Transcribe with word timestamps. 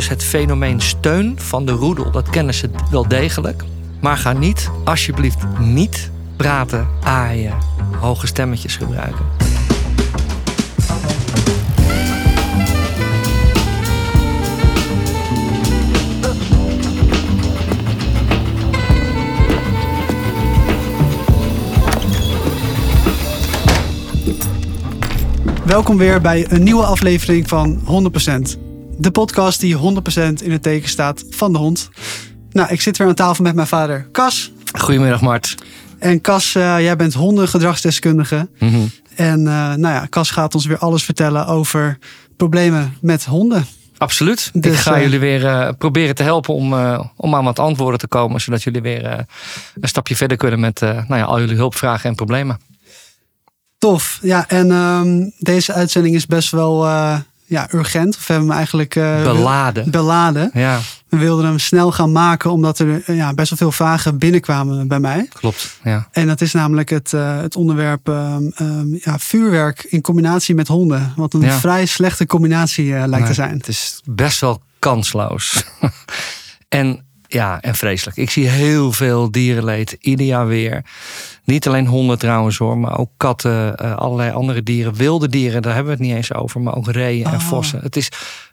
Dus 0.00 0.08
het 0.08 0.24
fenomeen 0.24 0.80
steun 0.80 1.40
van 1.40 1.64
de 1.64 1.72
roedel, 1.72 2.10
dat 2.10 2.30
kennen 2.30 2.54
ze 2.54 2.70
wel 2.90 3.08
degelijk. 3.08 3.64
Maar 4.00 4.16
ga 4.16 4.32
niet, 4.32 4.70
alsjeblieft 4.84 5.38
niet 5.58 6.10
praten, 6.36 6.88
aaien, 7.02 7.54
hoge 7.98 8.26
stemmetjes 8.26 8.76
gebruiken. 8.76 9.24
Welkom 25.64 25.96
weer 25.96 26.20
bij 26.20 26.46
een 26.50 26.62
nieuwe 26.62 26.84
aflevering 26.84 27.48
van 27.48 27.80
100%. 28.56 28.69
De 29.00 29.10
podcast 29.10 29.60
die 29.60 29.76
100% 29.76 29.78
in 30.42 30.52
het 30.52 30.62
teken 30.62 30.88
staat 30.88 31.24
van 31.30 31.52
de 31.52 31.58
hond. 31.58 31.90
Nou, 32.50 32.68
ik 32.72 32.80
zit 32.80 32.96
weer 32.96 33.08
aan 33.08 33.14
tafel 33.14 33.44
met 33.44 33.54
mijn 33.54 33.66
vader 33.66 34.08
Cas. 34.12 34.52
Goedemiddag, 34.78 35.20
Mart. 35.20 35.54
En 35.98 36.20
Cas, 36.20 36.54
uh, 36.54 36.80
jij 36.80 36.96
bent 36.96 37.14
hondengedragsdeskundige. 37.14 38.48
Mhm. 38.58 38.80
En 39.14 39.38
uh, 39.38 39.46
nou 39.74 39.80
ja, 39.80 40.06
Cas 40.10 40.30
gaat 40.30 40.54
ons 40.54 40.66
weer 40.66 40.78
alles 40.78 41.02
vertellen 41.02 41.46
over 41.46 41.98
problemen 42.36 42.96
met 43.00 43.24
honden. 43.24 43.66
Absoluut. 43.98 44.50
Dus, 44.52 44.72
ik 44.72 44.78
ga 44.78 44.94
eh, 44.94 45.02
jullie 45.02 45.18
weer 45.18 45.42
uh, 45.42 45.68
proberen 45.78 46.14
te 46.14 46.22
helpen 46.22 46.54
om, 46.54 46.72
uh, 46.72 47.04
om 47.16 47.34
aan 47.34 47.44
wat 47.44 47.58
antwoorden 47.58 48.00
te 48.00 48.08
komen. 48.08 48.40
Zodat 48.40 48.62
jullie 48.62 48.82
weer 48.82 49.04
uh, 49.04 49.18
een 49.80 49.88
stapje 49.88 50.16
verder 50.16 50.36
kunnen 50.36 50.60
met 50.60 50.80
nou 50.80 51.16
ja, 51.16 51.22
al 51.22 51.40
jullie 51.40 51.56
hulpvragen 51.56 52.10
en 52.10 52.16
problemen. 52.16 52.60
Tof. 53.78 54.18
Ja, 54.22 54.48
en 54.48 54.70
um, 54.70 55.32
deze 55.38 55.72
uitzending 55.72 56.14
is 56.14 56.26
best 56.26 56.50
wel 56.50 56.86
ja, 57.50 57.68
urgent. 57.74 58.16
Of 58.16 58.26
hebben 58.26 58.46
we 58.46 58.52
hem 58.52 58.56
eigenlijk 58.56 58.94
beladen. 59.34 59.90
beladen. 59.90 60.50
Ja. 60.54 60.78
We 61.08 61.16
wilden 61.16 61.44
hem 61.44 61.58
snel 61.58 61.92
gaan 61.92 62.12
maken 62.12 62.50
omdat 62.50 62.78
er 62.78 63.14
ja, 63.14 63.34
best 63.34 63.48
wel 63.50 63.58
veel 63.58 63.72
vragen 63.72 64.18
binnenkwamen 64.18 64.88
bij 64.88 65.00
mij. 65.00 65.28
Klopt, 65.32 65.78
ja. 65.84 66.08
En 66.12 66.26
dat 66.26 66.40
is 66.40 66.52
namelijk 66.52 66.90
het, 66.90 67.10
het 67.10 67.56
onderwerp 67.56 68.08
um, 68.08 68.52
um, 68.60 68.98
ja, 69.02 69.18
vuurwerk 69.18 69.84
in 69.88 70.00
combinatie 70.00 70.54
met 70.54 70.68
honden. 70.68 71.12
Wat 71.16 71.34
een 71.34 71.40
Ja. 71.40 71.58
vrij 71.58 71.86
slechte 71.86 72.26
combinatie 72.26 72.84
lijkt 72.90 73.10
Nee, 73.10 73.24
te 73.24 73.34
zijn. 73.34 73.56
Het 73.56 73.68
is 73.68 74.00
best 74.04 74.40
wel 74.40 74.62
kansloos. 74.78 75.64
en 76.68 77.04
ja, 77.32 77.60
en 77.60 77.74
vreselijk. 77.74 78.16
Ik 78.16 78.30
zie 78.30 78.48
heel 78.48 78.92
veel 78.92 79.30
dierenleed 79.30 79.96
ieder 80.00 80.26
jaar 80.26 80.46
weer. 80.46 80.84
Niet 81.44 81.66
alleen 81.66 81.86
honden 81.86 82.18
trouwens 82.18 82.58
hoor, 82.58 82.78
maar 82.78 82.98
ook 82.98 83.10
katten, 83.16 83.74
uh, 83.82 83.96
allerlei 83.96 84.30
andere 84.32 84.62
dieren. 84.62 84.94
Wilde 84.94 85.28
dieren, 85.28 85.62
daar 85.62 85.74
hebben 85.74 85.92
we 85.92 85.98
het 85.98 86.08
niet 86.08 86.16
eens 86.16 86.34
over, 86.34 86.60
maar 86.60 86.74
ook 86.76 86.90
reeën 86.90 87.24
en 87.26 87.34
Oh. 87.34 87.40
vossen. 87.40 87.80
Het 87.82 87.96
is, 87.96 88.08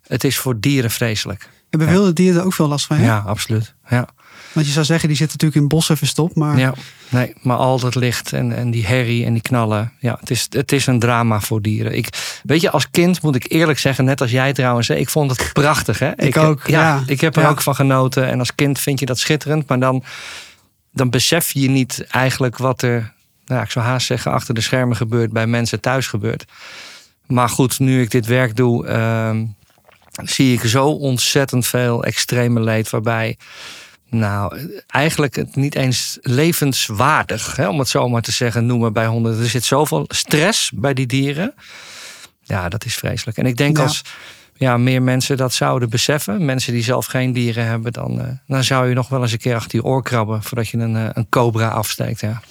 het 0.08 0.24
is 0.24 0.38
voor 0.38 0.60
dieren 0.60 0.92
vreselijk. 0.92 1.50
Hebben 1.70 1.88
Ja. 1.88 1.94
wilde 1.94 2.14
dieren 2.14 2.40
er 2.40 2.46
ook 2.46 2.54
veel 2.54 2.68
last 2.68 2.86
van? 2.86 2.98
hè? 2.98 3.06
Ja, 3.06 3.24
absoluut. 3.28 3.74
Ja. 3.90 4.08
Want 4.52 4.66
je 4.66 4.72
zou 4.72 4.86
zeggen, 4.86 5.08
die 5.08 5.18
zitten 5.18 5.38
natuurlijk 5.40 5.62
in 5.72 5.78
bossen 5.78 5.98
verstopt. 5.98 6.36
Maar 6.36 6.58
ja, 6.60 6.74
nee, 7.10 7.34
maar 7.42 7.58
al 7.58 7.80
dat 7.80 7.96
licht 7.96 8.34
en, 8.34 8.56
en 8.56 8.72
die 8.72 8.86
herrie 8.86 9.26
en 9.26 9.34
die 9.34 9.42
knallen. 9.42 9.92
Ja, 10.00 10.18
het 10.20 10.30
is, 10.30 10.48
het 10.50 10.72
is 10.72 10.88
een 10.88 11.00
drama 11.00 11.40
voor 11.40 11.62
dieren. 11.62 11.96
Ik, 11.98 12.40
weet 12.44 12.62
je, 12.62 12.72
als 12.72 12.90
kind 12.90 13.22
moet 13.22 13.36
ik 13.36 13.52
eerlijk 13.52 13.80
zeggen, 13.80 14.06
net 14.06 14.22
als 14.22 14.32
jij 14.32 14.54
trouwens, 14.54 14.88
hè, 14.88 14.96
ik 14.96 15.10
vond 15.10 15.32
het 15.32 15.50
prachtig. 15.54 16.00
Hè? 16.00 16.12
Ik 16.22 16.38
ook, 16.38 16.68
ja. 16.68 17.04
Ik 17.06 17.22
heb 17.22 17.36
er 17.36 17.42
Ja. 17.42 17.50
ook 17.50 17.62
van 17.62 17.76
genoten. 17.76 18.28
En 18.28 18.40
als 18.40 18.56
kind 18.56 18.80
vind 18.80 19.00
je 19.00 19.06
dat 19.06 19.20
schitterend, 19.20 19.68
maar 19.68 19.80
dan, 19.80 20.04
dan 20.92 21.10
besef 21.10 21.52
je 21.52 21.70
niet 21.70 22.06
eigenlijk 22.10 22.58
wat 22.58 22.82
er, 22.82 23.14
nou, 23.46 23.62
ik 23.64 23.72
zou 23.72 23.86
haast 23.86 24.08
zeggen, 24.08 24.32
achter 24.32 24.54
de 24.54 24.62
schermen 24.62 24.96
gebeurt, 24.96 25.32
bij 25.32 25.48
mensen 25.48 25.80
thuis 25.80 26.08
gebeurt. 26.08 26.46
Maar 27.28 27.50
goed, 27.50 27.80
nu 27.80 28.02
ik 28.02 28.12
dit 28.12 28.26
werk 28.26 28.56
doe, 28.56 28.88
ehm, 28.88 29.46
zie 30.24 30.54
ik 30.54 30.62
zo 30.66 30.88
ontzettend 30.88 31.68
veel 31.68 32.04
extreme 32.04 32.60
leed 32.62 32.90
waarbij. 32.90 33.38
Nou, 34.10 34.70
eigenlijk 34.88 35.36
het 35.36 35.56
niet 35.56 35.76
eens 35.76 36.18
levenswaardig, 36.22 37.56
hè, 37.56 37.68
om 37.68 37.80
het 37.80 37.88
zo 37.90 38.10
maar 38.10 38.22
te 38.22 38.32
zeggen, 38.32 38.66
noemen 38.66 38.94
bij 38.94 39.06
honden. 39.06 39.40
Er 39.40 39.50
zit 39.50 39.64
zoveel 39.64 40.06
stress 40.08 40.72
bij 40.76 40.94
die 40.94 41.06
dieren. 41.08 41.54
Ja, 42.44 42.70
dat 42.70 42.86
is 42.86 42.96
vreselijk. 42.96 43.38
En 43.38 43.46
ik 43.46 43.58
denk 43.58 43.78
Ja. 43.78 43.84
als 43.84 44.02
ja, 44.56 44.78
meer 44.78 45.02
mensen 45.02 45.38
dat 45.38 45.54
zouden 45.54 45.90
beseffen, 45.90 46.46
mensen 46.46 46.74
die 46.74 46.84
zelf 46.84 47.06
geen 47.06 47.34
dieren 47.34 47.66
hebben, 47.66 47.94
dan, 47.94 48.22
eh, 48.22 48.28
dan 48.48 48.64
zou 48.64 48.88
je 48.90 48.96
nog 48.96 49.10
wel 49.10 49.22
eens 49.22 49.32
een 49.32 49.38
keer 49.38 49.56
achter 49.56 49.78
je 49.80 49.84
oor 49.86 50.04
krabben 50.04 50.44
voordat 50.44 50.68
je 50.68 50.78
een, 50.78 50.96
eh, 50.96 51.10
een 51.14 51.30
cobra 51.30 51.68
afsteekt. 51.68 52.20
Ja. 52.20 52.42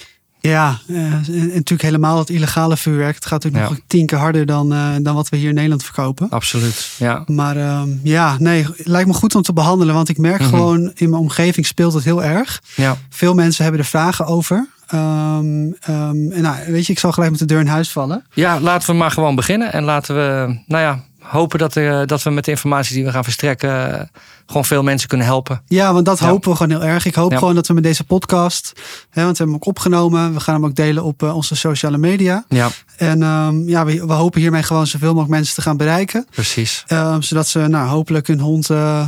Ja 0.40 0.78
en, 0.88 1.24
en 1.26 1.46
natuurlijk 1.46 1.82
helemaal 1.82 2.18
het 2.18 2.30
illegale 2.30 2.76
vuurwerk. 2.76 3.14
Het 3.14 3.26
gaat 3.26 3.42
natuurlijk 3.42 3.64
Ja. 3.70 3.70
nog 3.76 3.80
tien 3.86 4.06
keer 4.06 4.18
harder 4.18 4.46
dan, 4.46 4.72
eh, 4.72 4.88
dan 5.00 5.14
wat 5.14 5.28
we 5.28 5.36
hier 5.36 5.48
in 5.48 5.54
Nederland 5.54 5.84
verkopen. 5.84 6.30
Absoluut. 6.30 6.90
Ja. 6.98 7.22
Maar 7.26 7.56
ehm, 7.56 7.88
ja, 8.02 8.36
nee, 8.38 8.66
lijkt 8.76 9.08
me 9.08 9.14
goed 9.14 9.34
om 9.34 9.42
te 9.42 9.52
behandelen. 9.52 9.94
Want 9.94 10.08
ik 10.08 10.18
merk 10.18 10.40
Mhm. 10.40 10.48
gewoon 10.48 10.90
in 10.94 11.10
mijn 11.10 11.22
omgeving 11.22 11.66
speelt 11.66 11.92
het 11.94 12.04
heel 12.04 12.22
erg. 12.24 12.62
Ja. 12.74 12.96
Veel 13.10 13.34
mensen 13.34 13.62
hebben 13.62 13.80
er 13.82 13.86
vragen 13.86 14.26
over. 14.26 14.68
Ehm, 14.86 15.72
ehm, 15.80 16.30
en 16.32 16.42
nou, 16.42 16.56
weet 16.72 16.86
je, 16.86 16.92
ik 16.92 16.98
zal 16.98 17.12
gelijk 17.12 17.30
met 17.30 17.40
de 17.40 17.46
deur 17.46 17.60
in 17.60 17.66
huis 17.66 17.90
vallen. 17.90 18.24
ja, 18.34 18.60
laten 18.60 18.90
we 18.90 18.96
maar 18.96 19.10
gewoon 19.10 19.34
beginnen. 19.34 19.72
En 19.72 19.84
laten 19.84 20.14
we, 20.14 20.58
nou 20.66 20.82
ja, 20.82 21.04
hopen 21.28 21.58
dat, 21.58 21.74
er, 21.74 22.06
dat 22.06 22.22
we 22.22 22.30
met 22.30 22.44
de 22.44 22.50
informatie 22.50 22.94
die 22.94 23.04
we 23.04 23.10
gaan 23.10 23.24
verstrekken, 23.24 23.98
eh, 24.00 24.06
gewoon 24.46 24.64
veel 24.64 24.82
mensen 24.82 25.08
kunnen 25.08 25.26
helpen. 25.26 25.62
Ja, 25.66 25.92
want 25.92 26.04
dat 26.04 26.18
Ja. 26.18 26.26
hopen 26.28 26.50
we 26.50 26.56
gewoon 26.56 26.78
heel 26.80 26.88
erg. 26.88 27.04
Ik 27.06 27.14
hoop 27.14 27.30
Ja. 27.30 27.38
gewoon 27.38 27.54
dat 27.54 27.66
we 27.66 27.74
met 27.74 27.82
deze 27.82 28.04
podcast, 28.04 28.72
hè, 29.10 29.22
want 29.24 29.36
we 29.38 29.44
hebben 29.44 29.46
hem 29.46 29.54
ook 29.54 29.66
opgenomen. 29.66 30.32
We 30.34 30.40
gaan 30.40 30.54
hem 30.54 30.64
ook 30.64 30.74
delen 30.74 31.02
op 31.04 31.22
eh, 31.22 31.36
onze 31.36 31.56
sociale 31.56 31.98
media. 31.98 32.44
Ja, 32.48 32.68
En 32.96 33.22
ehm, 33.22 33.68
ja, 33.68 33.84
we, 33.84 34.06
we 34.06 34.12
hopen 34.12 34.40
hiermee 34.40 34.62
gewoon 34.62 34.86
zoveel 34.86 35.08
mogelijk 35.08 35.30
mensen 35.30 35.54
te 35.54 35.62
gaan 35.62 35.76
bereiken. 35.76 36.26
precies. 36.30 36.84
Ehm, 36.86 37.20
zodat 37.20 37.48
ze 37.48 37.58
nou, 37.58 37.88
hopelijk 37.88 38.26
hun 38.26 38.40
hond 38.40 38.70
eh, 38.70 39.06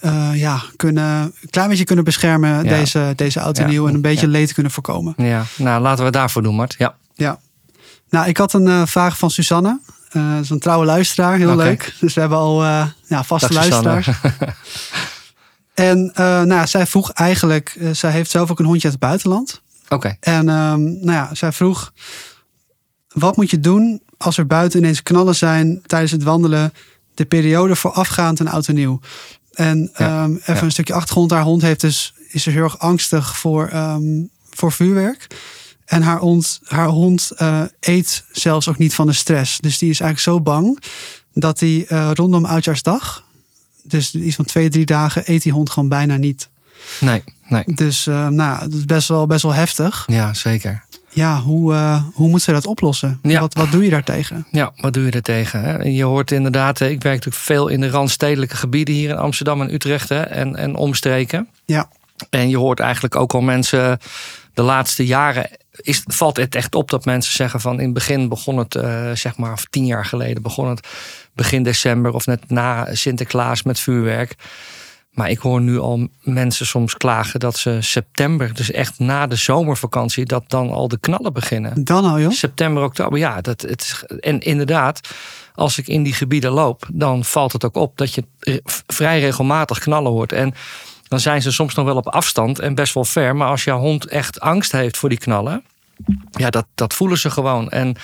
eh, 0.00 0.28
ja, 0.34 0.62
kunnen, 0.76 1.04
een 1.22 1.50
klein 1.50 1.68
beetje 1.68 1.84
kunnen 1.84 2.04
beschermen 2.04 2.64
Ja. 2.64 2.70
deze, 2.76 3.12
deze 3.16 3.40
oud 3.40 3.58
en 3.58 3.68
nieuw. 3.68 3.88
En 3.88 3.94
een 3.94 4.00
beetje 4.00 4.28
leed 4.28 4.52
kunnen 4.52 4.72
voorkomen. 4.72 5.14
Ja, 5.16 5.44
nou 5.56 5.80
laten 5.82 5.98
we 5.98 6.04
het 6.04 6.12
daarvoor 6.12 6.42
doen, 6.42 6.54
Mart. 6.54 6.74
Ja. 6.78 6.94
Ja. 7.14 7.38
Nou, 8.10 8.28
ik 8.28 8.36
had 8.36 8.52
een 8.52 8.66
eh, 8.68 8.82
vraag 8.86 9.18
van 9.18 9.30
Susanne. 9.30 9.80
Eh 10.10 10.34
dat 10.34 10.44
is 10.44 10.50
een 10.50 10.58
trouwe 10.58 10.84
luisteraar, 10.84 11.36
heel 11.36 11.56
leuk. 11.56 11.94
Dus 12.00 12.14
we 12.14 12.20
hebben 12.20 12.38
al 12.38 12.62
eh, 12.62 12.86
ja, 13.06 13.24
vaste 13.24 13.52
Dag, 13.52 13.56
luisteraars. 13.56 14.08
En 15.78 16.10
eh, 16.14 16.24
nou, 16.24 16.48
ja, 16.48 16.66
zij 16.66 16.86
vroeg 16.86 17.10
eigenlijk, 17.12 17.76
eh, 17.80 17.90
zij 17.90 18.10
heeft 18.10 18.30
zelf 18.30 18.50
ook 18.50 18.58
een 18.58 18.64
hondje 18.64 18.84
uit 18.84 18.92
het 18.92 19.02
buitenland. 19.08 19.62
Oké. 19.88 20.16
En 20.20 20.48
ehm, 20.48 20.82
nou 20.82 21.12
ja, 21.12 21.34
zij 21.34 21.52
vroeg, 21.52 21.92
wat 23.08 23.36
moet 23.36 23.50
je 23.50 23.60
doen 23.60 24.02
als 24.16 24.38
er 24.38 24.46
buiten 24.46 24.78
ineens 24.80 25.02
knallen 25.02 25.34
zijn 25.34 25.82
tijdens 25.86 26.12
het 26.12 26.22
wandelen, 26.22 26.72
de 27.14 27.24
periode 27.24 27.76
voorafgaand 27.76 28.40
aan 28.40 28.48
oud 28.48 28.68
en 28.68 28.74
nieuw? 28.74 29.00
En 29.52 29.90
Ja, 29.96 30.22
ehm, 30.22 30.34
even 30.34 30.64
een 30.64 30.70
stukje 30.70 30.94
achtergrond, 30.94 31.30
haar 31.30 31.42
hond 31.42 31.62
heeft 31.62 31.80
dus, 31.80 32.14
is 32.28 32.42
dus 32.42 32.54
heel 32.54 32.62
erg 32.62 32.78
angstig 32.78 33.38
voor, 33.38 33.68
ehm, 33.68 34.22
voor 34.50 34.72
vuurwerk. 34.72 35.26
En 35.88 36.02
haar 36.02 36.18
hond, 36.18 36.60
haar 36.64 36.88
hond 36.88 37.30
eh, 37.36 37.62
eet 37.80 38.24
zelfs 38.32 38.68
ook 38.68 38.78
niet 38.78 38.94
van 38.94 39.06
de 39.06 39.12
stress. 39.12 39.58
Dus 39.58 39.78
die 39.78 39.90
is 39.90 40.00
eigenlijk 40.00 40.36
zo 40.36 40.42
bang 40.42 40.82
dat 41.34 41.60
hij 41.60 41.84
eh, 41.88 42.10
rondom 42.14 42.44
oudjaarsdag, 42.44 43.24
dus 43.82 44.14
iets 44.14 44.36
van 44.36 44.44
twee, 44.44 44.68
drie 44.68 44.86
dagen, 44.86 45.22
eet 45.26 45.42
die 45.42 45.52
hond 45.52 45.70
gewoon 45.70 45.88
bijna 45.88 46.16
niet. 46.16 46.48
Nee, 47.00 47.22
nee. 47.48 47.62
Dus 47.66 48.06
eh, 48.06 48.28
nou, 48.28 48.60
dat 48.60 48.72
is 48.72 48.84
best 48.84 49.08
wel, 49.08 49.26
best 49.26 49.42
wel 49.42 49.54
heftig. 49.54 50.04
Ja, 50.06 50.34
zeker. 50.34 50.84
Ja, 51.08 51.40
hoe, 51.40 51.74
eh, 51.74 52.02
hoe 52.14 52.28
moet 52.28 52.42
ze 52.42 52.52
dat 52.52 52.66
oplossen? 52.66 53.18
Ja. 53.22 53.40
Wat, 53.40 53.54
wat 53.54 53.70
doe 53.70 53.84
je 53.84 53.90
daartegen? 53.90 54.46
Ja, 54.50 54.72
wat 54.76 54.92
doe 54.92 55.04
je 55.04 55.10
er 55.10 55.22
tegen? 55.22 55.62
Hè? 55.62 55.76
Je 55.82 56.04
hoort 56.04 56.30
inderdaad, 56.30 56.80
ik 56.80 57.02
werk 57.02 57.14
natuurlijk 57.14 57.44
veel 57.44 57.68
in 57.68 57.80
de 57.80 57.90
randstedelijke 57.90 58.56
gebieden 58.56 58.94
hier 58.94 59.10
in 59.10 59.16
Amsterdam 59.16 59.60
en 59.60 59.74
Utrecht 59.74 60.08
hè, 60.08 60.20
en, 60.20 60.56
en 60.56 60.76
omstreken. 60.76 61.48
Ja, 61.64 61.88
En 62.30 62.48
je 62.48 62.56
hoort 62.56 62.80
eigenlijk 62.80 63.16
ook 63.16 63.32
al 63.34 63.40
mensen 63.40 63.98
de 64.54 64.62
laatste 64.62 65.06
jaren. 65.06 65.50
Is, 65.80 66.02
valt 66.06 66.36
het 66.36 66.54
echt 66.54 66.74
op 66.74 66.90
dat 66.90 67.04
mensen 67.04 67.32
zeggen 67.34 67.60
van 67.60 67.78
in 67.78 67.84
het 67.84 67.94
begin 67.94 68.28
begon 68.28 68.56
het, 68.58 68.74
eh, 68.74 69.10
zeg 69.12 69.36
maar, 69.36 69.52
of 69.52 69.64
tien 69.64 69.86
jaar 69.86 70.04
geleden 70.04 70.42
begon 70.42 70.68
het 70.68 70.86
begin 71.34 71.62
december 71.62 72.12
of 72.12 72.26
net 72.26 72.50
na 72.50 72.94
Sinterklaas 72.94 73.62
met 73.62 73.80
vuurwerk. 73.80 74.34
Maar 75.10 75.30
ik 75.30 75.38
hoor 75.38 75.60
nu 75.60 75.78
al 75.78 76.08
mensen 76.22 76.66
soms 76.66 76.94
klagen 76.96 77.40
dat 77.40 77.56
ze 77.56 77.76
september, 77.80 78.54
dus 78.54 78.70
echt 78.70 78.98
na 78.98 79.26
de 79.26 79.36
zomervakantie, 79.36 80.24
dat 80.24 80.44
dan 80.46 80.70
al 80.70 80.88
de 80.88 80.98
knallen 80.98 81.32
beginnen. 81.32 81.84
dan 81.84 82.04
al 82.04 82.20
joh. 82.20 82.30
September, 82.32 82.82
oktober, 82.82 83.18
ja. 83.18 83.40
Dat, 83.40 83.60
het, 83.60 83.80
is- 83.82 84.04
en 84.20 84.40
inderdaad, 84.40 85.00
als 85.54 85.78
ik 85.78 85.86
in 85.88 86.02
die 86.02 86.12
gebieden 86.12 86.50
loop, 86.50 86.86
dan 86.92 87.24
valt 87.24 87.52
het 87.52 87.64
ook 87.64 87.76
op 87.76 87.96
dat 87.96 88.14
je 88.14 88.24
vrij 88.86 89.20
regelmatig 89.20 89.78
knallen 89.78 90.10
hoort. 90.12 90.32
En 90.32 90.54
dan 91.08 91.20
zijn 91.20 91.42
ze 91.42 91.52
soms 91.52 91.74
nog 91.74 91.84
wel 91.84 91.96
op 91.96 92.08
afstand 92.08 92.58
en 92.58 92.74
best 92.74 92.94
wel 92.94 93.04
ver. 93.04 93.36
Maar 93.36 93.48
als 93.48 93.64
jouw 93.64 93.78
hond 93.78 94.06
echt 94.06 94.40
angst 94.40 94.72
heeft 94.72 94.96
voor 94.96 95.08
die 95.08 95.18
knallen, 95.18 95.64
ja, 96.30 96.50
dat, 96.50 96.66
dat 96.74 96.94
voelen 96.94 97.18
ze 97.18 97.30
gewoon. 97.30 97.70
En 97.70 97.96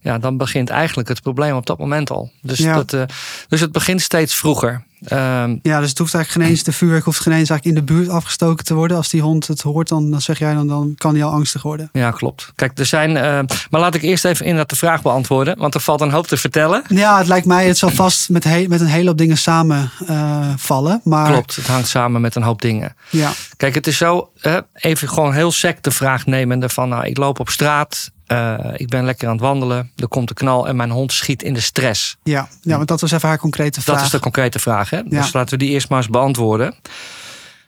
ja, 0.00 0.18
dan 0.18 0.36
begint 0.36 0.70
eigenlijk 0.70 1.08
het 1.08 1.22
probleem 1.22 1.54
op 1.56 1.66
dat 1.66 1.78
moment 1.78 2.10
al. 2.10 2.30
Dus, 2.42 2.58
Ja. 2.58 2.74
dat, 2.74 2.92
eh, 2.92 3.02
dus 3.48 3.60
het 3.60 3.72
begint 3.72 4.00
steeds 4.00 4.34
vroeger. 4.34 4.88
Ehm, 5.04 5.56
Ja, 5.62 5.80
dus 5.80 5.88
het 5.88 5.98
hoeft 5.98 6.14
eigenlijk 6.14 6.44
geen 6.44 6.54
eens, 6.54 6.62
de 6.62 6.72
vuurwerk 6.72 7.04
hoeft 7.04 7.20
geen 7.20 7.32
eens 7.34 7.50
eigenlijk 7.50 7.78
in 7.78 7.86
de 7.86 7.92
buurt 7.92 8.08
afgestoken 8.08 8.64
te 8.64 8.74
worden. 8.74 8.96
Als 8.96 9.08
die 9.08 9.20
hond 9.22 9.46
het 9.46 9.60
hoort, 9.62 9.88
dan, 9.88 10.10
dan 10.10 10.20
zeg 10.20 10.38
jij 10.38 10.54
dan, 10.54 10.66
dan 10.68 10.94
kan 10.96 11.14
die 11.14 11.24
al 11.24 11.30
angstig 11.32 11.62
worden. 11.62 11.88
ja, 11.92 12.10
klopt. 12.10 12.52
Kijk, 12.54 12.78
er 12.78 12.86
zijn. 12.86 13.16
eh, 13.16 13.22
maar 13.70 13.80
laat 13.80 13.94
ik 13.94 14.02
eerst 14.02 14.24
even 14.24 14.44
inderdaad 14.44 14.70
de 14.70 14.76
vraag 14.76 15.02
beantwoorden, 15.02 15.58
want 15.58 15.74
er 15.74 15.80
valt 15.80 16.00
een 16.00 16.10
hoop 16.10 16.26
te 16.26 16.36
vertellen. 16.36 16.82
Ja, 16.88 17.18
het 17.18 17.26
lijkt 17.26 17.46
mij, 17.46 17.66
het 17.66 17.78
zal 17.78 17.90
vast 17.90 18.28
met, 18.28 18.44
he- 18.44 18.64
met 18.68 18.80
een 18.80 18.86
hele 18.86 19.08
hoop 19.08 19.18
dingen 19.18 19.36
samenvallen. 19.38 20.58
vallen. 20.58 21.00
maar 21.04 21.32
Klopt, 21.32 21.56
het 21.56 21.66
hangt 21.66 21.88
samen 21.88 22.20
met 22.20 22.34
een 22.34 22.42
hoop 22.42 22.60
dingen. 22.62 22.94
ja, 23.10 23.32
Kijk, 23.56 23.74
het 23.74 23.86
is 23.86 23.96
zo, 23.96 24.30
even 24.74 25.08
gewoon 25.08 25.32
heel 25.32 25.52
sec 25.52 25.82
de 25.82 25.90
vraag 25.90 26.26
nemende 26.26 26.68
van, 26.68 26.88
nou, 26.88 27.06
ik 27.06 27.16
loop 27.16 27.40
op 27.40 27.48
straat, 27.48 28.10
eh, 28.30 28.58
ik 28.76 28.88
ben 28.88 29.04
lekker 29.04 29.28
aan 29.28 29.34
het 29.34 29.42
wandelen, 29.42 29.90
er 29.96 30.08
komt 30.08 30.28
een 30.30 30.34
knal 30.36 30.68
en 30.68 30.76
mijn 30.76 30.90
hond 30.90 31.12
schiet 31.12 31.42
in 31.42 31.54
de 31.54 31.60
stress. 31.60 32.16
ja, 32.22 32.48
ja, 32.62 32.76
want 32.76 32.88
dat 32.88 33.00
was 33.00 33.10
even 33.10 33.28
haar 33.28 33.38
concrete 33.38 33.80
vraag. 33.80 33.96
Dat 33.96 34.04
is 34.04 34.10
de 34.10 34.18
concrete 34.20 34.58
vraag. 34.58 34.90
Hè? 34.90 34.96
Ja. 34.96 35.02
Dus 35.04 35.32
laten 35.32 35.58
we 35.58 35.64
die 35.64 35.72
eerst 35.72 35.88
maar 35.88 35.98
eens 35.98 36.08
beantwoorden. 36.08 36.74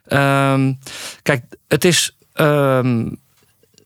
Ehm, 0.07 0.73
kijk, 1.23 1.45
het 1.69 1.85
is 1.85 2.17
ehm, 2.33 3.09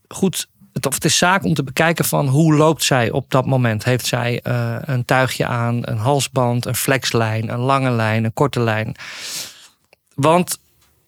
goed. 0.08 0.49
Het, 0.73 0.87
of 0.87 0.94
het 0.94 1.05
is 1.05 1.19
zaak 1.19 1.44
om 1.44 1.55
te 1.55 1.62
bekijken 1.62 2.05
van 2.05 2.26
hoe 2.26 2.55
loopt 2.55 2.84
zij 2.84 3.11
op 3.11 3.31
dat 3.31 3.46
moment. 3.46 3.84
Heeft 3.84 4.06
zij 4.06 4.40
eh, 4.43 4.76
een 4.81 5.05
tuigje 5.05 5.46
aan, 5.46 5.78
een 5.81 5.99
halsband, 5.99 6.67
een 6.67 6.75
flexlijn, 6.75 7.52
een 7.52 7.58
lange 7.58 7.90
lijn, 7.90 8.25
een 8.25 8.34
korte 8.34 8.61
lijn. 8.61 8.94
Want 10.14 10.58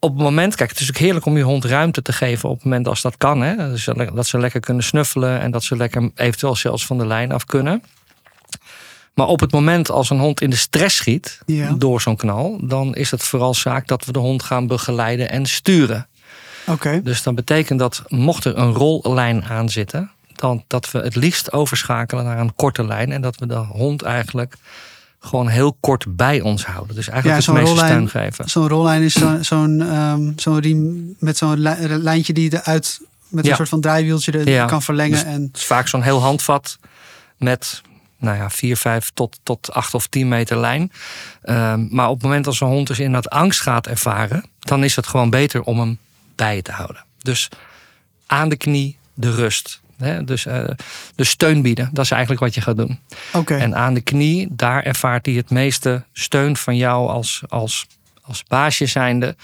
op 0.01 0.11
het 0.15 0.23
moment, 0.23 0.55
kijk, 0.55 0.71
het 0.71 0.81
is 0.81 0.89
ook 0.89 0.97
heerlijk 0.97 1.25
om 1.27 1.37
je 1.37 1.43
hond 1.43 1.65
ruimte 1.65 2.03
te 2.03 2.13
geven 2.13 2.49
op 2.49 2.55
het 2.55 2.65
moment 2.65 2.89
als 2.89 3.03
dat 3.03 3.17
kan. 3.17 3.41
Hè? 3.41 3.57
Dus 3.57 3.89
dat 4.15 4.27
ze 4.27 4.39
lekker 4.39 4.61
kunnen 4.61 4.85
snuffelen 4.85 5.41
en 5.41 5.51
dat 5.51 5.65
ze 5.65 5.77
lekker 5.77 6.11
eventueel 6.15 6.57
zelfs 6.57 6.87
van 6.87 6.99
de 6.99 7.07
lijn 7.07 7.33
af 7.33 7.45
kunnen. 7.45 7.83
Maar 9.15 9.27
op 9.27 9.41
het 9.41 9.53
moment 9.53 9.91
als 9.91 10.11
een 10.11 10.19
hond 10.19 10.41
in 10.41 10.51
de 10.51 10.57
stress 10.57 10.97
schiet 10.97 11.41
Ja. 11.47 11.73
door 11.73 12.01
zo'n 12.01 12.17
knal, 12.17 12.59
dan 12.63 12.95
is 12.95 13.11
het 13.11 13.23
vooral 13.23 13.55
zaak 13.55 13.87
dat 13.87 14.05
we 14.05 14.13
de 14.13 14.19
hond 14.19 14.43
gaan 14.43 14.67
begeleiden 14.67 15.31
en 15.31 15.47
sturen. 15.47 16.07
Oké, 16.67 17.01
Dus 17.03 17.23
dat 17.23 17.35
betekent 17.35 17.79
dat 17.79 18.03
mocht 18.09 18.45
er 18.45 18.57
een 18.59 18.73
rollijn 18.73 19.45
aan 19.45 19.69
zitten, 19.69 20.11
dan 20.35 20.65
dat 20.67 20.91
we 20.91 20.99
het 20.99 21.15
liefst 21.17 21.53
overschakelen 21.53 22.25
naar 22.25 22.39
een 22.39 22.55
korte 22.55 22.85
lijn 22.85 23.13
en 23.13 23.21
dat 23.21 23.37
we 23.37 23.47
de 23.47 23.55
hond 23.55 24.03
eigenlijk 24.03 24.55
gewoon 25.21 25.49
heel 25.49 25.77
kort 25.81 26.17
bij 26.17 26.41
ons 26.41 26.65
houden. 26.67 26.95
Dus 26.95 27.07
Ja, 27.07 27.13
eigenlijk 27.13 27.43
zo'n 27.45 27.55
het 27.57 27.65
meeste 27.65 27.81
rollijn- 27.81 28.09
steun 28.09 28.23
geven. 28.23 28.49
zo'n 28.51 28.69
rollijn 28.69 29.03
is 29.03 29.13
zo- 29.13 29.43
zo'n 29.43 29.81
ehm, 29.83 30.33
zo'n 30.37 30.59
riem 30.61 31.15
met 31.19 31.37
zo'n 31.37 31.59
li- 31.61 31.87
lijntje 31.89 32.33
die 32.33 32.51
je 32.51 32.57
eruit 32.61 33.01
met 33.29 33.45
een 33.45 33.51
Ja. 33.51 33.57
soort 33.57 33.69
van 33.69 33.81
draaiwieltje 33.81 34.33
er 34.33 34.49
Ja. 34.49 34.65
kan 34.65 34.83
verlengen. 34.83 35.13
Dus- 35.13 35.23
en, 35.23 35.43
Het 35.43 35.57
is 35.57 35.65
vaak 35.65 35.89
zo'n 35.89 36.03
heel 36.03 36.21
handvat 36.21 36.79
met 37.37 37.83
nou 38.19 38.37
ja, 38.37 38.51
4, 38.51 38.77
5 38.77 39.11
tot, 39.15 39.39
tot 39.43 39.73
8 39.73 39.95
of 39.95 40.07
10 40.07 40.29
meter 40.29 40.57
lijn. 40.59 40.93
Ehm, 41.43 41.87
maar 41.95 42.09
op 42.09 42.15
het 42.15 42.23
moment 42.23 42.47
als 42.47 42.61
een 42.61 42.67
hond 42.69 42.87
dus 42.87 42.99
inderdaad 42.99 43.33
angst 43.33 43.61
gaat 43.61 43.87
ervaren, 43.87 44.45
dan 44.59 44.85
is 44.85 44.97
het 44.97 45.07
gewoon 45.07 45.31
beter 45.31 45.63
om 45.63 45.79
hem 45.79 45.99
bij 46.35 46.57
je 46.57 46.63
te 46.63 46.73
houden. 46.73 47.05
Dus 47.23 47.49
aan 48.27 48.49
de 48.49 48.57
knie 48.57 48.97
de 49.15 49.35
rust. 49.35 49.81
Hè? 49.99 50.25
Dus 50.25 50.47
eh, 50.47 50.65
de 51.15 51.25
steun 51.25 51.63
bieden, 51.63 51.91
dat 51.93 52.05
is 52.05 52.11
eigenlijk 52.11 52.41
wat 52.41 52.55
je 52.55 52.61
gaat 52.61 52.77
doen. 52.77 52.99
Oké, 53.33 53.57
En 53.57 53.77
aan 53.77 53.95
de 53.95 54.01
knie, 54.01 54.49
daar 54.51 54.83
ervaart 54.83 55.27
hij 55.27 55.35
het 55.35 55.51
meeste 55.51 56.05
steun 56.13 56.57
van 56.57 56.77
jou 56.77 57.09
als, 57.09 57.43
als, 57.49 57.87
als 58.23 58.45
baasje 58.45 58.87
zijnde. 58.87 59.37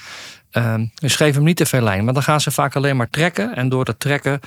Ehm, 0.51 0.87
dus 0.95 1.17
geef 1.17 1.35
hem 1.35 1.45
niet 1.45 1.57
te 1.57 1.67
veel 1.67 1.83
lijn. 1.83 2.05
Maar 2.05 2.15
dan 2.15 2.23
gaan 2.23 2.41
ze 2.41 2.51
vaak 2.51 2.77
alleen 2.77 2.97
maar 2.97 3.11
trekken. 3.11 3.57
En 3.57 3.69
door 3.69 3.85
dat 3.85 4.01
trekken 4.01 4.41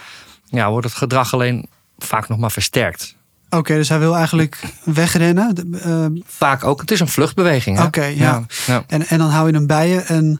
ja, 0.49 0.69
wordt 0.69 0.87
het 0.87 0.95
gedrag 0.95 1.33
alleen 1.33 1.65
vaak 1.97 2.27
nog 2.27 2.37
maar 2.37 2.51
versterkt. 2.51 3.15
Oké, 3.49 3.75
dus 3.75 3.89
hij 3.89 3.99
wil 3.99 4.15
eigenlijk 4.15 4.61
wegrennen. 4.83 5.79
Ehm, 5.81 6.11
Vaak 6.25 6.63
ook, 6.63 6.81
het 6.81 6.91
is 6.91 6.99
een 6.99 7.07
vluchtbeweging. 7.07 7.81
Oké, 7.81 8.05
ja. 8.05 8.45
ja. 8.65 8.83
en, 8.87 9.07
en 9.07 9.17
dan 9.17 9.29
hou 9.29 9.47
je 9.47 9.53
hem 9.53 9.67
bij 9.67 9.89
je. 9.89 9.99
En 9.99 10.39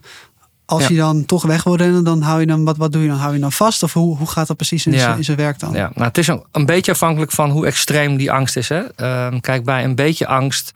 als 0.70 0.82
Ja. 0.82 0.88
hij 0.88 0.96
dan 0.96 1.24
toch 1.26 1.42
weg 1.42 1.62
wil 1.64 1.76
rennen, 1.76 2.04
dan 2.04 2.22
hou 2.22 2.40
je 2.40 2.46
hem. 2.46 2.64
Wat, 2.64 2.76
wat 2.76 2.92
doe 2.92 3.02
je 3.02 3.08
dan? 3.08 3.16
Hou 3.16 3.34
je 3.34 3.40
dan 3.40 3.52
vast? 3.52 3.82
Of 3.82 3.92
hoe, 3.92 4.16
hoe 4.16 4.26
gaat 4.26 4.46
dat 4.46 4.56
precies 4.56 4.86
in, 4.86 4.92
Ja. 4.92 4.98
zijn, 4.98 5.16
in 5.16 5.24
zijn 5.24 5.36
werk 5.36 5.58
dan? 5.58 5.72
Ja, 5.72 5.90
nou, 5.94 6.06
het 6.06 6.18
is 6.18 6.26
een, 6.26 6.42
een 6.52 6.66
beetje 6.66 6.92
afhankelijk 6.92 7.32
van 7.32 7.50
hoe 7.50 7.66
extreem 7.66 8.16
die 8.16 8.32
angst 8.32 8.56
is. 8.56 8.68
Hè? 8.68 8.80
Ehm, 8.96 9.40
kijk, 9.40 9.64
bij 9.64 9.84
een 9.84 9.94
beetje 9.94 10.26
angst 10.26 10.72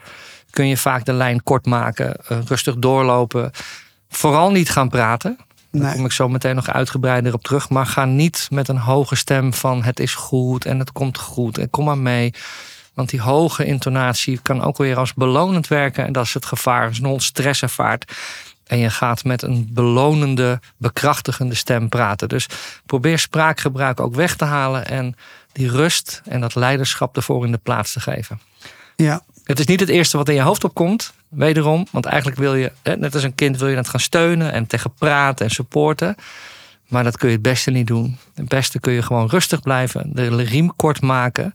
kun 0.50 0.68
je 0.68 0.76
vaak 0.76 1.04
de 1.04 1.12
lijn 1.12 1.42
kort 1.42 1.66
maken, 1.66 2.14
eh, 2.28 2.38
rustig 2.46 2.76
doorlopen. 2.76 3.50
Vooral 4.08 4.50
niet 4.50 4.70
gaan 4.70 4.88
praten. 4.88 5.36
Daar 5.70 5.82
Nee. 5.82 5.94
kom 5.94 6.04
ik 6.04 6.12
zo 6.12 6.28
meteen 6.28 6.54
nog 6.54 6.68
uitgebreider 6.70 7.34
op 7.34 7.42
terug. 7.42 7.68
Maar 7.68 7.86
ga 7.86 8.04
niet 8.04 8.46
met 8.50 8.68
een 8.68 8.78
hoge 8.78 9.14
stem 9.16 9.54
van 9.54 9.82
het 9.82 10.00
is 10.00 10.14
goed 10.14 10.64
en 10.64 10.78
het 10.78 10.92
komt 10.92 11.18
goed 11.18 11.58
en 11.58 11.70
kom 11.70 11.84
maar 11.84 11.98
mee. 11.98 12.34
Want 12.94 13.10
die 13.10 13.20
hoge 13.20 13.64
intonatie 13.64 14.38
kan 14.42 14.62
ook 14.62 14.76
weer 14.76 14.96
als 14.96 15.14
belonend 15.14 15.68
werken. 15.68 16.06
En 16.06 16.12
dat 16.12 16.24
is 16.24 16.34
het 16.34 16.44
gevaar 16.46 16.88
als 16.88 17.00
een 17.02 17.20
stress 17.20 17.62
ervaart. 17.62 18.12
En 18.72 18.78
je 18.78 18.90
gaat 18.90 19.24
met 19.24 19.42
een 19.42 19.68
belonende, 19.70 20.60
bekrachtigende 20.76 21.54
stem 21.54 21.88
praten. 21.88 22.28
Dus 22.28 22.46
probeer 22.86 23.18
spraakgebruik 23.18 24.00
ook 24.00 24.14
weg 24.14 24.36
te 24.36 24.44
halen. 24.44 24.86
En 24.86 25.16
die 25.52 25.70
rust 25.70 26.22
en 26.24 26.40
dat 26.40 26.54
leiderschap 26.54 27.16
ervoor 27.16 27.44
in 27.44 27.52
de 27.52 27.58
plaats 27.62 27.92
te 27.92 28.00
geven. 28.00 28.40
Ja, 28.96 29.22
Het 29.44 29.58
is 29.58 29.66
niet 29.66 29.80
het 29.80 29.88
eerste 29.88 30.16
wat 30.16 30.28
in 30.28 30.34
je 30.34 30.40
hoofd 30.40 30.64
opkomt. 30.64 31.12
Wederom, 31.28 31.86
want 31.90 32.04
eigenlijk 32.04 32.40
wil 32.40 32.54
je, 32.54 32.72
net 32.82 33.14
als 33.14 33.22
een 33.22 33.34
kind, 33.34 33.58
wil 33.58 33.68
je 33.68 33.76
het 33.76 33.88
gaan 33.88 34.00
steunen 34.00 34.52
en 34.52 34.66
tegen 34.66 34.94
praten 34.94 35.46
en 35.46 35.52
supporten. 35.52 36.14
Maar 36.88 37.04
dat 37.04 37.16
kun 37.16 37.28
je 37.28 37.34
het 37.34 37.42
beste 37.42 37.70
niet 37.70 37.86
doen. 37.86 38.18
Het 38.34 38.48
beste 38.48 38.80
kun 38.80 38.92
je 38.92 39.02
gewoon 39.02 39.28
rustig 39.28 39.62
blijven, 39.62 40.10
de 40.14 40.42
riem 40.42 40.76
kort 40.76 41.00
maken. 41.00 41.52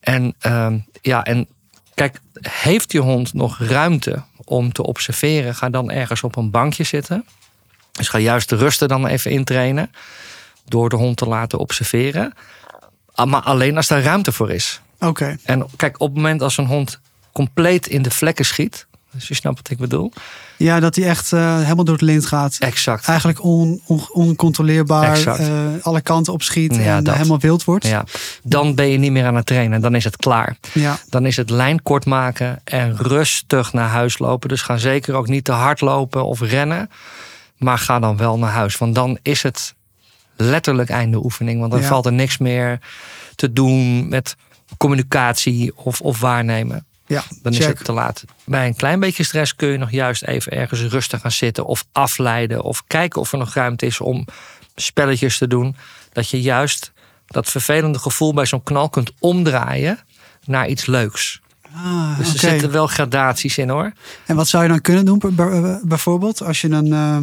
En 0.00 0.34
ehm, 0.38 0.78
ja, 1.02 1.24
en 1.24 1.46
kijk, 1.94 2.20
heeft 2.40 2.92
je 2.92 3.00
hond 3.00 3.34
nog 3.34 3.58
ruimte 3.58 4.22
om 4.44 4.72
te 4.72 4.82
observeren? 4.82 5.54
Ga 5.54 5.70
dan 5.70 5.90
ergens 5.90 6.22
op 6.22 6.36
een 6.36 6.50
bankje 6.50 6.84
zitten. 6.84 7.26
Dus 7.92 8.08
ga 8.08 8.18
juist 8.18 8.48
de 8.48 8.56
rusten 8.56 8.88
dan 8.88 9.06
even 9.06 9.30
intrainen. 9.30 9.92
Door 10.64 10.88
de 10.88 10.96
hond 10.96 11.16
te 11.16 11.26
laten 11.26 11.58
observeren. 11.58 12.32
Ah, 13.12 13.26
Maar 13.26 13.42
alleen 13.42 13.76
als 13.76 13.88
daar 13.88 14.02
ruimte 14.02 14.32
voor 14.32 14.50
is. 14.50 14.80
oké. 14.98 15.36
En 15.44 15.66
kijk, 15.76 16.00
op 16.00 16.06
het 16.08 16.16
moment 16.16 16.42
als 16.42 16.56
een 16.56 16.66
hond 16.66 17.00
compleet 17.32 17.86
in 17.86 18.02
de 18.02 18.10
vlekken 18.10 18.44
schiet. 18.44 18.86
Dus 19.14 19.28
je 19.28 19.34
snapt 19.34 19.56
wat 19.56 19.70
ik 19.70 19.78
bedoel. 19.78 20.12
Ja, 20.56 20.80
dat 20.80 20.94
hij 20.96 21.04
echt 21.08 21.32
eh, 21.32 21.58
helemaal 21.62 21.84
door 21.84 21.94
het 21.94 22.02
lint 22.02 22.26
gaat. 22.26 22.56
Exact. 22.58 23.06
Eigenlijk 23.08 23.42
on, 23.44 23.80
on- 23.86 24.08
oncontroleerbaar. 24.12 25.10
Exact. 25.12 25.38
eh, 25.38 25.48
alle 25.82 26.00
kanten 26.00 26.32
opschiet 26.32 26.74
Ja, 26.74 26.80
en 26.80 26.98
eh, 26.98 27.04
dat. 27.04 27.14
helemaal 27.14 27.38
wild 27.40 27.64
wordt. 27.64 27.86
Ja. 27.86 28.04
Dan 28.42 28.74
ben 28.74 28.86
je 28.88 28.98
niet 28.98 29.10
meer 29.12 29.26
aan 29.26 29.34
het 29.34 29.46
trainen. 29.46 29.80
Dan 29.80 29.94
is 29.94 30.04
het 30.04 30.16
klaar. 30.16 30.56
Ja, 30.72 30.98
Dan 31.08 31.26
is 31.26 31.36
het 31.36 31.50
lijn 31.50 31.82
kort 31.82 32.04
maken 32.06 32.60
en 32.64 32.96
rustig 32.96 33.72
naar 33.72 33.88
huis 33.88 34.18
lopen. 34.18 34.48
Dus 34.48 34.62
ga 34.62 34.76
zeker 34.76 35.14
ook 35.14 35.28
niet 35.28 35.44
te 35.44 35.52
hard 35.52 35.80
lopen 35.80 36.24
of 36.26 36.40
rennen. 36.40 36.90
Maar 37.56 37.78
ga 37.78 37.98
dan 37.98 38.16
wel 38.16 38.38
naar 38.38 38.52
huis. 38.52 38.78
Want 38.78 38.94
dan 38.94 39.18
is 39.22 39.42
het 39.42 39.74
letterlijk 40.36 40.90
einde 40.90 41.24
oefening. 41.24 41.58
Want 41.60 41.72
dan 41.72 41.80
Ja. 41.80 41.86
valt 41.86 42.06
er 42.06 42.12
niks 42.12 42.38
meer 42.38 42.78
te 43.34 43.52
doen 43.52 44.08
met 44.08 44.36
communicatie 44.76 45.72
of, 45.76 46.00
of 46.00 46.20
waarnemen. 46.20 46.86
Ja. 47.06 47.22
Dan 47.42 47.52
is 47.52 47.66
het 47.66 47.84
te 47.84 47.92
laat. 47.92 48.24
Bij 48.44 48.66
een 48.66 48.76
klein 48.76 49.00
beetje 49.00 49.24
stress 49.24 49.56
kun 49.56 49.68
je 49.68 49.78
nog 49.78 49.90
juist 49.90 50.22
even 50.22 50.52
ergens 50.52 50.80
rustig 50.80 51.20
gaan 51.20 51.30
zitten 51.30 51.66
of 51.66 51.84
afleiden 51.92 52.62
of 52.62 52.82
kijken 52.86 53.20
of 53.20 53.32
er 53.32 53.38
nog 53.38 53.54
ruimte 53.54 53.86
is 53.86 54.00
om 54.00 54.26
spelletjes 54.74 55.38
te 55.38 55.46
doen. 55.46 55.76
Dat 56.12 56.28
je 56.28 56.40
juist 56.40 56.92
dat 57.26 57.50
vervelende 57.50 57.98
gevoel 57.98 58.34
bij 58.34 58.46
zo'n 58.46 58.62
knal 58.62 58.88
kunt 58.88 59.12
omdraaien 59.18 59.98
naar 60.44 60.68
iets 60.68 60.86
leuks. 60.86 61.40
Ah, 61.74 62.18
Dus 62.18 62.32
er 62.32 62.38
zitten 62.38 62.70
wel 62.70 62.86
gradaties 62.86 63.58
in 63.58 63.68
hoor. 63.68 63.92
En 64.26 64.36
wat 64.36 64.48
zou 64.48 64.62
je 64.62 64.68
dan 64.68 64.80
kunnen 64.80 65.04
doen, 65.04 65.20
bijvoorbeeld? 65.84 66.42
Als 66.42 66.60
je 66.60 66.68
een, 66.68 66.92
eh, 66.92 67.18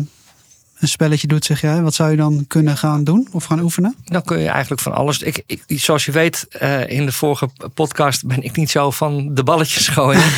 een 0.81 0.87
spelletje 0.87 1.27
doet, 1.27 1.45
zeg 1.45 1.61
jij. 1.61 1.81
Wat 1.81 1.93
zou 1.93 2.11
je 2.11 2.17
dan 2.17 2.45
kunnen 2.47 2.77
gaan 2.77 3.03
doen 3.03 3.27
of 3.31 3.43
gaan 3.45 3.59
oefenen? 3.59 3.95
Dan 4.05 4.21
kun 4.23 4.39
je 4.39 4.47
eigenlijk 4.49 4.81
van 4.81 4.93
alles. 4.93 5.21
Ik, 5.21 5.43
ik, 5.45 5.63
zoals 5.67 6.05
je 6.05 6.11
weet, 6.11 6.47
eh, 6.49 6.89
in 6.89 7.05
de 7.05 7.11
vorige 7.11 7.49
podcast 7.73 8.25
ben 8.25 8.43
ik 8.43 8.55
niet 8.55 8.69
zo 8.71 8.91
van 8.91 9.33
de 9.33 9.43
balletjes 9.43 9.87
gooien. 9.87 10.21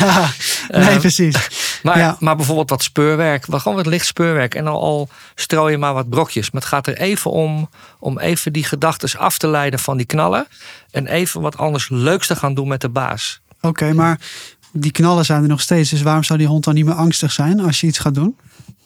nee, 0.68 0.88
Eh, 0.88 0.98
precies. 0.98 1.36
Maar, 1.82 1.98
Ja. 1.98 2.16
maar 2.20 2.36
bijvoorbeeld 2.36 2.70
wat 2.70 2.82
speurwerk, 2.82 3.44
gewoon 3.50 3.76
wat 3.76 3.86
licht 3.86 4.06
speurwerk. 4.06 4.54
En 4.54 4.66
al, 4.66 4.80
al 4.82 5.08
strooi 5.34 5.72
je 5.72 5.78
maar 5.78 5.94
wat 5.94 6.08
brokjes. 6.08 6.50
Maar 6.50 6.60
het 6.60 6.70
gaat 6.70 6.86
er 6.86 6.98
even 6.98 7.30
om, 7.30 7.68
om 7.98 8.18
even 8.18 8.52
die 8.52 8.64
gedachten 8.64 9.18
af 9.18 9.38
te 9.38 9.48
leiden 9.48 9.78
van 9.78 9.96
die 9.96 10.06
knallen. 10.06 10.46
En 10.90 11.06
even 11.06 11.40
wat 11.40 11.56
anders 11.56 11.88
leuks 11.88 12.26
te 12.26 12.36
gaan 12.36 12.54
doen 12.54 12.68
met 12.68 12.80
de 12.80 12.88
baas. 12.88 13.40
Oké, 13.60 13.92
maar 13.92 14.20
die 14.76 14.90
knallen 14.90 15.24
zijn 15.24 15.42
er 15.42 15.48
nog 15.48 15.60
steeds. 15.60 15.90
Dus 15.90 16.02
waarom 16.02 16.24
zou 16.24 16.38
die 16.38 16.48
hond 16.48 16.64
dan 16.64 16.74
niet 16.74 16.84
meer 16.84 16.94
angstig 16.94 17.32
zijn 17.32 17.60
als 17.60 17.80
je 17.80 17.86
iets 17.86 17.98
gaat 17.98 18.14
doen? 18.14 18.36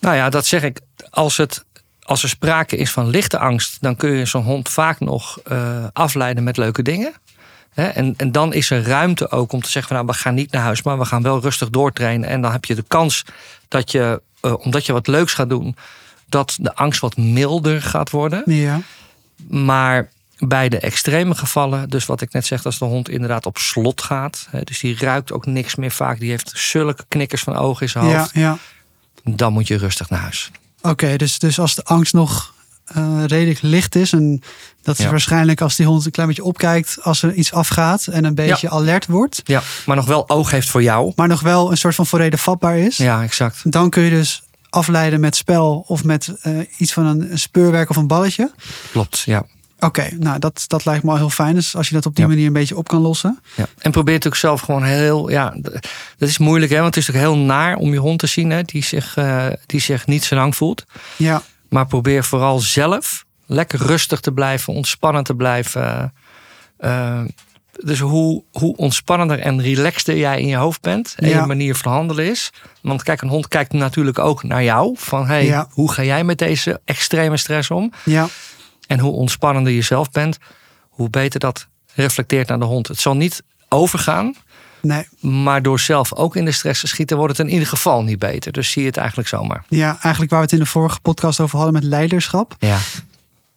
Nou 0.01 0.17
ja, 0.17 0.31
dat 0.31 0.47
zeg 0.47 0.63
ik. 0.63 0.81
Als, 1.11 1.37
het, 1.37 1.65
als 2.03 2.23
er 2.23 2.29
sprake 2.29 2.77
is 2.77 2.91
van 2.91 3.09
lichte 3.09 3.39
angst, 3.39 3.77
dan 3.81 3.97
kun 3.97 4.11
je 4.11 4.25
zo'n 4.25 4.43
hond 4.43 4.69
vaak 4.69 5.01
nog 5.01 5.39
eh, 5.45 5.85
afleiden 5.93 6.45
met 6.45 6.57
leuke 6.57 6.83
dingen. 6.83 7.13
En, 7.75 8.15
en 8.17 8.33
dan 8.33 8.53
is 8.53 8.71
er 8.71 8.83
ruimte 8.83 9.31
ook 9.31 9.53
om 9.53 9.61
te 9.61 9.71
zeggen: 9.71 9.97
van, 9.97 10.05
nou, 10.05 10.17
we 10.17 10.23
gaan 10.23 10.35
niet 10.35 10.53
naar 10.53 10.63
huis, 10.63 10.83
maar 10.83 10.99
we 10.99 11.05
gaan 11.05 11.23
wel 11.23 11.41
rustig 11.41 11.71
doortrainen. 11.71 12.29
En 12.29 12.41
dan 12.41 12.53
heb 12.53 12.65
je 12.65 12.75
de 12.75 12.85
kans 12.89 13.25
dat 13.69 13.93
je, 13.93 14.23
eh, 14.41 14.55
omdat 14.59 14.87
je 14.87 14.93
wat 14.93 15.07
leuks 15.07 15.33
gaat 15.35 15.49
doen, 15.49 15.77
dat 16.29 16.57
de 16.61 16.75
angst 16.75 17.01
wat 17.01 17.17
milder 17.17 17.83
gaat 17.83 18.11
worden. 18.11 18.43
Ja, 18.47 18.81
Maar 19.49 20.11
bij 20.39 20.69
de 20.69 20.79
extreme 20.79 21.35
gevallen, 21.35 21.89
dus 21.91 22.07
wat 22.07 22.21
ik 22.21 22.33
net 22.33 22.47
zeg, 22.47 22.65
als 22.65 22.79
de 22.79 22.85
hond 22.85 23.09
inderdaad 23.09 23.47
op 23.47 23.59
slot 23.59 24.03
gaat, 24.03 24.47
hè, 24.51 24.61
dus 24.63 24.81
die 24.81 24.97
ruikt 24.99 25.33
ook 25.33 25.47
niks 25.47 25.75
meer 25.75 25.91
vaak, 25.91 26.19
die 26.21 26.31
heeft 26.31 26.51
zulke 26.55 27.05
knikkers 27.09 27.43
van 27.43 27.57
ogen 27.57 27.83
in 27.83 27.89
zijn 27.89 28.07
Ja, 28.07 28.19
hoofd, 28.19 28.31
ja. 28.35 28.59
dan 29.25 29.53
moet 29.53 29.67
je 29.69 29.77
rustig 29.77 30.11
naar 30.11 30.21
huis. 30.21 30.51
Oké, 30.83 31.17
dus, 31.17 31.39
dus 31.39 31.59
als 31.61 31.75
de 31.75 31.85
angst 31.85 32.13
nog 32.13 32.55
eh, 32.85 33.23
redelijk 33.27 33.63
licht 33.63 33.95
is. 33.95 34.13
En 34.13 34.43
dat 34.83 34.99
is 34.99 35.05
Ja. 35.05 35.11
waarschijnlijk 35.11 35.61
als 35.61 35.77
die 35.77 35.87
hond 35.87 36.05
een 36.05 36.11
klein 36.11 36.29
beetje 36.29 36.45
opkijkt 36.45 36.99
als 37.03 37.23
er 37.23 37.33
iets 37.35 37.53
afgaat 37.53 38.07
en 38.07 38.25
een 38.25 38.35
beetje 38.35 38.71
alert 38.71 39.07
wordt. 39.07 39.41
Ja, 39.45 39.63
maar 39.87 39.97
nog 39.97 40.07
wel 40.07 40.29
oog 40.29 40.51
heeft 40.51 40.69
voor 40.69 40.83
jou. 40.83 41.13
Maar 41.17 41.29
nog 41.29 41.41
wel 41.41 41.71
een 41.71 41.77
soort 41.77 41.95
van 41.95 42.07
voorreden 42.07 42.39
vatbaar 42.39 42.79
is. 42.79 42.97
Ja, 42.97 43.23
exact. 43.23 43.73
Dan 43.73 43.91
kun 43.91 44.03
je 44.03 44.11
dus 44.11 44.43
afleiden 44.71 45.21
met 45.21 45.37
spel 45.37 45.85
of 45.87 46.05
met 46.05 46.35
eh, 46.43 46.59
iets 46.77 46.93
van 46.93 47.07
een 47.07 47.39
speurwerk 47.39 47.91
of 47.91 47.97
een 47.97 48.07
balletje. 48.07 48.53
Klopt, 48.91 49.19
ja. 49.19 49.47
Oké, 49.81 50.09
nou 50.19 50.39
dat, 50.39 50.65
dat 50.67 50.85
lijkt 50.85 51.05
me 51.05 51.11
al 51.11 51.17
heel 51.17 51.31
fijn. 51.31 51.55
Dus 51.55 51.77
als 51.77 51.89
je 51.89 51.95
dat 51.95 52.07
op 52.07 52.15
die 52.15 52.25
Ja. 52.25 52.31
manier 52.31 52.47
een 52.47 52.53
beetje 52.53 52.77
op 52.77 52.89
kan 52.89 53.01
lossen. 53.01 53.41
Ja. 53.57 53.67
En 53.79 53.91
probeer 53.91 54.15
het 54.15 54.27
ook 54.27 54.37
zelf 54.37 54.61
gewoon 54.61 54.83
heel. 54.85 55.31
Ja, 55.31 55.55
dat 56.19 56.29
is 56.29 56.39
moeilijk, 56.39 56.73
hè? 56.73 56.81
Want 56.81 56.95
het 56.95 57.05
is 57.05 57.07
natuurlijk 57.11 57.35
heel 57.35 57.45
naar 57.47 57.77
om 57.77 57.93
je 57.93 57.99
hond 57.99 58.19
te 58.19 58.27
zien, 58.27 58.51
hè? 58.51 58.63
Die 58.63 58.85
zich, 58.85 59.17
eh, 59.17 59.47
die 59.67 59.81
zich 59.81 60.07
niet 60.07 60.25
zo 60.25 60.35
lang 60.35 60.57
voelt. 60.57 60.85
Ja, 61.17 61.43
Maar 61.69 61.87
probeer 61.87 62.25
vooral 62.25 62.59
zelf 62.59 63.25
lekker 63.47 63.79
rustig 63.83 64.21
te 64.21 64.33
blijven, 64.33 64.75
ontspannen 64.75 65.25
te 65.25 65.35
blijven. 65.35 66.13
Eh, 66.79 67.21
dus 67.85 67.99
hoe, 68.01 68.43
hoe 68.53 68.77
ontspannender 68.77 69.39
en 69.39 69.61
relaxter 69.63 70.17
jij 70.17 70.41
in 70.41 70.47
je 70.47 70.57
hoofd 70.57 70.81
bent 70.81 71.15
en 71.17 71.29
Ja. 71.29 71.41
je 71.41 71.47
manier 71.47 71.75
van 71.75 71.93
handelen 71.93 72.27
is. 72.31 72.51
Want 72.83 73.03
kijk, 73.03 73.23
een 73.23 73.29
hond 73.29 73.49
kijkt 73.49 73.73
natuurlijk 73.73 74.19
ook 74.19 74.43
naar 74.43 74.63
jou. 74.63 74.95
Van 74.99 75.27
hey, 75.27 75.65
hoe 75.71 75.93
ga 75.93 76.03
jij 76.05 76.25
met 76.25 76.39
deze 76.39 76.81
extreme 76.85 77.37
stress 77.37 77.71
om? 77.71 77.93
ja, 78.05 78.29
En 78.89 78.99
hoe 78.99 79.13
ontspannender 79.13 79.73
je 79.73 79.83
zelf 79.83 80.11
bent, 80.11 80.39
hoe 80.89 81.11
beter 81.11 81.41
dat 81.41 81.67
reflecteert 81.95 82.49
naar 82.49 82.59
de 82.59 82.65
hond. 82.65 82.89
Het 82.89 83.01
zal 83.01 83.17
niet 83.17 83.43
overgaan, 83.69 84.35
nee. 84.81 85.07
maar 85.21 85.63
door 85.63 85.81
zelf 85.81 86.15
ook 86.15 86.37
in 86.37 86.45
de 86.45 86.53
stress 86.53 86.81
te 86.81 86.87
schieten, 86.87 87.17
wordt 87.17 87.37
het 87.37 87.47
in 87.47 87.53
ieder 87.53 87.69
geval 87.69 88.03
niet 88.03 88.19
beter. 88.19 88.53
Dus 88.53 88.71
zie 88.71 88.83
je 88.83 88.89
het 88.89 88.97
eigenlijk 88.97 89.29
zomaar. 89.29 89.65
Ja, 89.69 89.89
eigenlijk 89.89 90.31
waar 90.31 90.41
we 90.41 90.45
het 90.45 90.55
in 90.55 90.59
de 90.59 90.67
vorige 90.67 91.01
podcast 91.01 91.41
over 91.41 91.57
hadden 91.57 91.75
met 91.75 91.85
leiderschap. 91.85 92.55
Ja, 92.59 92.79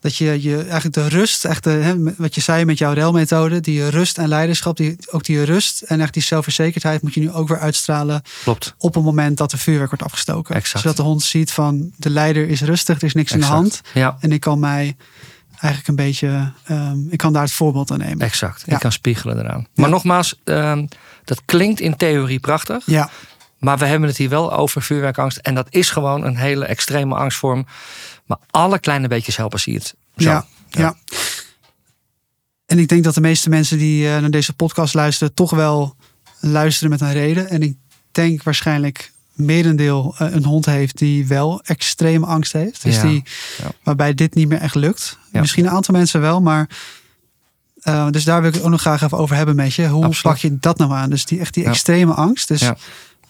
Dat 0.01 0.15
je, 0.15 0.41
je 0.41 0.55
eigenlijk 0.63 0.93
de 0.93 1.07
rust, 1.07 1.45
echt 1.45 1.63
de, 1.63 1.69
hè, 1.69 1.95
wat 2.17 2.35
je 2.35 2.41
zei 2.41 2.65
met 2.65 2.77
jouw 2.77 2.93
relmethode, 2.93 3.59
die 3.59 3.89
rust 3.89 4.17
en 4.17 4.27
leiderschap, 4.27 4.77
die, 4.77 4.95
ook 5.11 5.23
die 5.23 5.43
rust 5.43 5.81
en 5.81 6.01
echt 6.01 6.13
die 6.13 6.23
zelfverzekerdheid 6.23 7.01
moet 7.01 7.13
je 7.13 7.19
nu 7.19 7.31
ook 7.31 7.47
weer 7.47 7.59
uitstralen 7.59 8.21
klopt. 8.43 8.73
op 8.77 8.93
het 8.93 9.03
moment 9.03 9.37
dat 9.37 9.51
er 9.51 9.57
vuurwerk 9.57 9.89
wordt 9.89 10.03
afgestoken. 10.05 10.55
Exact. 10.55 10.79
Zodat 10.83 10.97
de 10.97 11.03
hond 11.03 11.23
ziet 11.23 11.51
van 11.51 11.91
de 11.97 12.09
leider 12.09 12.47
is 12.47 12.61
rustig, 12.61 12.97
er 12.97 13.03
is 13.03 13.13
niks 13.13 13.31
Exact. 13.31 13.51
aan 13.53 13.63
de 13.63 13.69
hand. 13.69 13.81
Ja, 13.93 14.17
En 14.19 14.31
ik 14.31 14.39
kan 14.39 14.59
mij 14.59 14.95
eigenlijk 15.51 15.87
een 15.87 16.05
beetje, 16.05 16.51
ehm, 16.65 16.97
ik 17.09 17.17
kan 17.17 17.33
daar 17.33 17.43
het 17.43 17.51
voorbeeld 17.51 17.91
aan 17.91 17.97
nemen. 17.99 18.19
exact. 18.19 18.63
Ja. 18.65 18.73
Je 18.73 18.79
kan 18.79 18.91
spiegelen 18.91 19.39
eraan. 19.39 19.67
Maar 19.75 19.89
nogmaals, 19.89 20.39
ehm, 20.43 20.85
dat 21.23 21.41
klinkt 21.45 21.79
in 21.79 21.95
theorie 21.95 22.39
prachtig. 22.39 22.83
Ja, 22.85 23.09
Maar 23.59 23.77
we 23.77 23.85
hebben 23.85 24.09
het 24.09 24.17
hier 24.17 24.29
wel 24.29 24.53
over 24.53 24.81
vuurwerkangst. 24.81 25.37
En 25.37 25.55
dat 25.55 25.67
is 25.69 25.89
gewoon 25.89 26.23
een 26.23 26.35
hele 26.37 26.65
extreme 26.65 27.15
angstvorm. 27.15 27.65
Maar 28.37 28.47
alle 28.61 28.79
kleine 28.79 29.07
beetjes 29.07 29.37
helpen, 29.37 29.59
zie 29.59 29.73
je 29.73 29.79
het. 29.79 29.95
Zo. 30.17 30.29
ja, 30.29 30.45
ja. 30.69 30.95
En 32.65 32.79
ik 32.79 32.87
denk 32.87 33.03
dat 33.03 33.13
de 33.15 33.21
meeste 33.21 33.49
mensen 33.49 33.77
die 33.77 34.07
eh, 34.13 34.19
naar 34.21 34.29
deze 34.31 34.53
podcast 34.53 34.93
luisteren, 34.93 35.33
toch 35.33 35.49
wel 35.51 35.95
luisteren 36.39 36.89
met 36.89 37.01
een 37.01 37.13
reden. 37.13 37.49
En 37.49 37.61
ik 37.61 37.75
denk 38.11 38.43
waarschijnlijk 38.43 39.11
merendeel 39.33 40.15
eh, 40.17 40.31
een 40.33 40.45
hond 40.45 40.65
heeft 40.65 40.97
die 40.97 41.27
wel 41.27 41.61
extreme 41.63 42.25
angst 42.25 42.53
heeft. 42.53 42.83
Dus 42.83 42.95
Ja, 42.95 43.01
die, 43.01 43.23
ja. 43.61 43.71
waarbij 43.83 44.13
dit 44.13 44.35
niet 44.35 44.47
meer 44.47 44.57
echt 44.59 44.75
lukt. 44.75 45.17
Ja. 45.31 45.39
Misschien 45.39 45.65
een 45.65 45.71
aantal 45.71 45.95
mensen 45.95 46.21
wel, 46.21 46.41
maar. 46.41 46.69
eh, 47.81 48.09
dus 48.09 48.23
daar 48.23 48.39
wil 48.39 48.49
ik 48.49 48.55
het 48.55 48.63
ook 48.63 48.69
nog 48.69 48.81
graag 48.81 49.01
even 49.01 49.17
over 49.17 49.35
hebben 49.35 49.55
met 49.55 49.73
je. 49.73 49.87
Hoe 49.87 50.05
Absoluut. 50.05 50.21
pak 50.35 50.37
je 50.37 50.57
dat 50.59 50.77
nou 50.77 50.91
aan? 50.93 51.09
Dus 51.09 51.25
die 51.25 51.39
echt 51.39 51.53
die 51.53 51.65
extreme 51.65 52.13
angst. 52.13 52.47
Dus 52.47 52.59
Ja. 52.61 52.77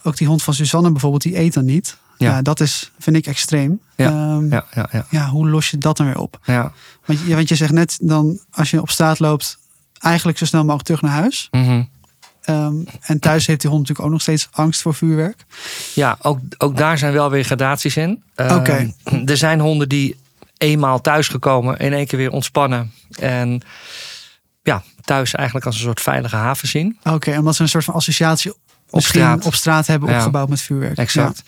ook 0.03 0.17
die 0.17 0.27
hond 0.27 0.43
van 0.43 0.53
Suzanne 0.53 0.91
bijvoorbeeld, 0.91 1.21
die 1.23 1.39
eet 1.39 1.53
dan 1.53 1.65
niet. 1.65 1.97
Ja. 2.21 2.29
Ja, 2.35 2.41
dat 2.41 2.59
is, 2.59 2.91
vind 2.99 3.15
ik 3.15 3.25
extreem. 3.27 3.81
Ja. 3.95 4.07
Ehm, 4.09 4.49
Ja, 4.51 4.65
ja, 4.73 4.87
ja. 4.91 5.05
ja, 5.09 5.27
hoe 5.29 5.49
los 5.49 5.69
je 5.69 5.77
dat 5.77 5.97
dan 5.97 6.05
weer 6.05 6.17
op? 6.19 6.39
ja. 6.43 6.71
Want 7.05 7.19
je, 7.25 7.35
want 7.35 7.49
je 7.49 7.55
zegt 7.55 7.71
net 7.71 7.97
dan, 8.01 8.39
als 8.51 8.71
je 8.71 8.81
op 8.81 8.89
straat 8.89 9.19
loopt, 9.19 9.57
eigenlijk 9.99 10.37
zo 10.37 10.45
snel 10.45 10.61
mogelijk 10.61 10.85
terug 10.85 11.01
naar 11.01 11.11
huis. 11.11 11.47
Mhm. 11.51 11.83
Ehm, 12.41 12.73
en 13.01 13.19
thuis 13.19 13.45
heeft 13.47 13.61
die 13.61 13.69
hond 13.69 13.81
natuurlijk 13.81 14.07
ook 14.07 14.13
nog 14.13 14.21
steeds 14.21 14.47
angst 14.51 14.81
voor 14.81 14.93
vuurwerk. 14.93 15.45
Ja, 15.93 16.17
ook, 16.21 16.39
ook 16.57 16.77
daar 16.77 16.97
zijn 16.97 17.13
wel 17.13 17.29
weer 17.29 17.43
gradaties 17.43 17.97
in. 17.97 18.23
Eh, 18.35 18.55
Oké. 18.55 18.93
Er 19.25 19.37
zijn 19.37 19.59
honden 19.59 19.89
die 19.89 20.15
eenmaal 20.57 21.01
thuisgekomen 21.01 21.77
in 21.77 21.93
één 21.93 22.07
keer 22.07 22.19
weer 22.19 22.31
ontspannen. 22.31 22.91
En 23.19 23.61
ja, 24.63 24.83
thuis 25.03 25.33
eigenlijk 25.33 25.65
als 25.65 25.75
een 25.75 25.81
soort 25.81 26.01
veilige 26.01 26.35
haven 26.35 26.67
zien. 26.67 26.97
Oké, 27.03 27.37
omdat 27.37 27.55
ze 27.55 27.61
een 27.61 27.69
soort 27.69 27.83
van 27.83 27.93
associatie 27.93 28.53
misschien 28.91 29.21
straat. 29.21 29.45
op 29.45 29.53
straat 29.55 29.87
hebben 29.87 30.09
opgebouwd 30.09 30.49
met 30.49 30.61
vuurwerk. 30.61 30.97
Exact. 30.97 31.43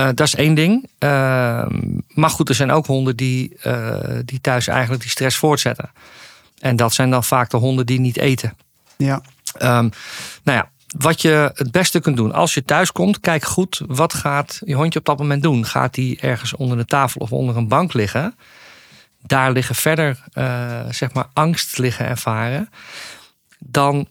Eh, 0.00 0.08
dat 0.14 0.26
is 0.26 0.34
één 0.34 0.54
ding. 0.54 0.88
Eh, 0.98 1.66
maar 2.08 2.30
goed, 2.30 2.48
er 2.48 2.54
zijn 2.54 2.70
ook 2.70 2.86
honden 2.86 3.16
die, 3.16 3.56
eh, 3.62 4.18
die 4.24 4.40
thuis 4.40 4.66
eigenlijk 4.66 5.02
die 5.02 5.10
stress 5.10 5.36
voortzetten. 5.36 5.90
En 6.58 6.76
dat 6.76 6.92
zijn 6.92 7.10
dan 7.10 7.24
vaak 7.24 7.50
de 7.50 7.56
honden 7.56 7.86
die 7.86 8.00
niet 8.00 8.16
eten. 8.16 8.56
Ja, 8.96 9.06
ja. 9.06 9.22
Ehm, 9.58 9.88
nou 10.42 10.58
ja, 10.58 10.70
wat 10.98 11.22
je 11.22 11.50
het 11.54 11.70
beste 11.70 12.00
kunt 12.00 12.16
doen 12.16 12.32
als 12.32 12.54
je 12.54 12.64
thuis 12.64 12.92
komt, 12.92 13.20
kijk 13.20 13.44
goed 13.44 13.82
wat 13.86 14.14
gaat 14.14 14.60
je 14.64 14.74
hondje 14.74 14.98
op 14.98 15.04
dat 15.04 15.18
moment 15.18 15.42
doen. 15.42 15.66
Gaat 15.66 15.96
hij 15.96 16.18
ergens 16.20 16.56
onder 16.56 16.76
de 16.76 16.84
tafel 16.84 17.20
of 17.20 17.32
onder 17.32 17.56
een 17.56 17.68
bank 17.68 17.92
liggen? 17.92 18.34
Daar 19.22 19.52
liggen 19.52 19.74
verder, 19.74 20.24
eh, 20.32 20.80
zeg 20.90 21.12
maar, 21.12 21.26
angst 21.32 21.78
liggen 21.78 22.06
ervaren. 22.06 22.70
Dan 23.58 24.08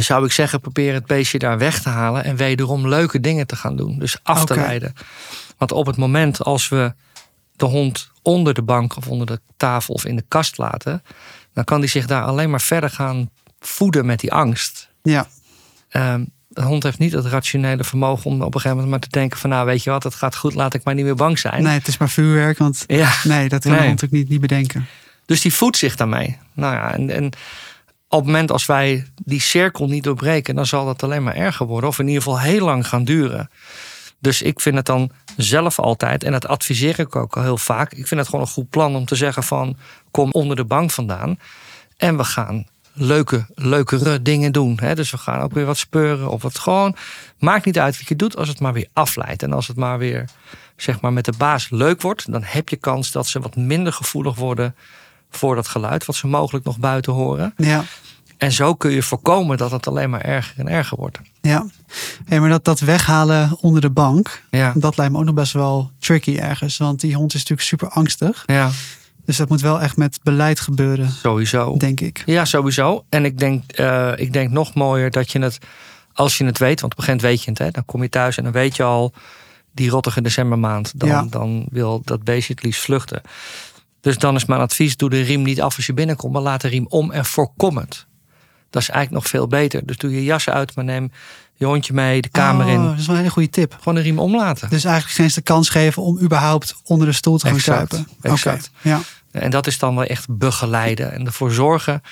zou 0.00 0.24
ik 0.24 0.32
zeggen, 0.32 0.60
probeer 0.60 0.94
het 0.94 1.06
beestje 1.06 1.38
daar 1.38 1.58
weg 1.58 1.82
te 1.82 1.88
halen 1.88 2.24
en 2.24 2.36
wederom 2.36 2.88
leuke 2.88 3.20
dingen 3.20 3.46
te 3.46 3.56
gaan 3.56 3.76
doen. 3.76 3.98
Dus 3.98 4.16
af 4.22 4.44
te 4.44 4.54
leiden. 4.54 4.92
Want 5.58 5.72
op 5.72 5.86
het 5.86 5.96
moment 5.96 6.42
als 6.44 6.68
we 6.68 6.94
de 7.56 7.64
hond 7.64 8.10
onder 8.22 8.54
de 8.54 8.62
bank 8.62 8.96
of 8.96 9.08
onder 9.08 9.26
de 9.26 9.40
tafel 9.56 9.94
of 9.94 10.04
in 10.04 10.16
de 10.16 10.24
kast 10.28 10.58
laten, 10.58 11.02
dan 11.52 11.64
kan 11.64 11.80
die 11.80 11.88
zich 11.90 12.06
daar 12.06 12.22
alleen 12.24 12.50
maar 12.50 12.60
verder 12.60 12.90
gaan 12.90 13.30
voeden 13.60 14.06
met 14.06 14.20
die 14.20 14.32
angst. 14.32 14.88
ja. 15.02 15.26
Ehm, 15.88 16.24
de 16.48 16.62
hond 16.62 16.82
heeft 16.82 16.98
niet 16.98 17.12
het 17.12 17.26
rationele 17.26 17.84
vermogen 17.84 18.30
om 18.30 18.34
op 18.42 18.54
een 18.54 18.60
gegeven 18.60 18.70
moment 18.70 18.90
maar 18.90 19.00
te 19.00 19.08
denken 19.18 19.38
van 19.38 19.50
nou 19.50 19.66
weet 19.66 19.82
je 19.82 19.90
wat, 19.90 20.02
het 20.02 20.14
gaat 20.14 20.36
goed, 20.36 20.54
laat 20.54 20.74
ik 20.74 20.84
maar 20.84 20.94
niet 20.94 21.04
meer 21.04 21.14
bang 21.14 21.38
zijn. 21.38 21.62
Nee, 21.62 21.78
het 21.78 21.88
is 21.88 21.98
maar 21.98 22.08
vuurwerk, 22.10 22.58
want 22.58 22.84
Ja, 22.86 23.12
nee, 23.24 23.48
dat 23.48 23.62
kan 23.62 23.70
Nee. 23.70 23.80
de 23.80 23.86
hond 23.86 24.00
natuurlijk 24.00 24.12
niet, 24.12 24.28
niet 24.28 24.40
bedenken. 24.40 24.86
dus 25.26 25.40
die 25.40 25.52
voedt 25.54 25.76
zich 25.76 25.96
daarmee. 25.96 26.38
Nou 26.52 26.74
ja, 26.74 26.92
en, 26.92 27.10
en 27.10 27.30
op 28.12 28.18
het 28.18 28.26
moment 28.26 28.50
als 28.50 28.66
wij 28.66 29.06
die 29.24 29.40
cirkel 29.40 29.86
niet 29.86 30.04
doorbreken, 30.04 30.54
dan 30.54 30.66
zal 30.66 30.84
dat 30.84 31.02
alleen 31.02 31.22
maar 31.22 31.34
erger 31.34 31.66
worden. 31.66 31.88
Of 31.88 31.98
in 31.98 32.06
ieder 32.06 32.22
geval 32.22 32.40
heel 32.40 32.64
lang 32.64 32.88
gaan 32.88 33.04
duren. 33.04 33.50
Dus 34.18 34.42
ik 34.42 34.60
vind 34.60 34.76
het 34.76 34.86
dan 34.86 35.10
zelf 35.36 35.78
altijd, 35.78 36.24
en 36.24 36.32
dat 36.32 36.46
adviseer 36.46 36.98
ik 36.98 37.16
ook 37.16 37.36
al 37.36 37.42
heel 37.42 37.58
vaak. 37.58 37.92
Ik 37.92 38.06
vind 38.06 38.20
het 38.20 38.28
gewoon 38.28 38.44
een 38.44 38.52
goed 38.52 38.70
plan 38.70 38.96
om 38.96 39.04
te 39.04 39.14
zeggen 39.14 39.42
van 39.42 39.76
kom 40.10 40.30
onder 40.30 40.56
de 40.56 40.64
bank 40.64 40.90
vandaan. 40.90 41.38
En 41.96 42.16
we 42.16 42.24
gaan 42.24 42.66
leuke, 42.92 43.46
leukere 43.54 44.22
dingen 44.22 44.52
doen. 44.52 44.78
Hè? 44.80 44.94
Dus 44.94 45.10
we 45.10 45.18
gaan 45.18 45.40
ook 45.40 45.52
weer 45.52 45.66
wat 45.66 45.78
speuren 45.78 46.30
of 46.30 46.42
wat 46.42 46.58
gewoon. 46.58 46.96
Maakt 47.38 47.64
niet 47.64 47.78
uit 47.78 47.98
wat 47.98 48.08
je 48.08 48.16
doet 48.16 48.36
als 48.36 48.48
het 48.48 48.60
maar 48.60 48.72
weer 48.72 48.88
afleidt. 48.92 49.42
En 49.42 49.52
als 49.52 49.68
het 49.68 49.76
maar 49.76 49.98
weer 49.98 50.28
zeg 50.76 51.00
maar 51.00 51.12
met 51.12 51.24
de 51.24 51.34
baas 51.38 51.70
leuk 51.70 52.02
wordt, 52.02 52.32
dan 52.32 52.42
heb 52.44 52.68
je 52.68 52.76
kans 52.76 53.10
dat 53.10 53.26
ze 53.26 53.40
wat 53.40 53.56
minder 53.56 53.92
gevoelig 53.92 54.34
worden 54.34 54.74
voor 55.36 55.54
dat 55.54 55.68
geluid 55.68 56.04
wat 56.04 56.16
ze 56.16 56.26
mogelijk 56.26 56.64
nog 56.64 56.78
buiten 56.78 57.12
horen. 57.12 57.54
Ja, 57.56 57.84
En 58.38 58.52
zo 58.52 58.74
kun 58.74 58.90
je 58.90 59.02
voorkomen 59.02 59.56
dat 59.56 59.70
het 59.70 59.86
alleen 59.86 60.10
maar 60.10 60.20
erger 60.20 60.58
en 60.58 60.68
erger 60.68 60.96
wordt. 60.98 61.18
ja. 61.40 61.66
Hey, 62.24 62.40
maar 62.40 62.48
dat, 62.48 62.64
dat 62.64 62.80
weghalen 62.80 63.56
onder 63.60 63.80
de 63.80 63.90
bank, 63.90 64.42
Ja, 64.50 64.72
dat 64.76 64.96
lijkt 64.96 65.12
me 65.12 65.18
ook 65.18 65.24
nog 65.24 65.34
best 65.34 65.52
wel 65.52 65.90
tricky 65.98 66.36
ergens. 66.36 66.76
Want 66.76 67.00
die 67.00 67.14
hond 67.14 67.34
is 67.34 67.38
natuurlijk 67.40 67.68
super 67.68 67.88
angstig. 67.88 68.42
ja 68.46 68.70
Dus 69.24 69.36
dat 69.36 69.48
moet 69.48 69.60
wel 69.60 69.80
echt 69.80 69.96
met 69.96 70.18
beleid 70.22 70.60
gebeuren, 70.60 71.10
sowieso. 71.10 71.76
denk 71.76 72.00
ik. 72.00 72.22
Ja, 72.26 72.44
sowieso. 72.44 73.04
En 73.08 73.24
ik 73.24 73.38
denk, 73.38 73.72
eh, 73.72 74.12
ik 74.16 74.32
denk 74.32 74.50
nog 74.50 74.74
mooier 74.74 75.10
dat 75.10 75.32
je 75.32 75.38
het, 75.38 75.58
als 76.12 76.38
je 76.38 76.44
het 76.44 76.58
weet, 76.58 76.80
want 76.80 76.92
op 76.92 76.98
een 76.98 77.04
gegeven 77.04 77.26
moment 77.26 77.44
weet 77.44 77.44
je 77.44 77.50
het, 77.50 77.58
hè, 77.58 77.70
dan 77.70 77.84
kom 77.84 78.02
je 78.02 78.08
thuis 78.08 78.36
en 78.36 78.44
dan 78.44 78.52
weet 78.52 78.76
je 78.76 78.82
al, 78.82 79.12
die 79.74 79.90
rottige 79.90 80.20
decembermaand, 80.22 80.92
dan, 81.00 81.08
Ja. 81.08 81.26
dan 81.30 81.66
wil 81.70 82.02
dat 82.04 82.24
beestje 82.24 82.52
het 82.54 82.62
liefst 82.62 82.82
vluchten. 82.82 83.22
Dus 84.02 84.18
dan 84.18 84.34
is 84.34 84.44
mijn 84.44 84.60
advies, 84.60 84.96
doe 84.96 85.10
de 85.10 85.20
riem 85.20 85.42
niet 85.42 85.60
af 85.60 85.76
als 85.76 85.86
je 85.86 85.92
binnenkomt, 85.94 86.32
maar 86.32 86.42
laat 86.42 86.60
de 86.60 86.68
riem 86.68 86.86
om 86.88 87.10
en 87.10 87.24
voorkom 87.24 87.76
het. 87.76 88.06
Dat 88.70 88.82
is 88.82 88.88
eigenlijk 88.88 89.22
nog 89.22 89.32
veel 89.32 89.46
beter. 89.46 89.86
Dus 89.86 89.96
doe 89.96 90.10
je 90.10 90.24
jas 90.24 90.48
uit, 90.48 90.74
maar 90.74 90.84
neem 90.84 91.10
je 91.54 91.64
hondje 91.64 91.92
mee, 91.92 92.22
de 92.22 92.28
kamer 92.28 92.66
Oh, 92.66 92.72
in. 92.72 92.82
Dat 92.84 92.98
is 92.98 93.06
wel 93.06 93.14
een 93.14 93.20
hele 93.20 93.32
goede 93.32 93.50
tip. 93.50 93.76
Gewoon 93.78 93.94
de 93.94 94.00
riem 94.00 94.18
omlaten. 94.18 94.70
Dus 94.70 94.84
eigenlijk 94.84 95.14
geen 95.14 95.24
eens 95.24 95.34
de 95.34 95.40
kans 95.40 95.68
geven 95.68 96.02
om 96.02 96.18
überhaupt 96.20 96.74
onder 96.84 97.06
de 97.06 97.12
stoel 97.12 97.38
te 97.38 97.46
gaan 97.46 97.56
Exact, 97.56 97.88
kruipen. 97.88 98.12
Oké, 98.18 98.28
exact. 98.28 98.70
Ja, 98.80 99.00
En 99.30 99.50
dat 99.50 99.66
is 99.66 99.78
dan 99.78 99.94
wel 99.94 100.04
echt 100.04 100.26
begeleiden 100.28 101.12
en 101.12 101.26
ervoor 101.26 101.52
zorgen 101.52 102.02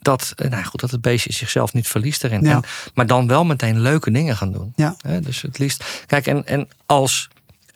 dat, 0.00 0.32
eh, 0.36 0.50
nou 0.50 0.64
goed, 0.64 0.80
dat 0.80 0.90
het 0.90 1.00
beestje 1.00 1.32
zichzelf 1.32 1.72
niet 1.72 1.88
verliest 1.88 2.24
erin. 2.24 2.42
Ja. 2.42 2.50
En, 2.50 2.62
maar 2.94 3.06
dan 3.06 3.26
wel 3.26 3.44
meteen 3.44 3.80
leuke 3.80 4.10
dingen 4.10 4.36
gaan 4.36 4.52
doen. 4.52 4.72
ja, 4.76 4.96
dus 5.20 5.42
het 5.42 5.58
liefst. 5.58 5.84
Kijk, 6.06 6.26
en, 6.26 6.46
en 6.46 6.68
als 6.86 7.28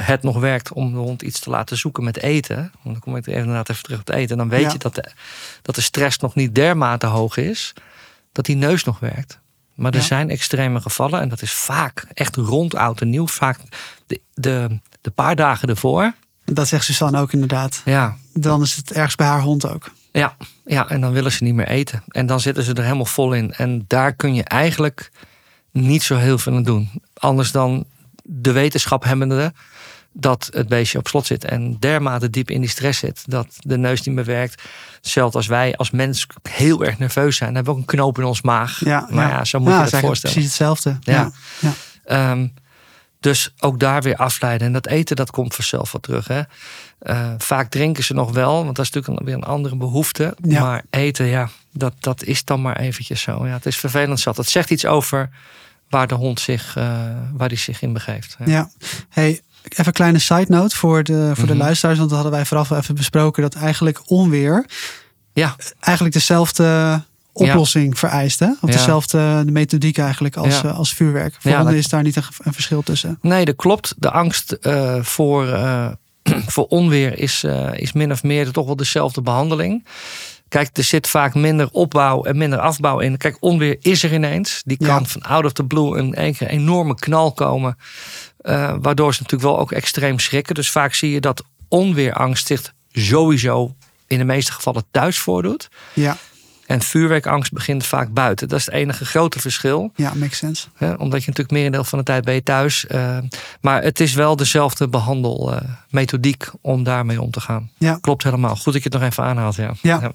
het 0.02 0.22
nog 0.22 0.38
werkt 0.38 0.72
om 0.72 0.92
de 0.92 0.98
hond 0.98 1.22
iets 1.22 1.40
te 1.40 1.50
laten 1.50 1.76
zoeken 1.76 2.04
met 2.04 2.16
eten. 2.22 2.56
Want 2.56 2.72
dan 2.94 2.98
kom 2.98 3.16
ik 3.16 3.26
er 3.26 3.32
inderdaad 3.32 3.68
even 3.70 3.82
terug 3.82 4.00
op 4.00 4.06
het 4.06 4.16
eten. 4.16 4.36
Dan 4.36 4.48
weet 4.48 4.60
Ja. 4.62 4.72
je 4.72 4.78
dat 4.78 4.94
de, 4.94 5.10
dat 5.62 5.74
de 5.74 5.80
stress 5.80 6.18
nog 6.18 6.34
niet 6.34 6.54
dermate 6.54 7.06
hoog 7.06 7.36
is. 7.36 7.72
Dat 8.32 8.44
die 8.46 8.56
neus 8.56 8.84
nog 8.84 8.98
werkt. 8.98 9.38
Maar 9.74 9.92
er 9.92 9.98
Ja. 9.98 10.04
zijn 10.04 10.30
extreme 10.30 10.80
gevallen. 10.80 11.20
En 11.20 11.28
dat 11.28 11.42
is 11.42 11.52
vaak 11.52 12.06
echt 12.14 12.36
rond 12.36 12.74
oud 12.74 13.00
en 13.00 13.10
nieuw. 13.10 13.26
Vaak 13.26 13.58
de, 14.06 14.20
de, 14.34 14.80
de 15.00 15.10
paar 15.10 15.36
dagen 15.36 15.68
ervoor. 15.68 16.12
Dat 16.44 16.68
zegt 16.68 16.84
Suzanne 16.84 17.20
ook 17.20 17.32
inderdaad. 17.32 17.82
Ja, 17.84 18.16
Dan 18.32 18.62
is 18.62 18.74
het 18.76 18.92
ergens 18.92 19.14
bij 19.14 19.26
haar 19.26 19.40
hond 19.42 19.66
ook. 19.68 19.90
ja, 20.12 20.36
ja, 20.66 20.88
en 20.88 21.00
dan 21.00 21.12
willen 21.12 21.32
ze 21.32 21.44
niet 21.44 21.54
meer 21.54 21.68
eten. 21.68 22.02
En 22.08 22.26
dan 22.26 22.40
zitten 22.40 22.64
ze 22.64 22.72
er 22.74 22.82
helemaal 22.82 23.04
vol 23.04 23.32
in. 23.32 23.52
En 23.52 23.84
daar 23.86 24.12
kun 24.12 24.34
je 24.34 24.44
eigenlijk 24.44 25.10
niet 25.70 26.02
zo 26.02 26.16
heel 26.16 26.38
veel 26.38 26.54
aan 26.56 26.62
doen. 26.62 26.90
Anders 27.14 27.52
dan 27.52 27.84
de 28.22 28.52
wetenschap 28.52 29.04
hebbende 29.04 29.52
dat 30.12 30.48
het 30.52 30.68
beestje 30.68 30.98
op 30.98 31.08
slot 31.08 31.26
zit 31.26 31.44
en 31.44 31.76
dermate 31.78 32.30
diep 32.30 32.50
in 32.50 32.60
die 32.60 32.70
stress 32.70 32.98
zit 32.98 33.22
dat 33.26 33.46
de 33.58 33.78
neus 33.78 34.02
niet 34.02 34.14
meer 34.14 34.24
werkt. 34.24 34.62
Hetzelfde 34.96 35.36
als 35.38 35.46
wij 35.46 35.76
als 35.76 35.90
mens 35.90 36.26
heel 36.48 36.84
erg 36.84 36.98
nerveus 36.98 37.36
zijn. 37.36 37.48
Dan 37.48 37.56
hebben 37.56 37.74
we 37.74 37.80
ook 37.80 37.90
een 37.90 37.96
knoop 37.96 38.18
in 38.18 38.24
ons 38.24 38.42
maag. 38.42 38.84
Ja, 38.84 39.08
maar 39.10 39.28
ja, 39.28 39.44
zo 39.44 39.58
moet 39.58 39.68
Ja, 39.68 39.76
je 39.84 39.90
het 39.90 39.96
voorstellen. 40.00 40.36
Precies 40.36 40.44
hetzelfde. 40.50 40.96
Ja. 41.00 41.30
Ja. 41.60 41.72
Ehm, 42.04 42.46
dus 43.20 43.54
ook 43.58 43.80
daar 43.80 44.02
weer 44.02 44.16
afleiden. 44.16 44.66
En 44.66 44.72
dat 44.72 44.86
eten, 44.86 45.16
dat 45.16 45.30
komt 45.30 45.54
vanzelf 45.54 45.92
wel 45.92 46.00
terug. 46.00 46.28
Hè? 46.28 46.42
Eh, 46.98 47.32
vaak 47.38 47.70
drinken 47.70 48.04
ze 48.04 48.14
nog 48.14 48.32
wel, 48.32 48.64
want 48.64 48.76
dat 48.76 48.84
is 48.84 48.90
natuurlijk 48.90 49.20
een- 49.20 49.26
weer 49.26 49.34
een 49.34 49.44
andere 49.52 49.76
behoefte. 49.76 50.36
Maar 50.48 50.82
eten, 50.90 51.26
ja, 51.26 51.48
dat, 51.72 51.94
dat 52.00 52.22
is 52.22 52.44
dan 52.44 52.62
maar 52.62 52.76
eventjes 52.76 53.20
zo. 53.20 53.46
Ja, 53.46 53.52
het 53.52 53.66
is 53.66 53.76
vervelend 53.76 54.20
zat. 54.20 54.36
Het 54.36 54.48
zegt 54.48 54.70
iets 54.70 54.86
over 54.86 55.30
waar 55.88 56.06
de 56.06 56.14
hond 56.14 56.40
zich, 56.40 56.76
eh, 56.76 56.98
waar 57.32 57.48
die 57.48 57.58
zich 57.58 57.82
in 57.82 57.92
begeeft. 57.92 58.36
Ja. 58.44 58.70
Hey, 59.08 59.40
even 59.72 59.86
een 59.86 59.92
kleine 59.92 60.18
side 60.18 60.46
note 60.48 60.76
voor 60.76 61.02
de, 61.04 61.30
voor 61.34 61.44
Mhm. 61.44 61.52
de 61.52 61.56
luisteraars. 61.56 61.98
Want 61.98 62.10
dat 62.10 62.18
hadden 62.18 62.36
wij 62.38 62.46
vooraf 62.46 62.70
even 62.70 62.94
besproken. 62.94 63.42
Dat 63.42 63.54
eigenlijk 63.54 64.00
onweer 64.06 64.66
Ja, 65.32 65.56
eigenlijk 65.80 66.14
dezelfde 66.14 67.00
oplossing 67.32 67.98
vereist. 67.98 68.38
Hè? 68.40 68.46
Of 68.60 68.70
Ja. 68.70 68.76
dezelfde 68.76 69.42
de 69.44 69.52
methodiek 69.52 69.98
eigenlijk 69.98 70.36
als, 70.36 70.60
Ja. 70.60 70.68
eh, 70.68 70.78
als 70.78 70.92
vuurwerk. 70.94 71.36
Voor 71.40 71.50
Ja, 71.50 71.62
dat- 71.64 71.72
is 71.72 71.88
daar 71.88 72.02
niet 72.02 72.16
een, 72.16 72.22
een 72.38 72.52
verschil 72.52 72.82
tussen. 72.82 73.18
nee, 73.22 73.44
dat 73.44 73.56
klopt. 73.56 73.94
De 73.98 74.10
angst 74.10 74.52
eh, 74.52 75.02
voor, 75.02 75.48
eh, 75.48 75.88
voor 76.46 76.66
onweer 76.66 77.18
is, 77.18 77.44
is 77.72 77.92
min 77.92 78.12
of 78.12 78.22
meer 78.22 78.50
toch 78.50 78.66
wel 78.66 78.76
dezelfde 78.76 79.22
behandeling. 79.22 79.84
Kijk, 80.48 80.76
er 80.76 80.82
zit 80.84 81.08
vaak 81.08 81.34
minder 81.34 81.68
opbouw 81.72 82.22
en 82.24 82.36
minder 82.38 82.58
afbouw 82.58 82.98
in. 82.98 83.16
Kijk, 83.16 83.36
onweer 83.40 83.76
is 83.80 84.02
er 84.02 84.12
ineens. 84.12 84.62
Die 84.64 84.76
kan 84.76 84.86
Ja. 84.86 85.04
van 85.04 85.22
out 85.22 85.44
of 85.44 85.52
the 85.52 85.64
blue 85.64 85.98
in 85.98 86.14
één 86.14 86.34
keer 86.34 86.46
een 86.52 86.58
enorme 86.58 86.94
knal 86.94 87.32
komen. 87.32 87.76
eh, 88.38 88.74
waardoor 88.80 89.14
ze 89.14 89.22
natuurlijk 89.22 89.50
wel 89.50 89.58
ook 89.60 89.72
extreem 89.72 90.18
schrikken. 90.18 90.54
Dus 90.54 90.70
vaak 90.70 90.94
zie 90.94 91.10
je 91.10 91.20
dat 91.20 91.42
onweerangst 91.68 92.46
zich 92.46 92.72
sowieso 92.92 93.74
in 94.06 94.18
de 94.18 94.24
meeste 94.24 94.52
gevallen 94.52 94.84
thuis 94.90 95.18
voordoet. 95.18 95.68
Ja, 95.92 96.16
En 96.68 96.82
vuurwerkangst 96.82 97.52
begint 97.52 97.86
vaak 97.86 98.08
buiten. 98.12 98.48
Dat 98.48 98.58
is 98.58 98.64
het 98.64 98.74
enige 98.74 99.04
grote 99.06 99.40
verschil. 99.40 99.92
ja 99.96 100.12
makes 100.14 100.38
sense. 100.38 100.66
Omdat 100.78 101.20
je 101.20 101.28
natuurlijk 101.28 101.50
merendeel 101.50 101.84
van 101.84 101.98
de 101.98 102.04
tijd 102.04 102.24
ben 102.24 102.34
je 102.34 102.42
thuis. 102.42 102.86
eh, 102.86 103.18
maar 103.60 103.82
het 103.82 104.00
is 104.00 104.14
wel 104.14 104.36
dezelfde 104.36 104.88
behandelmethodiek 104.88 106.50
om 106.60 106.82
daarmee 106.82 107.22
om 107.22 107.30
te 107.30 107.40
gaan. 107.40 107.70
Ja. 107.78 107.98
Klopt 108.00 108.22
helemaal. 108.22 108.56
Goed 108.56 108.72
dat 108.72 108.82
je 108.82 108.88
het 108.90 108.92
nog 109.00 109.02
even 109.10 109.24
aanhaalt. 109.24 109.54
Ja. 109.54 109.72
Ja. 109.82 110.10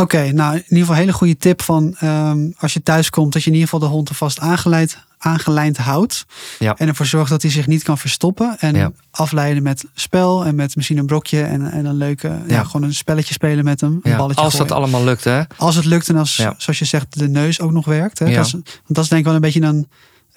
Oké, 0.00 0.32
nou 0.32 0.54
in 0.54 0.62
ieder 0.62 0.78
geval 0.78 0.94
een 0.94 1.00
hele 1.00 1.12
goede 1.12 1.36
tip 1.36 1.62
van 1.62 1.96
ehm, 1.98 2.50
als 2.58 2.72
je 2.72 2.82
thuis 2.82 3.10
komt, 3.10 3.32
dat 3.32 3.42
je 3.42 3.48
in 3.50 3.54
ieder 3.56 3.70
geval 3.70 3.88
de 3.88 3.94
hond 3.94 4.08
er 4.08 4.14
vast 4.14 4.38
aangeleid, 4.40 4.98
aangelijnd 5.18 5.76
houdt. 5.76 6.26
Ja. 6.58 6.74
En 6.76 6.88
ervoor 6.88 7.06
zorgt 7.06 7.30
dat 7.30 7.42
hij 7.42 7.50
zich 7.50 7.66
niet 7.66 7.82
kan 7.82 7.98
verstoppen. 7.98 8.56
En 8.58 8.74
Ja. 8.74 8.90
afleiden 9.10 9.62
met 9.62 9.84
spel 9.94 10.44
en 10.44 10.54
met 10.54 10.76
misschien 10.76 10.98
een 10.98 11.06
brokje 11.06 11.42
en, 11.42 11.70
en 11.70 11.84
een 11.84 11.94
leuke, 11.96 12.28
ja. 12.28 12.42
Ja. 12.46 12.64
gewoon 12.64 12.82
een 12.82 12.94
spelletje 12.94 13.34
spelen 13.34 13.64
met 13.64 13.80
hem. 13.80 14.00
Een 14.02 14.16
balletje 14.16 14.42
Als 14.42 14.56
dat 14.56 14.70
allemaal 14.72 15.04
lukt, 15.04 15.24
hè? 15.24 15.42
Als 15.56 15.74
het 15.74 15.84
lukt 15.84 16.08
en 16.08 16.16
als, 16.16 16.34
zoals 16.34 16.78
je 16.78 16.84
zegt, 16.84 17.18
de 17.18 17.28
neus 17.28 17.60
ook 17.60 17.72
nog 17.72 17.84
werkt. 17.84 18.18
Hè? 18.18 18.26
Ja. 18.26 18.36
Dat, 18.36 18.46
is, 18.46 18.52
want 18.52 18.64
dat 18.86 19.04
is 19.04 19.08
denk 19.08 19.20
ik 19.20 19.26
wel 19.26 19.34
een 19.34 19.40
beetje 19.40 19.60
een, 19.60 19.88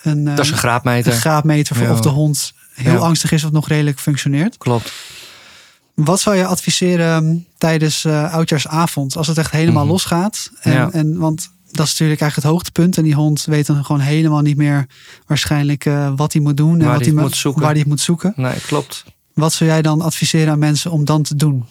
een, 0.02 0.24
Dat 0.24 0.40
is 0.40 0.48
een 0.48 0.54
een 0.54 0.60
graadmeter. 0.60 1.12
graadmeter 1.12 1.76
voor 1.76 1.90
of 1.90 2.00
de 2.00 2.10
hond 2.10 2.54
heel 2.74 2.98
angstig 2.98 3.32
is 3.32 3.44
of 3.44 3.52
nog 3.52 3.68
redelijk 3.68 4.00
functioneert. 4.00 4.58
Klopt. 4.58 4.92
Wat 6.04 6.20
zou 6.20 6.36
je 6.36 6.46
adviseren 6.46 7.46
tijdens 7.58 8.06
eh, 8.06 8.34
oudjaarsavond? 8.34 9.18
Als 9.18 9.28
het 9.28 9.38
echt 9.38 9.52
helemaal 9.52 9.84
Mhm. 9.84 9.92
losgaat. 9.92 10.52
En, 10.62 10.72
Ja. 10.72 10.90
en, 10.92 11.18
want 11.18 11.52
dat 11.72 11.86
is 11.86 11.92
natuurlijk 11.92 12.22
eigenlijk 12.22 12.36
het 12.36 12.44
hoogtepunt. 12.44 12.98
En 12.98 13.04
die 13.04 13.14
hond 13.16 13.46
weet 13.46 13.66
dan 13.66 13.86
gewoon 13.86 14.02
helemaal 14.02 14.42
niet 14.42 14.58
meer 14.58 14.88
waarschijnlijk 15.28 15.86
eh, 15.86 16.12
wat 16.16 16.34
hij 16.34 16.42
moet 16.42 16.58
doen. 16.58 16.80
en 16.80 16.86
Waar 16.86 16.94
wat 16.98 17.06
hij 17.06 17.14
moet 17.14 17.36
zoeken. 17.36 17.62
Waar 17.62 17.74
hij 17.74 17.84
moet 17.88 18.00
zoeken. 18.02 18.34
Nee, 18.36 18.60
klopt. 18.68 19.04
Wat 19.34 19.54
zou 19.54 19.70
jij 19.70 19.82
dan 19.82 20.02
adviseren 20.02 20.52
aan 20.54 20.60
mensen 20.60 20.92
om 20.92 21.06
dan 21.06 21.24
te 21.24 21.36
doen? 21.36 21.66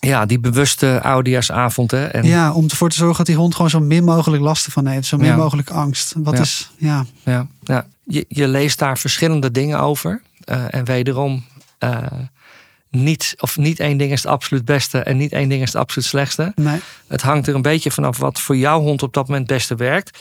Ja, 0.00 0.26
die 0.26 0.38
bewuste 0.40 1.00
oudejaarsavond, 1.02 1.90
hè? 1.90 2.04
En 2.06 2.24
Ja, 2.24 2.52
om 2.52 2.64
ervoor 2.68 2.88
te 2.90 2.96
zorgen 2.96 3.16
dat 3.16 3.26
die 3.26 3.36
hond 3.36 3.54
gewoon 3.54 3.70
zo 3.70 3.80
min 3.80 4.04
mogelijk 4.04 4.42
last 4.42 4.66
ervan 4.66 4.86
heeft. 4.86 5.06
Zo 5.06 5.16
min 5.16 5.26
Ja. 5.26 5.36
mogelijk 5.36 5.70
angst. 5.70 6.14
Wat 6.16 6.34
Ja. 6.34 6.40
is, 6.40 6.70
ja, 6.78 7.06
Ja, 7.24 7.46
ja. 7.62 7.86
Je, 8.04 8.24
je 8.28 8.48
leest 8.48 8.78
daar 8.78 8.98
verschillende 8.98 9.50
dingen 9.50 9.80
over. 9.80 10.22
Eh, 10.44 10.64
en 10.74 10.84
wederom, 10.84 11.44
niet, 12.90 13.34
of 13.38 13.56
niet 13.56 13.80
één 13.80 13.96
ding 13.96 14.12
is 14.12 14.22
het 14.22 14.32
absoluut 14.32 14.64
beste 14.64 14.98
en 14.98 15.16
niet 15.16 15.32
één 15.32 15.48
ding 15.48 15.62
is 15.62 15.72
het 15.72 15.76
absoluut 15.82 16.08
slechtste. 16.08 16.52
nee. 16.56 16.80
Het 17.06 17.22
hangt 17.22 17.46
er 17.46 17.54
een 17.54 17.62
beetje 17.62 17.90
vanaf 17.90 18.18
wat 18.18 18.40
voor 18.40 18.56
jouw 18.56 18.80
hond 18.80 19.02
op 19.02 19.12
dat 19.14 19.28
moment 19.28 19.48
het 19.48 19.56
beste 19.58 19.74
werkt. 19.74 20.18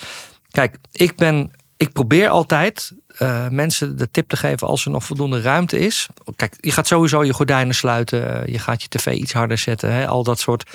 Kijk, 0.51 0.75
ik, 0.91 1.15
ben, 1.15 1.51
ik 1.77 1.93
probeer 1.93 2.29
altijd 2.29 2.91
eh, 3.17 3.47
mensen 3.47 3.97
de 3.97 4.11
tip 4.11 4.29
te 4.29 4.37
geven 4.37 4.67
als 4.67 4.85
er 4.85 4.91
nog 4.91 5.03
voldoende 5.03 5.41
ruimte 5.41 5.79
is. 5.79 6.07
Kijk, 6.35 6.55
je 6.59 6.71
gaat 6.71 6.87
sowieso 6.87 7.23
je 7.23 7.33
gordijnen 7.33 7.75
sluiten. 7.75 8.51
Je 8.51 8.59
gaat 8.59 8.81
je 8.81 8.87
tv 8.87 9.13
iets 9.13 9.33
harder 9.33 9.57
zetten. 9.57 9.93
Hè, 9.93 10.07
al 10.07 10.23
dat 10.23 10.39
soort. 10.39 10.69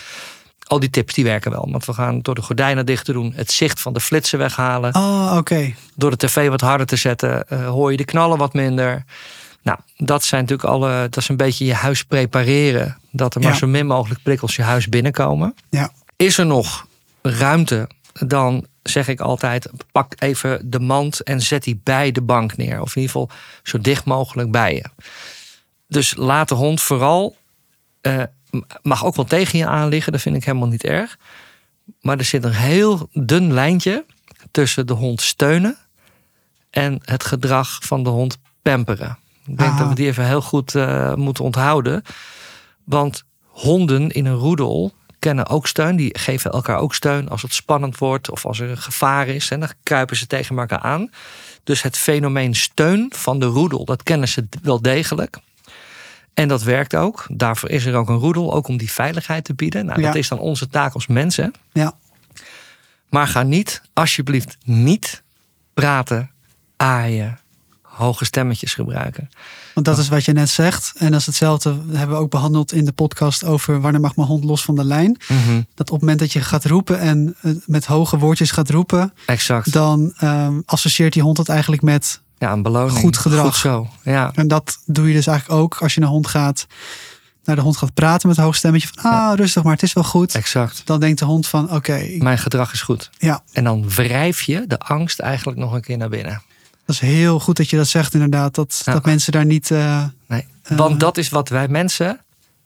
Al 0.66 0.80
die 0.80 0.90
tips 0.90 1.14
die 1.14 1.24
werken 1.24 1.50
wel. 1.50 1.68
Want 1.70 1.85
we 1.85 1.92
gaan 1.92 2.20
door 2.20 2.35
de 2.35 2.42
gordijnen 2.42 2.87
dicht 2.87 3.04
te 3.04 3.12
doen. 3.12 3.33
Het 3.37 3.50
zicht 3.50 3.80
van 3.80 3.92
de 3.92 4.00
flitsen 4.00 4.38
weghalen 4.38 4.94
Oh, 4.94 5.35
oké. 5.37 5.74
door 5.94 6.11
de 6.11 6.16
tv 6.16 6.48
wat 6.48 6.61
harder 6.61 6.87
te 6.87 6.96
zetten, 6.96 7.48
eh, 7.48 7.68
hoor 7.68 7.90
je 7.90 7.96
de 7.96 8.04
knallen 8.04 8.38
wat 8.38 8.52
minder. 8.54 9.04
Nou, 9.64 9.79
dat 9.96 10.24
zijn 10.24 10.40
natuurlijk 10.40 10.68
alle. 10.68 10.90
Dat 11.09 11.16
is 11.16 11.29
een 11.29 11.37
beetje 11.37 11.64
je 11.64 11.74
huis 11.74 12.03
prepareren. 12.05 12.98
Dat 13.11 13.35
er 13.35 13.40
maar 13.40 13.53
Ja. 13.53 13.57
zo 13.59 13.66
min 13.66 13.87
mogelijk 13.87 14.22
prikkels 14.22 14.57
je 14.57 14.62
huis 14.62 14.88
binnenkomen. 14.88 15.55
Ja. 15.70 15.90
Is 16.16 16.38
er 16.38 16.46
nog 16.46 16.87
ruimte, 17.22 17.88
dan 18.12 18.66
zeg 18.83 19.09
ik 19.09 19.20
altijd: 19.20 19.70
pak 19.92 20.12
even 20.18 20.70
de 20.70 20.81
mand 20.81 21.20
en 21.22 21.40
zet 21.40 21.62
die 21.64 21.81
bij 21.85 22.12
de 22.12 22.22
bank 22.22 22.57
neer. 22.57 22.81
Of 22.81 22.96
in 22.96 23.03
ieder 23.03 23.16
geval 23.16 23.31
zo 23.62 23.79
dicht 23.79 24.05
mogelijk 24.05 24.50
bij 24.50 24.74
je. 24.74 24.85
Dus 25.88 26.14
laat 26.16 26.48
de 26.48 26.55
hond 26.55 26.81
vooral. 26.83 27.37
eh, 28.00 28.22
mag 28.83 29.05
ook 29.05 29.16
wel 29.16 29.24
tegen 29.24 29.59
je 29.59 29.66
aan 29.66 29.88
liggen, 29.88 30.12
dat 30.12 30.20
vind 30.20 30.37
ik 30.37 30.44
helemaal 30.44 30.68
niet 30.68 30.85
erg. 30.85 31.16
Maar 32.00 32.18
er 32.18 32.24
zit 32.24 32.44
een 32.44 32.53
heel 32.53 33.09
dun 33.12 33.53
lijntje 33.53 34.05
tussen 34.50 34.87
de 34.87 34.92
hond 34.92 35.20
steunen 35.22 35.77
en 36.70 37.00
het 37.05 37.24
gedrag 37.24 37.79
van 37.83 38.03
de 38.03 38.11
hond 38.11 38.38
pamperen. 38.62 39.18
Ik 39.46 39.59
denk 39.59 39.70
Aha. 39.70 39.78
dat 39.78 39.88
we 39.88 39.94
die 39.94 40.07
even 40.07 40.26
heel 40.26 40.42
goed 40.42 40.74
eh, 40.74 41.14
moeten 41.14 41.44
onthouden. 41.44 42.02
Want 42.85 43.24
honden 43.46 44.11
in 44.11 44.26
een 44.26 44.35
roedel 44.35 44.94
kennen 45.18 45.46
ook 45.48 45.66
steun. 45.66 45.96
Die 45.96 46.18
geven 46.18 46.50
elkaar 46.50 46.78
ook 46.78 46.94
steun 46.94 47.28
als 47.28 47.42
het 47.42 47.54
spannend 47.54 47.98
wordt 47.98 48.30
of 48.30 48.46
als 48.46 48.61
er 48.61 48.70
een 48.70 48.78
gevaar 48.78 49.28
is. 49.28 49.50
En 49.50 49.61
dan 49.61 49.68
kruipen 49.83 50.16
ze 50.16 50.26
tegen 50.26 50.59
elkaar 50.59 50.78
aan. 50.78 51.11
Dus 51.64 51.83
het 51.83 51.98
fenomeen 51.98 52.54
steun 52.54 53.12
van 53.16 53.38
de 53.38 53.46
roedel, 53.46 53.85
dat 53.85 54.02
kennen 54.02 54.28
ze 54.28 54.48
wel 54.62 54.83
degelijk. 54.83 55.38
En 56.35 56.48
dat 56.48 56.62
werkt 56.62 56.96
ook. 56.96 57.26
Daarvoor 57.30 57.68
is 57.70 57.85
er 57.85 57.94
ook 57.94 58.09
een 58.09 58.18
roedel, 58.18 58.54
ook 58.54 58.68
om 58.68 58.76
die 58.76 58.92
veiligheid 58.92 59.44
te 59.44 59.54
bieden. 59.54 59.87
Nou, 59.87 60.00
Ja. 60.00 60.07
dat 60.07 60.14
is 60.14 60.28
dan 60.28 60.38
onze 60.38 60.68
taak 60.68 60.94
als 60.94 61.07
mensen. 61.07 61.52
Ja. 61.72 61.92
Maar 63.09 63.26
ga 63.26 63.42
niet, 63.42 63.83
alsjeblieft, 63.92 64.57
niet 64.64 65.22
praten, 65.74 66.30
aaien, 66.76 67.38
hoge 67.94 68.24
stemmetjes 68.24 68.74
gebruiken. 68.74 69.30
Want 69.74 69.87
dat 69.87 69.98
is 69.98 70.09
wat 70.09 70.24
je 70.24 70.33
net 70.33 70.48
zegt. 70.48 70.92
En 70.96 71.11
dat 71.11 71.20
is 71.20 71.26
hetzelfde, 71.26 71.76
hebben 71.92 72.16
we 72.16 72.22
ook 72.22 72.30
behandeld 72.30 72.72
in 72.72 72.85
de 72.85 72.92
podcast 72.92 73.44
over 73.44 73.80
wanneer 73.80 74.00
mag 74.00 74.16
mijn 74.16 74.28
hond 74.28 74.44
los 74.44 74.64
van 74.64 74.74
de 74.74 74.85
lijn. 74.85 75.16
Dat 75.74 75.90
op 75.90 75.92
het 75.92 76.00
moment 76.00 76.18
dat 76.18 76.33
je 76.33 76.40
gaat 76.40 76.64
roepen 76.64 76.98
en 76.98 77.37
eh, 77.40 77.52
met 77.66 77.87
hoge 77.87 78.18
woordjes 78.18 78.50
gaat 78.50 78.70
roepen, 78.70 79.12
Exact. 79.26 79.72
dan 79.72 80.12
ehm, 80.16 80.61
associeert 80.66 81.12
die 81.12 81.22
hond 81.22 81.37
dat 81.37 81.48
eigenlijk 81.48 81.83
met. 81.83 82.20
Ja, 82.38 82.52
een 82.52 82.62
beloning. 82.62 82.98
Goed 82.98 83.16
gedrag. 83.18 83.44
Goed 83.44 83.57
zo. 83.57 83.88
Ja, 84.02 84.30
En 84.35 84.48
dat 84.48 84.78
doe 84.87 85.09
je 85.09 85.14
dus 85.14 85.26
eigenlijk 85.26 85.61
ook 85.61 85.76
als 85.76 85.94
je 85.94 86.00
een 86.00 86.07
hond 86.07 86.26
gaat, 86.26 86.66
naar 87.44 87.57
de 87.57 87.62
hond 87.62 87.76
gaat 87.76 87.94
praten 87.94 88.28
met 88.28 88.37
een 88.37 88.44
hoog 88.44 88.57
stemmetje 88.57 88.88
van 88.94 89.12
ah, 89.12 89.33
rustig 89.37 89.62
maar, 89.62 89.72
het 89.72 89.83
is 89.83 89.92
wel 89.92 90.04
goed. 90.04 90.35
exact. 90.35 90.83
Dan 90.85 91.00
denkt 91.00 91.18
de 91.18 91.24
hond 91.24 91.46
van 91.46 91.72
oké, 91.72 92.07
Mijn 92.18 92.38
gedrag 92.38 92.72
is 92.72 92.83
goed. 92.83 93.11
ja, 93.18 93.42
En 93.52 93.64
dan 93.64 93.88
wrijf 93.88 94.42
je 94.42 94.64
de 94.66 94.78
angst 94.78 95.18
eigenlijk 95.20 95.59
nog 95.59 95.72
een 95.72 95.80
keer 95.80 95.96
naar 95.96 96.09
binnen. 96.09 96.42
Dat 96.87 96.94
is 96.94 97.01
heel 97.01 97.40
goed 97.40 97.57
dat 97.57 97.70
je 97.70 97.77
dat 97.77 97.88
zegt 97.88 98.14
inderdaad. 98.14 98.55
Dat, 98.55 98.83
Ja. 98.85 98.92
dat 98.92 99.05
mensen 99.05 99.33
daar 99.33 99.44
niet. 99.47 99.70
eh, 99.70 100.05
Nee. 100.27 100.47
Eh. 100.62 100.77
Want 100.77 101.01
dat 101.01 101.16
is 101.18 101.29
wat 101.29 101.49
wij 101.49 101.68
mensen 101.68 102.20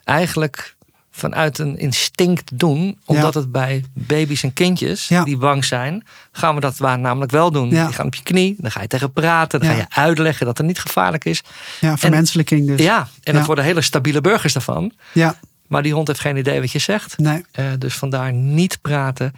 eigenlijk 0.05 0.77
vanuit 1.11 1.59
een 1.59 1.79
instinct 1.79 2.59
doen. 2.59 2.99
Omdat 3.05 3.35
het 3.35 3.53
bij 3.53 3.85
baby's 3.93 4.43
en 4.43 4.53
kindjes 4.53 5.09
Ja. 5.09 5.25
die 5.25 5.37
bang 5.37 5.65
zijn, 5.65 6.05
gaan 6.33 6.55
we 6.55 6.61
dat 6.61 6.77
waar 6.77 6.99
namelijk 6.99 7.31
wel 7.33 7.51
doen. 7.51 7.69
Die 7.69 7.93
gaan 7.93 8.07
op 8.07 8.15
je 8.15 8.23
knie, 8.23 8.55
dan 8.59 8.71
ga 8.71 8.81
je 8.81 8.87
tegen 8.87 9.13
praten, 9.13 9.61
dan 9.61 9.69
ga 9.69 9.75
je 9.77 9.87
uitleggen 9.89 10.47
dat 10.47 10.59
het 10.59 10.67
niet 10.67 10.79
gevaarlijk 10.81 11.25
is. 11.25 11.43
Ja, 11.81 11.97
vermenselijking 11.97 12.67
dus. 12.67 12.81
Ja, 12.81 13.09
en 13.23 13.35
dat 13.35 13.47
worden 13.47 13.65
hele 13.65 13.81
stabiele 13.83 14.21
burgers 14.21 14.53
daarvan. 14.53 14.93
Ja, 15.13 15.37
Maar 15.67 15.83
die 15.83 15.93
hond 15.95 16.07
heeft 16.09 16.21
geen 16.21 16.37
idee 16.37 16.61
wat 16.61 16.71
je 16.73 16.79
zegt. 16.79 17.19
nee. 17.19 17.45
Eh, 17.53 17.65
dus 17.79 17.95
vandaar 17.95 18.33
niet 18.33 18.79
praten 18.81 19.33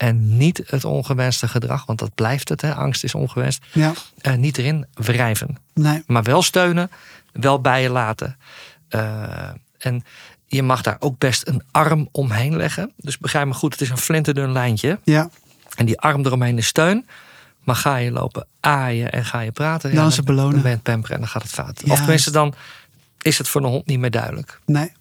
en 0.00 0.36
niet 0.36 0.62
het 0.66 0.84
ongewenste 0.84 1.48
gedrag, 1.48 1.86
want 1.86 1.98
dat 1.98 2.14
blijft 2.14 2.48
het. 2.48 2.60
Hè? 2.60 2.74
Angst 2.74 3.04
is 3.04 3.14
ongewenst. 3.14 3.64
Ja, 3.72 3.92
Eh, 4.20 4.34
niet 4.34 4.58
erin 4.58 4.86
wrijven, 4.94 5.56
nee. 5.74 6.02
maar 6.06 6.22
wel 6.22 6.42
steunen, 6.42 6.90
wel 7.32 7.60
bij 7.60 7.82
je 7.82 7.90
laten. 7.90 8.36
Eh, 8.88 9.48
en 9.78 10.04
je 10.46 10.62
mag 10.62 10.82
daar 10.82 10.96
ook 10.98 11.18
best 11.18 11.46
een 11.48 11.62
arm 11.70 12.08
omheen 12.12 12.56
leggen. 12.56 12.92
Dus 12.96 13.18
begrijp 13.18 13.46
me 13.46 13.52
goed, 13.54 13.72
het 13.72 13.80
is 13.80 13.90
een 13.90 13.98
flinterdun 13.98 14.52
lijntje. 14.52 14.98
Ja, 15.04 15.30
En 15.76 15.86
die 15.86 16.00
arm 16.00 16.26
eromheen 16.26 16.58
is 16.58 16.66
steun. 16.66 17.06
Maar 17.64 17.76
ga 17.76 17.96
je 17.96 18.10
lopen 18.12 18.46
aaien 18.60 19.12
en 19.12 19.24
ga 19.24 19.40
je 19.40 19.52
praten, 19.52 19.94
Dan 19.94 20.06
is 20.06 20.16
het 20.16 20.24
belonen. 20.24 20.52
Dan 20.52 20.62
ben 20.82 21.00
je 21.02 21.12
en 21.12 21.18
dan 21.20 21.28
gaat 21.28 21.42
het 21.42 21.50
fout. 21.52 21.82
Ja, 21.84 21.92
of 21.92 21.98
tenminste, 21.98 22.30
dan 22.30 22.54
is 23.22 23.38
het 23.38 23.48
voor 23.48 23.60
de 23.60 23.66
hond 23.66 23.86
niet 23.86 23.98
meer 23.98 24.10
duidelijk. 24.10 24.60
nee. 24.66 24.92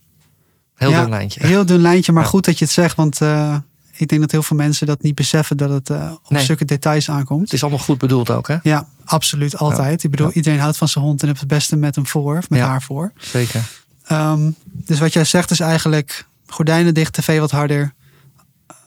Heel 0.75 0.89
Ja, 0.89 1.01
dun 1.01 1.09
lijntje. 1.09 1.45
Heel 1.47 1.65
dun 1.65 1.81
lijntje, 1.81 2.11
maar 2.11 2.23
Ja. 2.23 2.29
goed 2.29 2.45
dat 2.45 2.57
je 2.59 2.65
het 2.65 2.73
zegt. 2.73 2.95
Want 2.95 3.21
eh, 3.21 3.57
ik 3.99 4.07
denk 4.07 4.21
dat 4.21 4.31
heel 4.31 4.43
veel 4.43 4.57
mensen 4.57 4.87
dat 4.87 5.01
niet 5.01 5.15
beseffen 5.15 5.57
dat 5.57 5.69
het 5.69 5.89
eh, 5.89 6.11
op 6.23 6.29
Nee. 6.31 6.43
zulke 6.43 6.65
details 6.65 7.09
aankomt. 7.09 7.41
Het 7.41 7.53
is 7.53 7.61
allemaal 7.61 7.79
goed 7.79 7.97
bedoeld 7.97 8.29
ook, 8.29 8.47
hè? 8.47 8.57
Ja, 8.63 8.87
absoluut. 9.05 9.57
Altijd. 9.57 10.03
Ik 10.03 10.11
bedoel, 10.11 10.27
Ja. 10.27 10.33
iedereen 10.33 10.59
houdt 10.59 10.77
van 10.77 10.87
zijn 10.87 11.03
hond 11.05 11.21
en 11.21 11.27
heeft 11.27 11.39
het 11.39 11.49
beste 11.49 11.75
met 11.75 11.95
hem 11.95 12.07
voor, 12.07 12.37
of 12.37 12.49
met 12.49 12.59
Ja. 12.59 12.67
haar 12.67 12.81
voor. 12.81 13.11
Zeker. 13.17 13.61
Ehm, 14.05 14.51
dus 14.65 14.99
wat 14.99 15.13
jij 15.13 15.23
zegt 15.23 15.51
is 15.51 15.59
eigenlijk 15.59 16.25
gordijnen 16.47 16.93
dicht, 16.93 17.13
tv 17.13 17.39
wat 17.39 17.51
harder 17.51 17.93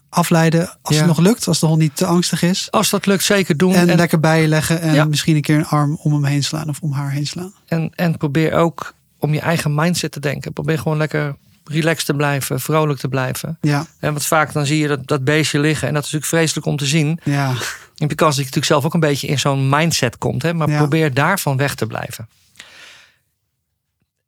afleiden 0.08 0.76
als 0.82 0.94
Ja. 0.94 1.00
het 1.00 1.08
nog 1.08 1.18
lukt, 1.18 1.48
als 1.48 1.60
de 1.60 1.66
hond 1.66 1.78
niet 1.78 1.96
te 1.96 2.06
angstig 2.06 2.42
is. 2.42 2.70
Als 2.70 2.90
dat 2.90 3.06
lukt, 3.06 3.24
zeker 3.24 3.56
doen. 3.56 3.74
En, 3.74 3.88
En, 3.88 3.96
lekker 3.96 4.20
bij 4.20 4.40
je 4.40 4.48
leggen 4.48 4.80
en 4.80 4.94
Ja. 4.94 5.04
misschien 5.04 5.36
een 5.36 5.42
keer 5.42 5.56
een 5.56 5.66
arm 5.66 5.96
om 6.02 6.12
hem 6.12 6.24
heen 6.24 6.44
slaan 6.44 6.68
of 6.68 6.80
om 6.80 6.92
haar 6.92 7.10
heen 7.10 7.26
slaan. 7.26 7.52
en, 7.66 7.90
en 7.94 8.16
probeer 8.16 8.52
ook 8.54 8.94
om 9.18 9.34
je 9.34 9.40
eigen 9.40 9.74
mindset 9.74 10.12
te 10.12 10.20
denken. 10.20 10.52
Probeer 10.52 10.78
gewoon 10.78 10.98
lekker 10.98 11.36
relaxed 11.64 12.06
te 12.06 12.14
blijven, 12.14 12.60
vrolijk 12.60 12.98
te 12.98 13.08
blijven. 13.08 13.58
Ja, 13.60 13.86
En 13.98 14.12
wat 14.12 14.26
vaak 14.26 14.52
dan 14.52 14.66
zie 14.66 14.78
je 14.78 14.88
dat, 14.88 15.06
dat 15.06 15.24
beestje 15.24 15.58
liggen. 15.60 15.88
En 15.88 15.94
dat 15.94 16.04
is 16.04 16.10
natuurlijk 16.12 16.38
vreselijk 16.40 16.66
om 16.66 16.76
te 16.76 16.86
zien. 16.86 17.20
ja, 17.24 17.52
In 17.96 18.08
de 18.08 18.14
kans 18.14 18.36
dat 18.36 18.44
je 18.44 18.50
natuurlijk 18.50 18.66
zelf 18.66 18.84
ook 18.84 18.94
een 18.94 19.00
beetje 19.00 19.26
in 19.26 19.38
zo'n 19.38 19.68
mindset 19.68 20.18
komt. 20.18 20.42
Hè? 20.42 20.54
Maar 20.54 20.68
Ja. 20.68 20.76
probeer 20.78 21.14
daarvan 21.14 21.56
weg 21.56 21.74
te 21.74 21.86
blijven. 21.86 22.28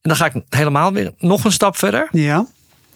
En 0.00 0.10
dan 0.10 0.16
ga 0.16 0.24
ik 0.26 0.42
helemaal 0.48 0.92
weer 0.92 1.12
nog 1.18 1.44
een 1.44 1.52
stap 1.52 1.76
verder. 1.76 2.08
ja, 2.12 2.46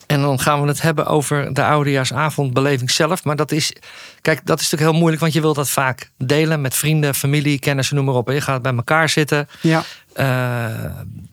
En 0.06 0.20
dan 0.20 0.40
gaan 0.40 0.62
we 0.62 0.68
het 0.68 0.82
hebben 0.82 1.06
over 1.06 1.54
de 1.54 1.64
oudejaarsavondbeleving 1.64 2.90
zelf. 2.90 3.24
Maar 3.24 3.36
dat 3.36 3.52
is, 3.52 3.72
kijk, 4.20 4.40
dat 4.46 4.56
is 4.60 4.62
natuurlijk 4.64 4.90
heel 4.90 4.98
moeilijk. 5.00 5.20
Want 5.22 5.32
je 5.32 5.40
wilt 5.40 5.56
dat 5.56 5.70
vaak 5.70 6.10
delen 6.16 6.60
met 6.60 6.74
vrienden, 6.74 7.14
familie, 7.14 7.58
kennissen, 7.58 7.96
noem 7.96 8.04
maar 8.04 8.14
op. 8.14 8.28
En 8.28 8.34
je 8.34 8.40
gaat 8.40 8.62
bij 8.62 8.74
elkaar 8.74 9.08
zitten. 9.08 9.48
ja, 9.60 9.82
Eh, 10.12 10.84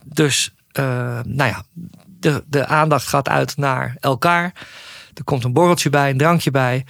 dus, 0.04 0.54
eh, 0.72 0.84
nou 1.26 1.50
ja, 1.50 1.64
de, 2.26 2.44
de 2.48 2.66
aandacht 2.66 3.08
gaat 3.08 3.30
uit 3.30 3.58
naar 3.58 3.96
elkaar. 4.00 4.54
Er 5.14 5.24
komt 5.24 5.44
een 5.44 5.54
borreltje 5.54 5.90
bij, 5.90 6.10
een 6.10 6.18
drankje 6.18 6.52
bij. 6.52 6.86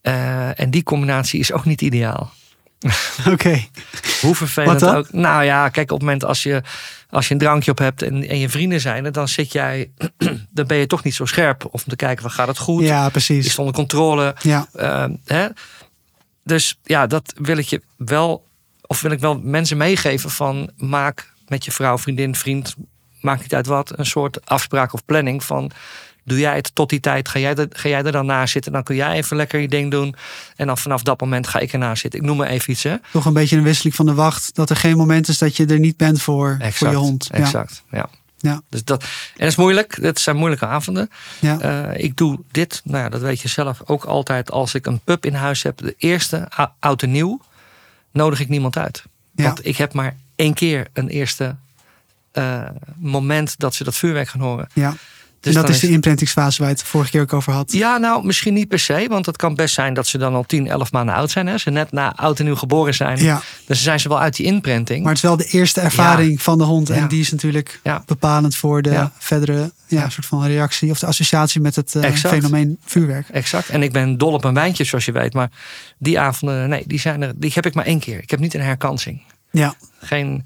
Eh, 0.00 0.60
en 0.60 0.70
die 0.70 0.82
combinatie 0.82 1.40
is 1.40 1.52
ook 1.52 1.64
niet 1.64 1.80
ideaal. 1.80 2.32
oké. 3.32 3.64
Hoe 4.20 4.34
vervelend 4.34 4.84
ook. 4.84 5.12
Nou 5.12 5.44
ja, 5.44 5.68
kijk, 5.68 5.90
op 5.90 5.98
het 5.98 6.06
moment 6.06 6.24
als 6.24 6.42
je, 6.42 6.62
als 7.10 7.28
je 7.28 7.32
een 7.34 7.40
drankje 7.40 7.70
op 7.70 7.78
hebt 7.78 8.02
en, 8.02 8.28
en 8.28 8.38
je 8.38 8.48
vrienden 8.48 8.80
zijn 8.80 9.04
er, 9.04 9.12
dan 9.12 9.28
zit 9.28 9.52
jij, 9.52 9.90
dan 10.50 10.66
ben 10.66 10.76
je 10.76 10.86
toch 10.86 11.04
niet 11.04 11.14
zo 11.14 11.24
scherp. 11.24 11.68
Om 11.70 11.80
te 11.86 11.96
kijken, 11.96 12.22
van, 12.22 12.30
gaat 12.30 12.48
het 12.48 12.58
goed? 12.58 12.82
Ja, 12.82 13.04
Is 13.04 13.10
precies. 13.10 13.46
het 13.48 13.58
onder 13.58 13.74
controle? 13.74 14.34
Ja, 14.42 14.66
Eh, 14.72 15.04
hè? 15.24 15.48
Dus 16.44 16.78
ja, 16.82 17.06
dat 17.06 17.34
wil 17.36 17.56
ik 17.56 17.66
je 17.66 17.82
wel, 17.96 18.46
of 18.86 19.00
wil 19.00 19.10
ik 19.10 19.20
wel 19.20 19.40
mensen 19.42 19.76
meegeven 19.76 20.30
van 20.30 20.70
maak 20.76 21.32
met 21.48 21.64
je 21.64 21.72
vrouw, 21.72 21.98
vriendin, 21.98 22.34
vriend, 22.34 22.74
maakt 23.20 23.40
niet 23.42 23.54
uit 23.54 23.66
wat, 23.66 23.98
een 23.98 24.06
soort 24.06 24.46
afspraak 24.46 24.92
of 24.92 25.04
planning 25.04 25.44
van 25.44 25.70
doe 26.24 26.38
jij 26.38 26.56
het 26.56 26.74
tot 26.74 26.90
die 26.90 27.00
tijd, 27.00 27.28
ga 27.28 27.38
jij, 27.38 27.54
er, 27.54 27.66
ga 27.70 27.88
jij 27.88 28.02
er 28.02 28.12
dan 28.12 28.26
naast 28.26 28.52
zitten, 28.52 28.72
dan 28.72 28.82
kun 28.82 28.96
jij 28.96 29.12
even 29.12 29.36
lekker 29.36 29.60
je 29.60 29.68
ding 29.68 29.90
doen 29.90 30.14
en 30.56 30.66
dan 30.66 30.78
vanaf 30.78 31.02
dat 31.02 31.20
moment 31.20 31.46
ga 31.46 31.58
ik 31.58 31.72
ernaast 31.72 32.00
zitten. 32.00 32.20
Ik 32.20 32.26
noem 32.26 32.36
maar 32.36 32.48
even 32.48 32.72
iets 32.72 32.82
hè. 32.82 32.96
toch 33.12 33.24
een 33.24 33.32
beetje 33.32 33.56
een 33.56 33.62
wisseling 33.62 33.94
van 33.94 34.06
de 34.06 34.14
wacht. 34.14 34.54
Dat 34.54 34.70
er 34.70 34.76
geen 34.76 34.96
moment 34.96 35.28
is 35.28 35.38
dat 35.38 35.56
je 35.56 35.66
er 35.66 35.78
niet 35.78 35.96
bent 35.96 36.22
voor, 36.22 36.58
voor 36.60 36.88
je 36.90 36.96
hond. 36.96 37.30
Exact, 37.30 37.82
ja. 37.90 38.08
Ja. 38.40 38.60
Dus 38.68 38.84
dat, 38.84 39.02
en 39.02 39.08
dat 39.36 39.48
is 39.48 39.56
moeilijk. 39.56 40.02
Dat 40.02 40.18
zijn 40.18 40.36
moeilijke 40.36 40.66
avonden. 40.66 41.10
ja, 41.40 41.58
Eh, 41.60 42.04
ik 42.04 42.16
doe 42.16 42.38
dit, 42.50 42.80
nou 42.84 43.02
ja, 43.02 43.08
dat 43.08 43.20
weet 43.20 43.40
je 43.40 43.48
zelf 43.48 43.80
ook 43.84 44.04
altijd. 44.04 44.50
Als 44.50 44.74
ik 44.74 44.86
een 44.86 45.00
pup 45.00 45.26
in 45.26 45.34
huis 45.34 45.62
heb, 45.62 45.76
de 45.76 45.94
eerste, 45.98 46.48
ou- 46.50 46.70
oud 46.78 47.02
en 47.02 47.10
nieuw, 47.10 47.40
nodig 48.12 48.40
ik 48.40 48.48
niemand 48.48 48.76
uit. 48.76 49.04
Ja. 49.34 49.44
Want 49.44 49.66
ik 49.66 49.76
heb 49.76 49.92
maar 49.92 50.16
één 50.36 50.54
keer 50.54 50.86
een 50.92 51.08
eerste 51.08 51.56
eh, 52.38 52.62
moment 52.96 53.58
dat 53.58 53.74
ze 53.74 53.84
dat 53.84 53.96
vuurwerk 53.96 54.28
gaan 54.28 54.40
horen. 54.40 54.68
ja. 54.72 54.94
Dus 55.40 55.54
en 55.54 55.60
dat 55.60 55.70
is 55.70 55.80
de 55.80 55.88
imprintingsfase 55.88 56.58
waar 56.58 56.68
je 56.70 56.74
het 56.74 56.84
vorige 56.84 57.10
keer 57.10 57.20
ook 57.20 57.32
over 57.32 57.52
had. 57.52 57.72
Ja, 57.72 57.96
nou, 57.96 58.26
misschien 58.26 58.54
niet 58.54 58.68
per 58.68 58.78
se. 58.78 59.06
Want 59.08 59.26
het 59.26 59.36
kan 59.36 59.54
best 59.54 59.74
zijn 59.74 59.94
dat 59.94 60.06
ze 60.06 60.18
dan 60.18 60.34
al 60.34 60.42
10, 60.44 60.66
11 60.68 60.92
maanden 60.92 61.14
oud 61.14 61.30
zijn. 61.30 61.46
Hè? 61.46 61.58
Ze 61.58 61.70
net 61.70 61.92
na 61.92 62.12
oud 62.16 62.38
en 62.38 62.44
nieuw 62.44 62.54
geboren 62.56 62.94
zijn. 62.94 63.18
Ja, 63.18 63.34
Dus 63.36 63.42
dan 63.66 63.76
zijn 63.76 64.00
ze 64.00 64.08
wel 64.08 64.20
uit 64.20 64.36
die 64.36 64.46
inprinting. 64.46 64.98
maar 65.00 65.08
het 65.08 65.16
is 65.22 65.28
wel 65.28 65.36
de 65.36 65.44
eerste 65.44 65.80
ervaring 65.80 66.42
van 66.42 66.58
de 66.58 66.64
hond. 66.64 66.88
Ja. 66.88 66.94
En 66.94 67.08
die 67.08 67.20
is 67.20 67.30
natuurlijk 67.30 67.80
Ja. 67.82 68.02
bepalend 68.06 68.56
voor 68.56 68.82
de 68.82 69.08
verdere 69.18 69.72
ja, 69.86 70.08
soort 70.08 70.26
van 70.26 70.46
reactie 70.46 70.90
of 70.90 70.98
de 70.98 71.06
associatie 71.06 71.60
met 71.60 71.76
het 71.76 71.94
eh, 71.94 72.12
fenomeen 72.12 72.78
vuurwerk. 72.84 73.28
Exact. 73.28 73.68
En 73.68 73.82
ik 73.82 73.92
ben 73.92 74.18
dol 74.18 74.32
op 74.32 74.44
een 74.44 74.54
wijntje, 74.54 74.84
zoals 74.84 75.04
je 75.04 75.12
weet. 75.12 75.34
Maar 75.34 75.50
die 75.98 76.20
avonden, 76.20 76.68
nee, 76.68 76.82
die, 76.86 76.98
zijn 77.00 77.22
er, 77.22 77.32
die 77.36 77.50
heb 77.54 77.66
ik 77.66 77.74
maar 77.74 77.84
één 77.86 78.00
keer. 78.00 78.22
Ik 78.22 78.30
heb 78.30 78.40
niet 78.40 78.54
een 78.54 78.60
herkansing. 78.62 79.22
Ja, 79.50 79.74
geen 80.00 80.44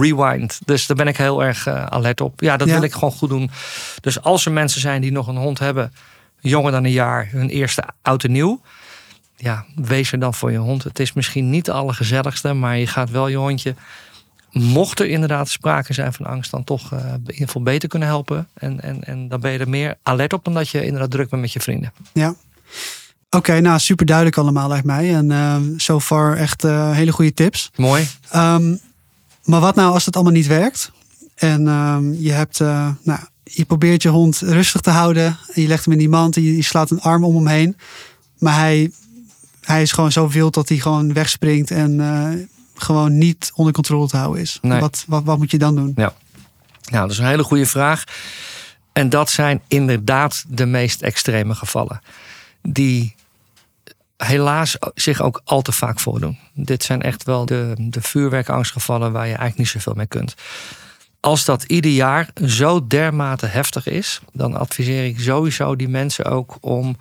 rewind. 0.00 0.60
Dus 0.64 0.86
daar 0.86 0.96
ben 0.96 1.06
ik 1.08 1.16
heel 1.16 1.44
erg 1.44 1.66
eh, 1.66 1.84
alert 1.86 2.20
op. 2.20 2.40
Ja, 2.40 2.56
dat 2.56 2.68
Ja. 2.68 2.74
wil 2.74 2.82
ik 2.82 2.92
gewoon 2.92 3.12
goed 3.12 3.28
doen. 3.28 3.50
Dus 4.00 4.22
als 4.22 4.46
er 4.46 4.52
mensen 4.52 4.80
zijn 4.80 5.00
die 5.00 5.12
nog 5.12 5.26
een 5.26 5.36
hond 5.36 5.58
hebben, 5.58 5.92
jonger 6.40 6.72
dan 6.72 6.84
een 6.84 6.90
jaar, 6.90 7.28
hun 7.30 7.48
eerste 7.48 7.84
oud 8.02 8.24
en 8.24 8.32
nieuw. 8.32 8.60
Ja, 9.36 9.64
wees 9.74 10.12
er 10.12 10.18
dan 10.18 10.34
voor 10.34 10.50
je 10.52 10.58
hond. 10.58 10.82
Het 10.84 10.98
is 10.98 11.12
misschien 11.12 11.50
niet 11.50 11.64
de 11.64 11.72
allergezelligste, 11.72 12.52
maar 12.52 12.78
je 12.78 12.86
gaat 12.86 13.10
wel 13.10 13.28
je 13.28 13.36
hondje. 13.36 13.74
Mocht 14.50 15.00
er 15.00 15.06
inderdaad 15.06 15.48
sprake 15.48 15.92
zijn 15.92 16.12
van 16.12 16.26
angst, 16.26 16.50
dan 16.50 16.64
toch 16.64 16.92
eh, 16.92 16.98
in 17.12 17.20
ieder 17.26 17.46
geval 17.46 17.62
beter 17.62 17.88
kunnen 17.88 18.08
helpen. 18.08 18.48
En, 18.54 18.80
en, 18.82 19.04
en 19.04 19.28
dan 19.28 19.40
ben 19.40 19.52
je 19.52 19.58
er 19.58 19.68
meer 19.68 19.94
alert 20.02 20.32
op 20.32 20.44
dan 20.44 20.54
dat 20.54 20.68
je 20.68 20.84
inderdaad 20.84 21.10
druk 21.10 21.28
bent 21.28 21.42
met 21.42 21.52
je 21.52 21.60
vrienden. 21.60 21.92
ja. 22.12 22.34
Oké, 23.30 23.60
nou 23.60 23.78
super 23.78 24.06
duidelijk 24.06 24.36
allemaal 24.38 24.68
lijkt 24.68 24.84
mij. 24.86 25.14
En 25.14 25.30
eh 25.30 25.56
so 25.76 26.00
far 26.00 26.36
echt 26.36 26.62
hele 26.62 27.12
goede 27.12 27.34
tips. 27.34 27.70
Mooi. 27.76 28.08
Ehm, 28.30 28.74
maar 29.44 29.60
wat 29.60 29.74
nou 29.74 29.92
als 29.92 30.04
het 30.04 30.14
allemaal 30.14 30.32
niet 30.32 30.46
werkt? 30.46 30.92
En 31.34 31.68
ehm, 31.68 32.12
je 32.12 32.32
hebt, 32.32 32.60
eh, 32.60 32.88
nou, 33.02 33.20
je 33.44 33.64
probeert 33.64 34.02
je 34.02 34.08
hond 34.08 34.38
rustig 34.38 34.80
te 34.80 34.90
houden. 34.90 35.38
En 35.52 35.62
je 35.62 35.68
legt 35.68 35.84
hem 35.84 35.92
in 35.92 35.98
die 35.98 36.08
mand 36.08 36.36
en 36.36 36.42
je, 36.42 36.56
je 36.56 36.62
slaat 36.62 36.90
een 36.90 37.00
arm 37.00 37.24
om 37.24 37.34
hem 37.34 37.46
heen. 37.46 37.76
Maar 38.38 38.54
hij, 38.54 38.90
hij 39.60 39.82
is 39.82 39.92
gewoon 39.92 40.12
zo 40.12 40.28
wild 40.28 40.54
dat 40.54 40.68
hij 40.68 40.78
gewoon 40.78 41.12
wegspringt 41.12 41.70
en 41.70 42.00
eh, 42.00 42.28
gewoon 42.74 43.18
niet 43.18 43.50
onder 43.54 43.72
controle 43.72 44.08
te 44.08 44.16
houden 44.16 44.42
is. 44.42 44.58
Nee. 44.62 44.80
Wat, 44.80 45.04
wat, 45.06 45.24
wat 45.24 45.38
moet 45.38 45.50
je 45.50 45.58
dan 45.58 45.74
doen? 45.74 45.92
Nou, 46.90 47.02
dat 47.02 47.10
is 47.10 47.18
een 47.18 47.26
hele 47.26 47.44
goede 47.44 47.66
vraag. 47.66 48.04
En 48.92 49.08
dat 49.08 49.30
zijn 49.30 49.62
inderdaad 49.68 50.44
de 50.48 50.66
meest 50.66 51.02
extreme 51.02 51.54
gevallen. 51.54 52.00
Die 52.62 53.14
helaas 54.16 54.76
zich 54.94 55.20
ook 55.20 55.40
al 55.44 55.62
te 55.62 55.72
vaak 55.72 56.00
voordoen. 56.00 56.38
Dit 56.52 56.82
zijn 56.82 57.02
echt 57.02 57.24
wel 57.24 57.46
de, 57.46 57.72
de 57.78 58.02
vuurwerkangstgevallen 58.02 59.12
waar 59.12 59.26
je 59.26 59.28
eigenlijk 59.28 59.58
niet 59.58 59.68
zoveel 59.68 59.94
mee 59.94 60.06
kunt. 60.06 60.34
Als 61.20 61.44
dat 61.44 61.62
ieder 61.62 61.90
jaar 61.90 62.28
zo 62.46 62.86
dermate 62.86 63.46
heftig 63.46 63.86
is, 63.86 64.20
dan 64.32 64.56
adviseer 64.56 65.04
ik 65.04 65.20
sowieso 65.20 65.76
die 65.76 65.88
mensen 65.88 66.24
ook 66.24 66.56
om, 66.60 66.96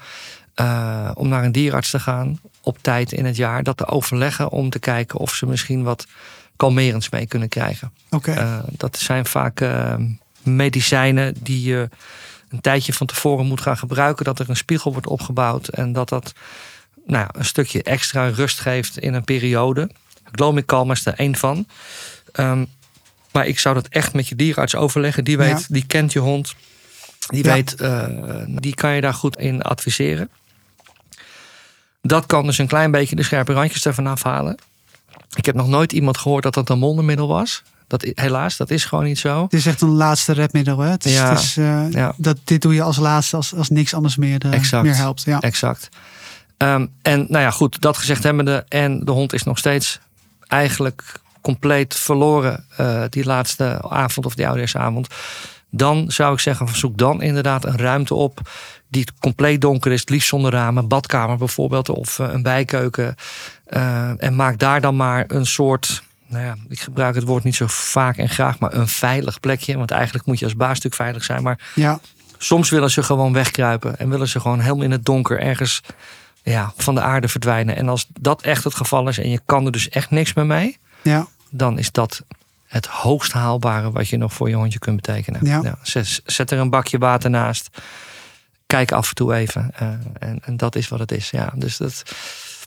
eh, 0.53 1.11
om 1.13 1.27
naar 1.27 1.43
een 1.43 1.51
dierarts 1.51 1.89
te 1.89 1.99
gaan 1.99 2.39
op 2.61 2.77
tijd 2.81 3.11
in 3.11 3.25
het 3.25 3.35
jaar. 3.35 3.63
Dat 3.63 3.77
te 3.77 3.87
overleggen 3.87 4.49
om 4.49 4.69
te 4.69 4.79
kijken 4.79 5.19
of 5.19 5.33
ze 5.33 5.45
misschien 5.45 5.83
wat 5.83 6.07
kalmerends 6.55 7.09
mee 7.09 7.27
kunnen 7.27 7.49
krijgen. 7.49 7.91
Oké, 8.09 8.31
Eh, 8.31 8.59
dat 8.71 8.97
zijn 8.97 9.25
vaak 9.25 9.61
eh, 9.61 9.95
medicijnen 10.43 11.35
die 11.39 11.63
je 11.63 11.89
een 12.49 12.61
tijdje 12.61 12.93
van 12.93 13.07
tevoren 13.07 13.45
moet 13.45 13.61
gaan 13.61 13.77
gebruiken. 13.77 14.25
Dat 14.25 14.39
er 14.39 14.49
een 14.49 14.55
spiegel 14.55 14.91
wordt 14.91 15.07
opgebouwd 15.07 15.67
en 15.67 15.93
dat 15.93 16.09
dat 16.09 16.33
nou 17.05 17.27
een 17.31 17.45
stukje 17.45 17.83
extra 17.83 18.27
rust 18.27 18.59
geeft 18.59 18.97
in 18.97 19.13
een 19.13 19.23
periode. 19.23 19.89
Glomicalm 20.31 20.91
is 20.91 21.05
er 21.05 21.13
één 21.13 21.35
van. 21.35 21.67
Ehm, 22.31 22.65
maar 23.31 23.47
ik 23.47 23.59
zou 23.59 23.75
dat 23.75 23.87
echt 23.87 24.13
met 24.13 24.27
je 24.27 24.35
dierenarts 24.35 24.75
overleggen. 24.75 25.23
Die, 25.23 25.37
weet, 25.37 25.59
Ja. 25.59 25.65
die 25.67 25.85
kent 25.85 26.13
je 26.13 26.19
hond. 26.19 26.55
Die, 27.27 27.43
Ja. 27.43 27.53
weet, 27.53 27.75
eh, 27.75 28.05
die 28.47 28.75
kan 28.75 28.95
je 28.95 29.01
daar 29.01 29.13
goed 29.13 29.37
in 29.37 29.61
adviseren. 29.61 30.29
Dat 32.01 32.25
kan 32.25 32.45
dus 32.45 32.57
een 32.57 32.67
klein 32.67 32.91
beetje 32.91 33.15
de 33.15 33.23
scherpe 33.23 33.53
randjes 33.53 33.85
ervan 33.85 34.07
afhalen. 34.07 34.57
Ik 35.35 35.45
heb 35.45 35.55
nog 35.55 35.67
nooit 35.67 35.91
iemand 35.91 36.17
gehoord 36.17 36.43
dat 36.43 36.53
dat 36.53 36.69
een 36.69 36.79
wondermiddel 36.79 37.27
was. 37.27 37.63
Dat, 37.87 38.05
helaas, 38.13 38.57
dat 38.57 38.69
is 38.69 38.85
gewoon 38.85 39.03
niet 39.03 39.19
zo. 39.19 39.43
Het 39.43 39.53
is 39.53 39.65
echt 39.65 39.81
een 39.81 39.89
laatste 39.89 40.31
redmiddel. 40.33 40.79
Hè? 40.79 40.89
Het 40.89 41.05
is, 41.05 41.13
Ja, 41.13 41.29
het 41.29 41.39
is, 41.39 41.57
eh, 41.57 41.85
ja. 41.91 42.13
dat, 42.17 42.37
dit 42.43 42.61
doe 42.61 42.73
je 42.73 42.81
als 42.81 42.97
laatste, 42.97 43.35
als, 43.35 43.53
als 43.55 43.69
niks 43.69 43.93
anders 43.93 44.15
meer, 44.15 44.41
eh, 44.45 44.53
Exact. 44.53 44.83
meer 44.83 44.95
helpt. 44.95 45.23
Ja. 45.23 45.39
Exact. 45.39 45.89
Ehm, 46.63 46.85
en 47.01 47.25
nou 47.29 47.43
ja, 47.43 47.51
goed, 47.51 47.81
dat 47.81 47.97
gezegd 47.97 48.23
hebbende. 48.23 48.65
En 48.69 48.99
de 49.05 49.11
hond 49.11 49.33
is 49.33 49.43
nog 49.43 49.57
steeds 49.57 49.99
eigenlijk 50.47 51.19
compleet 51.41 51.95
verloren 51.95 52.65
eh, 52.77 53.03
die 53.09 53.25
laatste 53.25 53.81
avond 53.89 54.25
of 54.25 54.35
die 54.35 54.45
oudejaarsavond. 54.45 55.07
Dan 55.69 56.11
zou 56.11 56.33
ik 56.33 56.39
zeggen, 56.39 56.75
zoek 56.75 56.97
dan 56.97 57.21
inderdaad 57.21 57.65
een 57.65 57.77
ruimte 57.77 58.13
op 58.13 58.39
die 58.87 59.07
compleet 59.19 59.61
donker 59.61 59.91
is, 59.91 59.99
het 59.99 60.09
liefst 60.09 60.27
zonder 60.27 60.51
ramen, 60.51 60.87
badkamer 60.87 61.37
bijvoorbeeld 61.37 61.89
of 61.89 62.19
eh, 62.19 62.27
een 62.31 62.43
bijkeuken. 62.43 63.15
Eh, 63.65 64.23
en 64.23 64.35
maak 64.35 64.59
daar 64.59 64.81
dan 64.81 64.95
maar 64.95 65.25
een 65.27 65.45
soort, 65.45 66.03
nou 66.27 66.45
ja, 66.45 66.55
ik 66.69 66.79
gebruik 66.79 67.15
het 67.15 67.23
woord 67.23 67.43
niet 67.43 67.55
zo 67.55 67.65
vaak 67.67 68.17
en 68.17 68.29
graag, 68.29 68.59
maar 68.59 68.73
een 68.73 68.87
veilig 68.87 69.39
plekje. 69.39 69.77
Want 69.77 69.91
eigenlijk 69.91 70.25
moet 70.25 70.39
je 70.39 70.45
als 70.45 70.55
baas 70.55 70.67
natuurlijk 70.67 70.95
veilig 70.95 71.23
zijn, 71.23 71.43
maar 71.43 71.59
Ja. 71.75 71.99
soms 72.37 72.69
willen 72.69 72.91
ze 72.91 73.03
gewoon 73.03 73.33
wegkruipen 73.33 73.97
en 73.99 74.09
willen 74.09 74.27
ze 74.27 74.39
gewoon 74.39 74.59
helemaal 74.59 74.83
in 74.83 74.91
het 74.91 75.05
donker 75.05 75.39
ergens 75.39 75.81
ja, 76.43 76.73
van 76.77 76.95
de 76.95 77.01
aarde 77.01 77.27
verdwijnen. 77.27 77.75
En 77.75 77.89
als 77.89 78.07
dat 78.19 78.41
echt 78.41 78.63
het 78.63 78.75
geval 78.75 79.07
is 79.07 79.17
en 79.17 79.29
je 79.29 79.39
kan 79.45 79.65
er 79.65 79.71
dus 79.71 79.89
echt 79.89 80.09
niks 80.11 80.33
meer 80.33 80.45
mee, 80.45 80.77
Ja. 81.01 81.27
dan 81.49 81.79
is 81.79 81.91
dat 81.91 82.21
het 82.67 82.85
hoogst 82.85 83.31
haalbare 83.31 83.91
wat 83.91 84.07
je 84.07 84.17
nog 84.17 84.33
voor 84.33 84.49
je 84.49 84.55
hondje 84.55 84.79
kunt 84.79 84.95
betekenen. 84.95 85.39
Ja. 85.45 85.77
zet, 85.81 86.21
zet 86.25 86.51
er 86.51 86.59
een 86.59 86.69
bakje 86.69 86.97
water 86.97 87.29
naast. 87.29 87.69
Kijk 88.67 88.91
af 88.91 89.09
en 89.09 89.15
toe 89.15 89.33
even. 89.35 89.71
eh, 89.75 89.87
en, 90.19 90.39
en 90.45 90.57
dat 90.57 90.75
is 90.75 90.87
wat 90.87 90.99
het 90.99 91.11
is. 91.11 91.29
Ja, 91.29 91.53
dus 91.55 91.77
dat, 91.77 92.03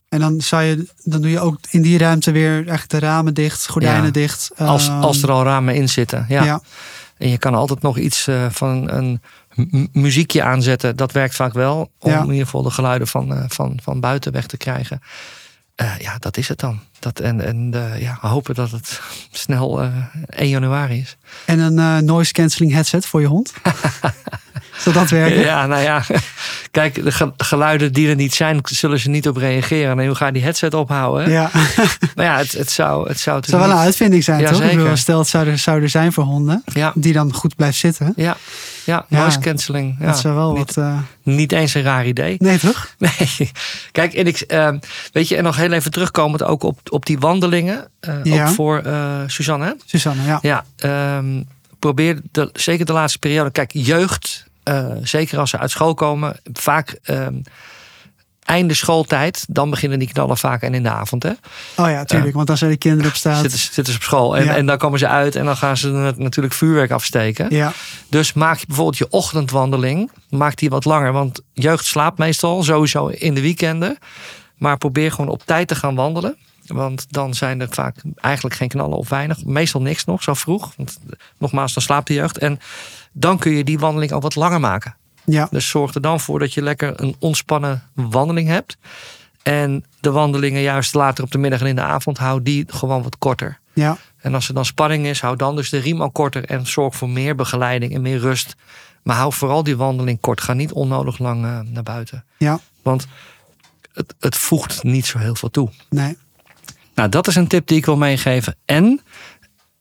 En 0.09 0.21
dan, 0.21 0.41
zou 0.41 0.63
je, 0.63 0.89
dan 1.05 1.21
doe 1.21 1.31
je 1.31 1.41
ook 1.41 1.59
in 1.71 1.83
die 1.83 1.99
ruimte 1.99 2.31
weer 2.31 2.53
eigenlijk 2.55 2.89
de 2.89 2.99
ramen 2.99 3.35
dicht, 3.35 3.69
gordijnen 3.69 4.05
Ja. 4.05 4.11
dicht. 4.11 4.51
als, 4.57 4.87
Ehm, 4.89 5.01
als 5.01 5.23
er 5.23 5.31
al 5.31 5.45
ramen 5.45 5.75
in 5.75 5.89
zitten. 5.89 6.27
Ja. 6.29 6.45
ja. 6.45 6.61
En 7.17 7.29
je 7.29 7.39
kan 7.39 7.55
altijd 7.55 7.83
nog 7.83 7.99
iets 7.99 8.27
eh, 8.27 8.47
van 8.51 8.91
een 8.91 9.23
muziekje 9.93 10.43
aanzetten. 10.43 10.97
Dat 10.97 11.13
werkt 11.13 11.35
vaak 11.35 11.53
wel. 11.53 11.91
Om 11.99 12.11
Ja. 12.11 12.23
in 12.23 12.31
ieder 12.31 12.45
geval 12.45 12.63
de 12.63 12.71
geluiden 12.71 13.09
van, 13.09 13.35
eh, 13.35 13.45
van, 13.49 13.79
van 13.83 14.01
buiten 14.01 14.33
weg 14.33 14.47
te 14.47 14.57
krijgen. 14.57 15.01
Eh, 15.75 15.99
ja, 15.99 16.17
dat 16.19 16.37
is 16.37 16.49
het 16.49 16.59
dan. 16.59 16.81
Dat, 16.99 17.21
en 17.21 17.41
en 17.41 17.71
eh, 17.75 18.01
ja, 18.01 18.19
hopen 18.21 18.55
dat 18.55 18.71
het 18.71 19.01
snel 19.31 19.83
eh 19.83 19.93
1 20.27 20.49
januari 20.49 20.99
is. 20.99 21.17
En 21.45 21.59
een 21.59 22.05
noise 22.05 22.33
cancelling 22.33 22.73
headset 22.73 23.07
voor 23.07 23.21
je 23.21 23.27
hond. 23.27 23.53
Zou 24.83 24.95
dat 24.95 25.11
werken? 25.11 25.41
Ja, 25.41 25.67
nou 25.67 25.83
ja. 25.83 26.03
Kijk, 26.77 27.05
de 27.05 27.13
ge- 27.13 27.33
geluiden 27.37 27.93
die 27.93 28.09
er 28.09 28.15
niet 28.15 28.35
zijn, 28.35 28.59
zullen 28.63 28.99
ze 29.01 29.11
niet 29.11 29.29
op 29.29 29.37
reageren. 29.37 29.99
En 29.99 30.07
hoe 30.07 30.15
ga 30.15 30.27
je 30.27 30.33
die 30.33 30.43
headset 30.43 30.75
ophouden? 30.75 31.31
Ja. 31.31 31.51
Nou 32.15 32.29
ja, 32.29 32.37
het, 32.37 32.53
het 32.53 32.71
zou 32.71 33.09
het 33.09 33.19
zou, 33.21 33.37
Het 33.37 33.47
zou 33.47 33.63
wel 33.63 33.71
een 33.71 33.77
uitvinding 33.77 34.25
zijn, 34.25 34.41
Ja, 34.41 34.49
toch? 34.49 34.59
Zeker. 34.59 34.77
bedoel, 34.77 34.97
stel, 34.97 35.19
het 35.19 35.29
zou 35.29 35.47
er, 35.47 35.59
zou 35.59 35.83
er 35.83 35.89
zijn 35.89 36.13
voor 36.13 36.25
honden 36.25 36.63
Ja, 36.73 36.93
die 36.95 37.13
dan 37.13 37.33
goed 37.33 37.57
blijft 37.57 37.79
zitten. 37.79 38.13
ja, 38.17 38.37
ja, 38.85 39.05
Ja. 39.09 39.19
noise 39.21 39.39
cancelling. 39.39 39.97
Ja. 40.01 40.07
dat 40.07 40.19
zou 40.19 40.35
wel 40.35 40.53
niet, 40.57 40.75
wat. 40.75 40.85
eh, 40.85 40.99
niet 41.23 41.53
eens 41.53 41.75
een 41.75 41.83
raar 41.83 42.07
idee. 42.07 42.37
nee, 42.39 42.59
toch? 42.59 42.89
Nee. 42.99 43.51
Kijk, 43.93 44.13
en 44.15 44.27
ik, 44.27 44.41
ehm, 44.41 44.79
weet 45.13 45.29
je, 45.29 45.37
en 45.37 45.45
nog 45.45 45.57
heel 45.57 45.73
even 45.73 45.91
terugkomend 45.91 46.43
ook 46.43 46.63
op, 46.63 46.79
op 46.89 47.07
die 47.07 47.19
wandelingen. 47.19 47.89
eh, 48.01 48.15
Ja. 48.23 48.47
Ook 48.49 48.55
voor 48.55 48.79
eh, 48.79 49.21
Suzanne. 49.27 49.65
hè? 49.67 49.73
Susanne, 49.85 50.23
ja. 50.23 50.39
Ja, 50.43 50.65
ehm, 50.77 51.43
probeer 51.79 52.21
de, 52.33 52.51
zeker 52.53 52.87
de 52.87 52.93
laatste 52.93 53.19
periode. 53.19 53.51
Kijk, 53.51 53.71
jeugd, 53.75 54.45
eh, 54.67 54.87
zeker 55.03 55.39
als 55.39 55.51
ze 55.51 55.59
uit 55.59 55.71
school 55.71 55.95
komen, 55.95 56.37
vaak 56.53 56.99
ehm, 57.03 57.35
einde 58.43 58.75
schooltijd, 58.75 59.45
dan 59.49 59.71
beginnen 59.71 59.99
die 59.99 60.13
knallen 60.13 60.37
vaak 60.37 60.63
en 60.63 60.75
in 60.75 60.83
de 60.83 60.89
avond. 60.91 61.23
Hè? 61.23 61.31
Oh 61.77 61.89
ja, 61.91 62.05
tuurlijk. 62.05 62.35
Want 62.35 62.47
dan 62.47 62.57
zijn 62.57 62.71
de 62.71 62.77
kinderen 62.77 63.11
op 63.11 63.17
straat. 63.17 63.41
Zitten, 63.41 63.59
ze- 63.59 63.73
zitten 63.73 63.93
ze 63.93 63.99
op 63.99 64.05
school 64.05 64.37
en, 64.37 64.45
Ja. 64.45 64.57
en 64.57 64.67
dan 64.67 64.79
komen 64.79 64.99
ze 64.99 65.09
uit 65.09 65.37
en 65.37 65.45
dan 65.45 65.57
gaan 65.57 65.77
ze 65.77 65.89
nat- 65.89 66.19
natuurlijk 66.19 66.55
vuurwerk 66.55 66.91
afsteken. 66.91 67.47
Ja, 67.51 67.73
Dus 68.09 68.33
maak 68.33 68.59
je 68.59 68.67
bijvoorbeeld 68.67 68.99
je 68.99 69.11
ochtendwandeling, 69.11 70.11
maak 70.31 70.57
die 70.57 70.71
wat 70.71 70.85
langer. 70.85 71.13
Want 71.13 71.41
jeugd 71.53 71.85
slaapt 71.85 72.19
meestal, 72.19 72.63
sowieso 72.63 73.07
in 73.07 73.35
de 73.35 73.41
weekenden. 73.41 73.99
Maar 74.57 74.77
probeer 74.79 75.11
gewoon 75.13 75.31
op 75.31 75.43
tijd 75.45 75.69
te 75.69 75.75
gaan 75.75 75.95
wandelen. 75.95 76.37
Want 76.67 77.07
dan 77.13 77.35
zijn 77.35 77.61
er 77.61 77.69
vaak 77.71 77.97
eigenlijk 78.17 78.55
geen 78.57 78.69
knallen 78.69 78.99
of 78.99 79.09
weinig. 79.09 79.45
Meestal 79.45 79.81
niks 79.83 80.05
nog, 80.05 80.23
zo 80.23 80.35
vroeg. 80.35 80.73
Want 80.77 80.99
nogmaals, 81.39 81.75
dan 81.75 81.83
slaapt 81.83 82.07
de 82.07 82.15
jeugd. 82.15 82.39
En 82.39 82.59
dan 83.19 83.39
kun 83.39 83.53
je 83.53 83.65
die 83.65 83.79
wandeling 83.79 84.13
al 84.13 84.21
wat 84.21 84.35
langer 84.35 84.61
maken. 84.61 84.97
ja, 85.25 85.49
Dus 85.51 85.69
zorg 85.69 85.95
er 85.95 86.01
dan 86.01 86.21
voor 86.21 86.39
dat 86.39 86.55
je 86.55 86.63
lekker 86.63 87.01
een 87.01 87.17
ontspannen 87.19 87.83
wandeling 87.95 88.49
hebt. 88.49 88.77
En 89.43 89.85
de 90.01 90.11
wandelingen 90.11 90.61
juist 90.63 90.95
later 90.95 91.25
op 91.25 91.31
de 91.31 91.39
middag 91.39 91.61
en 91.61 91.67
in 91.67 91.75
de 91.77 91.83
avond, 91.83 92.19
hou 92.19 92.43
die 92.43 92.65
gewoon 92.69 93.03
wat 93.03 93.19
korter. 93.19 93.59
ja. 93.73 93.97
En 94.17 94.35
als 94.35 94.49
er 94.49 94.55
dan 94.55 94.65
spanning 94.65 95.07
is, 95.07 95.21
hou 95.21 95.37
dan 95.37 95.57
dus 95.57 95.71
de 95.71 95.79
riem 95.79 96.01
al 96.01 96.11
korter 96.11 96.45
en 96.45 96.67
zorg 96.67 96.97
voor 96.97 97.09
meer 97.09 97.35
begeleiding 97.35 97.95
en 97.95 98.03
meer 98.03 98.19
rust. 98.19 98.57
Maar 99.03 99.17
hou 99.17 99.33
vooral 99.33 99.63
die 99.63 99.77
wandeling 99.77 100.21
kort. 100.21 100.41
Ga 100.41 100.53
niet 100.53 100.73
onnodig 100.73 101.19
lang 101.19 101.45
eh, 101.45 101.61
naar 101.61 101.83
buiten. 101.83 102.25
Ja, 102.39 102.61
Want 102.83 103.07
het, 103.93 104.15
het 104.21 104.37
voegt 104.37 104.83
niet 104.83 105.07
zo 105.07 105.19
heel 105.19 105.35
veel 105.35 105.51
toe. 105.51 105.71
nee. 105.91 106.17
Nou, 106.95 107.09
dat 107.09 107.27
is 107.27 107.37
een 107.37 107.47
tip 107.47 107.67
die 107.67 107.77
ik 107.77 107.85
wil 107.87 107.97
meegeven. 107.97 108.57
En, 108.65 109.01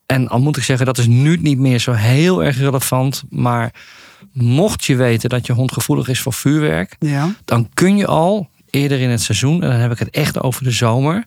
en 0.05 0.27
al 0.27 0.39
moet 0.39 0.57
ik 0.57 0.63
zeggen, 0.63 0.85
dat 0.85 0.97
is 0.97 1.07
nu 1.07 1.37
niet 1.37 1.57
meer 1.57 1.79
zo 1.79 1.91
heel 1.91 2.43
erg 2.43 2.57
relevant. 2.57 3.23
Maar 3.29 3.73
mocht 4.31 4.85
je 4.85 4.95
weten 4.95 5.29
dat 5.29 5.45
je 5.45 5.53
hond 5.53 5.71
gevoelig 5.71 6.07
is 6.07 6.21
voor 6.21 6.33
vuurwerk, 6.33 6.95
Ja, 6.99 7.33
dan 7.45 7.69
kun 7.73 7.97
je 7.97 8.05
al 8.07 8.49
eerder 8.69 8.99
in 8.99 9.09
het 9.09 9.21
seizoen, 9.21 9.63
en 9.63 9.69
dan 9.69 9.79
heb 9.79 9.91
ik 9.91 9.99
het 9.99 10.09
echt 10.09 10.41
over 10.41 10.63
de 10.63 10.71
zomer, 10.71 11.23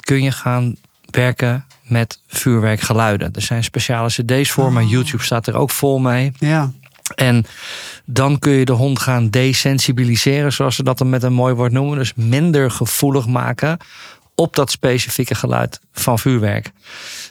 kun 0.00 0.22
je 0.22 0.30
gaan 0.32 0.76
werken 1.10 1.64
met 1.82 2.20
vuurwerkgeluiden. 2.26 3.32
Er 3.32 3.42
zijn 3.42 3.64
speciale 3.64 4.08
CD's 4.08 4.50
voor, 4.50 4.72
maar 4.72 4.82
Oh. 4.82 4.90
YouTube 4.90 5.22
staat 5.22 5.46
er 5.46 5.54
ook 5.56 5.70
vol 5.70 5.98
mee. 5.98 6.32
ja, 6.38 6.72
En 7.14 7.46
dan 8.04 8.38
kun 8.38 8.52
je 8.52 8.64
de 8.64 8.72
hond 8.72 8.98
gaan 8.98 9.30
desensibiliseren, 9.30 10.52
zoals 10.52 10.76
ze 10.76 10.82
dat 10.82 10.98
dan 10.98 11.08
met 11.10 11.22
een 11.22 11.32
mooi 11.32 11.54
woord 11.54 11.72
noemen. 11.72 11.98
Dus 11.98 12.12
minder 12.14 12.70
gevoelig 12.70 13.26
maken 13.26 13.78
op 14.36 14.54
dat 14.54 14.70
specifieke 14.70 15.34
geluid 15.34 15.80
van 15.92 16.18
vuurwerk. 16.18 16.70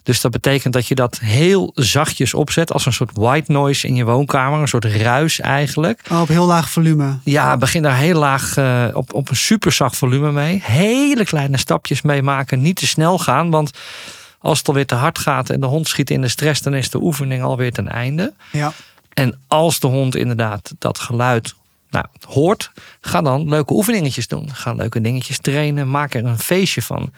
Dus 0.04 0.22
dat 0.22 0.32
betekent 0.32 0.74
dat 0.74 0.88
je 0.88 0.96
dat 0.96 1.20
heel 1.20 1.72
zachtjes 1.76 2.34
opzet 2.34 2.74
als 2.74 2.86
een 2.86 2.94
soort 2.94 3.12
white 3.14 3.52
noise 3.52 3.88
in 3.88 3.96
je 3.96 4.04
woonkamer. 4.04 4.60
Een 4.60 4.68
soort 4.68 4.86
ruis 4.86 5.40
eigenlijk. 5.40 6.02
Oh, 6.12 6.22
op 6.22 6.28
heel 6.28 6.46
laag 6.46 6.70
volume. 6.70 7.18
Ja, 7.24 7.58
begin 7.58 7.82
daar 7.82 7.98
heel 7.98 8.20
laag 8.20 8.58
eh, 8.58 8.86
op, 8.94 9.14
op 9.14 9.30
een 9.30 9.36
super 9.36 9.72
zacht 9.72 9.98
volume 9.98 10.32
mee. 10.32 10.62
Hele 10.64 11.26
kleine 11.26 11.58
stapjes 11.58 12.02
mee 12.02 12.22
maken. 12.22 12.62
Niet 12.62 12.76
te 12.76 12.88
snel 12.88 13.20
gaan, 13.20 13.50
want 13.50 13.72
als 14.40 14.58
het 14.58 14.68
alweer 14.68 14.86
te 14.86 14.96
hard 14.96 15.20
gaat 15.20 15.50
en 15.50 15.60
de 15.60 15.66
hond 15.66 15.88
schiet 15.88 16.10
in 16.10 16.22
de 16.22 16.28
stress, 16.28 16.62
dan 16.62 16.74
is 16.74 16.90
de 16.90 17.02
oefening 17.02 17.44
alweer 17.44 17.72
ten 17.72 17.88
einde. 17.88 18.34
Ja, 18.52 18.74
En 19.14 19.40
als 19.48 19.80
de 19.80 19.88
hond 19.88 20.16
inderdaad 20.16 20.74
dat 20.80 21.00
geluid 21.00 21.56
nou, 21.96 22.34
hoort, 22.34 22.72
ga 23.02 23.22
dan 23.22 23.50
leuke 23.50 23.74
oefeningetjes 23.74 24.28
doen. 24.28 24.54
Ga 24.54 24.74
leuke 24.74 25.02
dingetjes 25.02 25.40
trainen, 25.40 25.90
maak 25.90 26.14
er 26.14 26.26
een 26.26 26.40
feestje 26.40 26.82
van. 26.82 27.12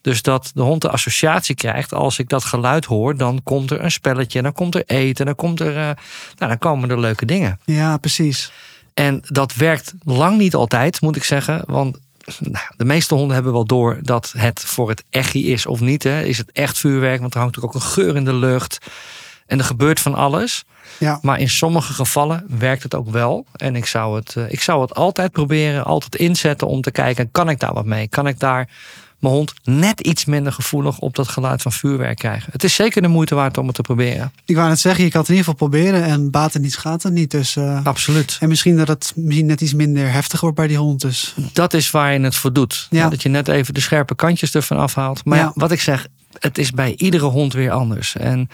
Dus 0.00 0.22
dat 0.22 0.50
de 0.54 0.62
hond 0.62 0.82
de 0.82 0.90
associatie 0.90 1.54
krijgt, 1.54 1.94
als 1.94 2.18
ik 2.18 2.28
dat 2.28 2.44
geluid 2.44 2.84
hoor, 2.84 3.16
dan 3.16 3.40
komt 3.42 3.70
er 3.70 3.84
een 3.84 3.90
spelletje, 3.90 4.42
dan 4.42 4.52
komt 4.52 4.74
er 4.74 4.82
eten, 4.86 5.26
dan, 5.26 5.34
komt 5.34 5.60
er, 5.60 5.76
eh, 5.76 5.82
nou, 5.84 5.96
dan 6.36 6.58
komen 6.58 6.90
er 6.90 7.00
leuke 7.00 7.26
dingen. 7.26 7.60
ja, 7.64 7.96
precies. 7.96 8.52
En 8.94 9.22
dat 9.26 9.54
werkt 9.54 9.92
lang 10.04 10.38
niet 10.38 10.54
altijd, 10.54 11.00
moet 11.00 11.16
ik 11.16 11.24
zeggen. 11.24 11.62
Want 11.66 11.98
nou, 12.38 12.64
de 12.76 12.84
meeste 12.84 13.14
honden 13.14 13.34
hebben 13.34 13.52
wel 13.52 13.64
door 13.64 13.98
dat 14.02 14.32
het 14.36 14.60
voor 14.60 14.88
het 14.88 15.04
echi 15.10 15.52
is 15.52 15.66
of 15.66 15.80
niet. 15.80 16.02
Hè. 16.02 16.22
Is 16.22 16.38
het 16.38 16.52
echt 16.52 16.78
vuurwerk? 16.78 17.20
Want 17.20 17.34
er 17.34 17.40
hangt 17.40 17.54
natuurlijk 17.56 17.84
ook 17.84 17.88
een 17.88 18.04
geur 18.04 18.16
in 18.16 18.24
de 18.24 18.34
lucht. 18.34 18.78
En 19.46 19.58
er 19.58 19.64
gebeurt 19.64 20.00
van 20.00 20.14
alles. 20.14 20.64
Ja, 20.98 21.18
Maar 21.22 21.40
in 21.40 21.48
sommige 21.48 21.92
gevallen 21.92 22.44
werkt 22.58 22.82
het 22.82 22.94
ook 22.94 23.10
wel. 23.10 23.46
En 23.52 23.76
ik 23.76 23.86
zou 23.86 24.16
het, 24.16 24.36
eh, 24.36 24.52
ik 24.52 24.60
zou 24.60 24.80
het 24.80 24.94
altijd 24.94 25.32
proberen, 25.32 25.84
altijd 25.84 26.14
inzetten 26.16 26.66
om 26.66 26.80
te 26.80 26.90
kijken: 26.90 27.30
kan 27.30 27.48
ik 27.48 27.58
daar 27.58 27.74
wat 27.74 27.84
mee? 27.84 28.08
Kan 28.08 28.26
ik 28.26 28.38
daar 28.38 28.68
mijn 29.18 29.34
hond 29.34 29.52
net 29.64 30.00
iets 30.00 30.24
minder 30.24 30.52
gevoelig 30.52 30.98
op 30.98 31.14
dat 31.14 31.28
geluid 31.28 31.62
van 31.62 31.72
vuurwerk 31.72 32.18
krijgen? 32.18 32.52
Het 32.52 32.64
is 32.64 32.74
zeker 32.74 33.02
de 33.02 33.08
moeite 33.08 33.34
waard 33.34 33.58
om 33.58 33.66
het 33.66 33.74
te 33.74 33.82
proberen. 33.82 34.32
ik 34.44 34.56
wou 34.56 34.68
net 34.68 34.80
zeggen, 34.80 35.04
je 35.04 35.10
kan 35.10 35.20
het 35.20 35.30
in 35.30 35.36
ieder 35.36 35.50
geval 35.52 35.68
proberen 35.68 36.04
en 36.04 36.30
baat 36.30 36.52
het 36.52 36.62
niet, 36.62 36.76
gaat 36.76 37.02
het 37.02 37.12
niet. 37.12 37.30
Dus, 37.30 37.56
eh, 37.56 37.84
Absoluut. 37.84 38.36
en 38.40 38.48
misschien 38.48 38.76
dat 38.76 38.88
het 38.88 39.12
misschien 39.16 39.46
net 39.46 39.60
iets 39.60 39.74
minder 39.74 40.12
heftig 40.12 40.40
wordt 40.40 40.56
bij 40.56 40.66
die 40.66 40.76
hond. 40.76 41.00
Dus 41.00 41.34
dat 41.52 41.74
is 41.74 41.90
waar 41.90 42.12
je 42.12 42.20
het 42.20 42.36
voor 42.36 42.52
doet. 42.52 42.86
Ja. 42.90 43.08
Dat 43.08 43.22
je 43.22 43.28
net 43.28 43.48
even 43.48 43.74
de 43.74 43.80
scherpe 43.80 44.14
kantjes 44.14 44.54
ervan 44.54 44.76
afhaalt. 44.76 45.24
Maar 45.24 45.38
ja. 45.38 45.44
Ja. 45.44 45.52
wat 45.54 45.70
ik 45.70 45.80
zeg, 45.80 46.06
het 46.38 46.58
is 46.58 46.70
bij 46.70 46.94
iedere 46.96 47.24
hond 47.24 47.52
weer 47.52 47.70
anders. 47.70 48.16
En 48.16 48.48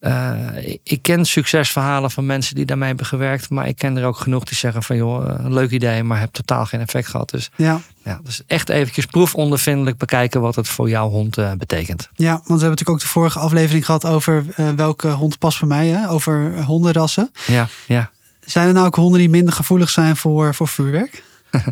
eh, 0.00 0.78
ik 0.82 1.02
ken 1.02 1.24
succesverhalen 1.24 2.10
van 2.10 2.26
mensen 2.26 2.54
die 2.54 2.64
daarmee 2.64 2.88
hebben 2.88 3.06
gewerkt. 3.06 3.50
Maar 3.50 3.68
ik 3.68 3.76
ken 3.76 3.96
er 3.96 4.04
ook 4.04 4.16
genoeg 4.16 4.44
die 4.44 4.56
zeggen 4.56 4.82
van 4.82 4.96
joh, 4.96 5.24
een 5.38 5.52
leuk 5.52 5.70
idee, 5.70 6.02
maar 6.02 6.20
heb 6.20 6.32
totaal 6.32 6.66
geen 6.66 6.80
effect 6.80 7.08
gehad. 7.08 7.30
Dus 7.30 7.50
ja, 7.56 7.80
ja, 8.04 8.20
dus 8.24 8.42
echt 8.46 8.68
eventjes 8.68 9.06
proefondervindelijk 9.06 9.98
bekijken 9.98 10.40
wat 10.40 10.54
het 10.54 10.68
voor 10.68 10.88
jouw 10.88 11.08
hond 11.08 11.38
eh, 11.38 11.52
betekent. 11.52 12.08
ja, 12.14 12.30
want 12.30 12.42
we 12.44 12.50
hebben 12.50 12.70
natuurlijk 12.70 12.90
ook 12.90 13.00
de 13.00 13.06
vorige 13.06 13.38
aflevering 13.38 13.84
gehad 13.84 14.04
over 14.04 14.44
eh, 14.56 14.70
welke 14.70 15.08
hond 15.08 15.38
past 15.38 15.58
bij 15.58 15.68
mij. 15.68 15.86
Hè? 15.86 16.10
Over 16.10 16.54
eh, 16.54 16.66
hondenrassen. 16.66 17.30
Ja, 17.46 17.68
ja. 17.86 18.10
Zijn 18.40 18.66
er 18.66 18.72
nou 18.72 18.86
ook 18.86 18.94
honden 18.94 19.18
die 19.18 19.30
minder 19.30 19.54
gevoelig 19.54 19.90
zijn 19.90 20.16
voor, 20.16 20.54
voor 20.54 20.68
vuurwerk? 20.68 21.22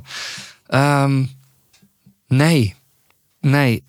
Ehm, 0.66 1.24
nee, 2.28 2.74
nee. 3.40 3.84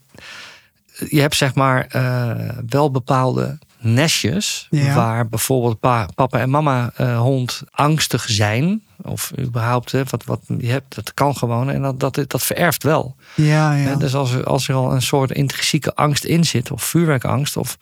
Je 1.09 1.21
hebt 1.21 1.35
zeg 1.35 1.55
maar 1.55 1.85
eh, 1.85 2.49
wel 2.67 2.91
bepaalde 2.91 3.57
nestjes 3.85 4.67
Ja. 4.69 4.95
waar 4.95 5.27
bijvoorbeeld 5.29 5.79
pa- 5.79 6.07
papa 6.15 6.39
en 6.39 6.49
mama 6.49 6.91
eh, 6.95 7.19
hond 7.19 7.61
angstig 7.71 8.25
zijn. 8.29 8.83
Of 9.01 9.31
überhaupt, 9.39 9.91
hè, 9.91 10.03
wat, 10.09 10.23
wat 10.23 10.41
je 10.57 10.69
hebt, 10.71 10.95
dat 10.95 11.13
kan 11.13 11.35
gewoon. 11.35 11.69
En 11.69 11.81
dat, 11.81 11.99
dat, 11.99 12.19
dat 12.27 12.43
vererft 12.43 12.83
wel. 12.83 13.15
Ja, 13.35 13.73
ja. 13.73 13.87
Hè, 13.87 13.97
Dus 13.97 14.15
als 14.15 14.31
er, 14.33 14.43
als 14.43 14.67
er 14.67 14.75
al 14.75 14.93
een 14.93 15.01
soort 15.01 15.31
intrinsieke 15.31 15.95
angst 15.95 16.23
in 16.23 16.43
zit, 16.45 16.71
of 16.71 16.83
vuurwerkangst, 16.83 17.57
of 17.57 17.77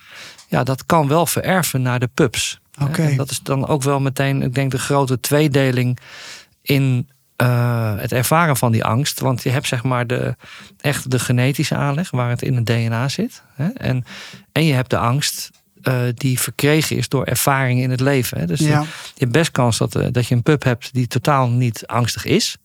ja, 0.48 0.64
dat 0.64 0.86
kan 0.86 1.08
wel 1.08 1.26
vererven 1.26 1.82
naar 1.82 2.00
de 2.00 2.10
pups. 2.14 2.60
Oké. 2.82 3.16
Dat 3.16 3.30
is 3.32 3.42
dan 3.42 3.68
ook 3.68 3.84
wel 3.84 4.00
meteen, 4.00 4.42
ik 4.42 4.54
denk, 4.56 4.72
de 4.72 4.80
grote 4.80 5.20
tweedeling 5.20 6.00
in 6.62 7.10
eh, 7.36 7.98
het 7.98 8.12
ervaren 8.12 8.58
van 8.58 8.72
die 8.72 8.84
angst. 8.86 9.20
Want 9.20 9.44
je 9.44 9.50
hebt 9.50 9.68
zeg 9.68 9.84
maar 9.84 10.08
de, 10.08 10.36
echt 10.80 11.12
de 11.12 11.20
genetische 11.20 11.76
aanleg, 11.76 12.12
waar 12.12 12.30
het 12.30 12.42
in 12.42 12.56
het 12.56 12.66
DNA 12.66 13.10
zit. 13.10 13.44
Hè, 13.54 13.68
en, 13.68 14.06
en 14.52 14.66
je 14.66 14.74
hebt 14.74 14.90
de 14.90 14.98
angst. 14.98 15.52
Eh, 15.84 16.02
die 16.14 16.40
verkregen 16.40 16.96
is 16.96 17.10
door 17.10 17.24
ervaring 17.24 17.82
in 17.82 17.90
het 17.90 18.00
leven. 18.00 18.40
Hè. 18.40 18.46
Dus 18.46 18.60
ja. 18.60 18.82
je 18.82 19.20
hebt 19.20 19.32
best 19.32 19.52
kans 19.52 19.78
dat, 19.78 19.96
eh, 19.96 20.08
dat 20.12 20.28
je 20.28 20.36
een 20.36 20.44
pup 20.44 20.64
hebt 20.64 20.94
die 20.94 21.08
totaal 21.08 21.50
niet 21.50 21.88
angstig 21.88 22.26
is. 22.26 22.58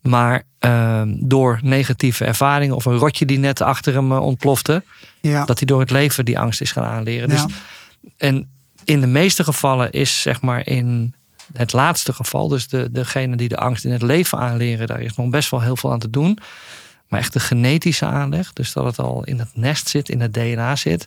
Maar 0.00 0.42
ehm, 0.58 1.14
door 1.18 1.60
negatieve 1.62 2.24
ervaringen 2.24 2.76
of 2.76 2.84
een 2.84 2.96
rotje 2.96 3.26
die 3.26 3.38
net 3.38 3.60
achter 3.60 3.94
hem 3.94 4.12
eh, 4.12 4.20
ontplofte, 4.20 4.82
ja. 5.20 5.44
dat 5.44 5.58
hij 5.58 5.66
door 5.66 5.80
het 5.80 5.90
leven 5.90 6.24
die 6.24 6.38
angst 6.38 6.60
is 6.60 6.72
gaan 6.72 6.84
aanleren. 6.84 7.28
Dus. 7.28 7.44
En 8.16 8.48
in 8.84 9.00
de 9.00 9.06
meeste 9.06 9.44
gevallen 9.44 9.92
is 9.92 10.22
zeg 10.22 10.40
maar 10.40 10.66
in 10.66 11.14
het 11.52 11.72
laatste 11.72 12.12
geval, 12.12 12.48
dus 12.48 12.68
de, 12.68 12.88
degene 12.92 13.36
die 13.36 13.48
de 13.48 13.56
angst 13.56 13.84
in 13.84 13.92
het 13.92 14.02
leven 14.02 14.38
aanleren, 14.38 14.86
daar 14.86 15.00
is 15.00 15.16
nog 15.16 15.28
best 15.28 15.50
wel 15.50 15.60
heel 15.60 15.76
veel 15.76 15.92
aan 15.92 15.98
te 15.98 16.10
doen. 16.10 16.38
Maar 17.08 17.20
echt 17.20 17.32
de 17.32 17.40
genetische 17.40 18.06
aanleg, 18.06 18.52
dus 18.52 18.72
dat 18.72 18.84
het 18.84 18.98
al 18.98 19.24
in 19.24 19.38
het 19.38 19.50
nest 19.54 19.88
zit, 19.88 20.08
in 20.08 20.20
het 20.20 20.34
DNA 20.34 20.76
zit. 20.76 21.06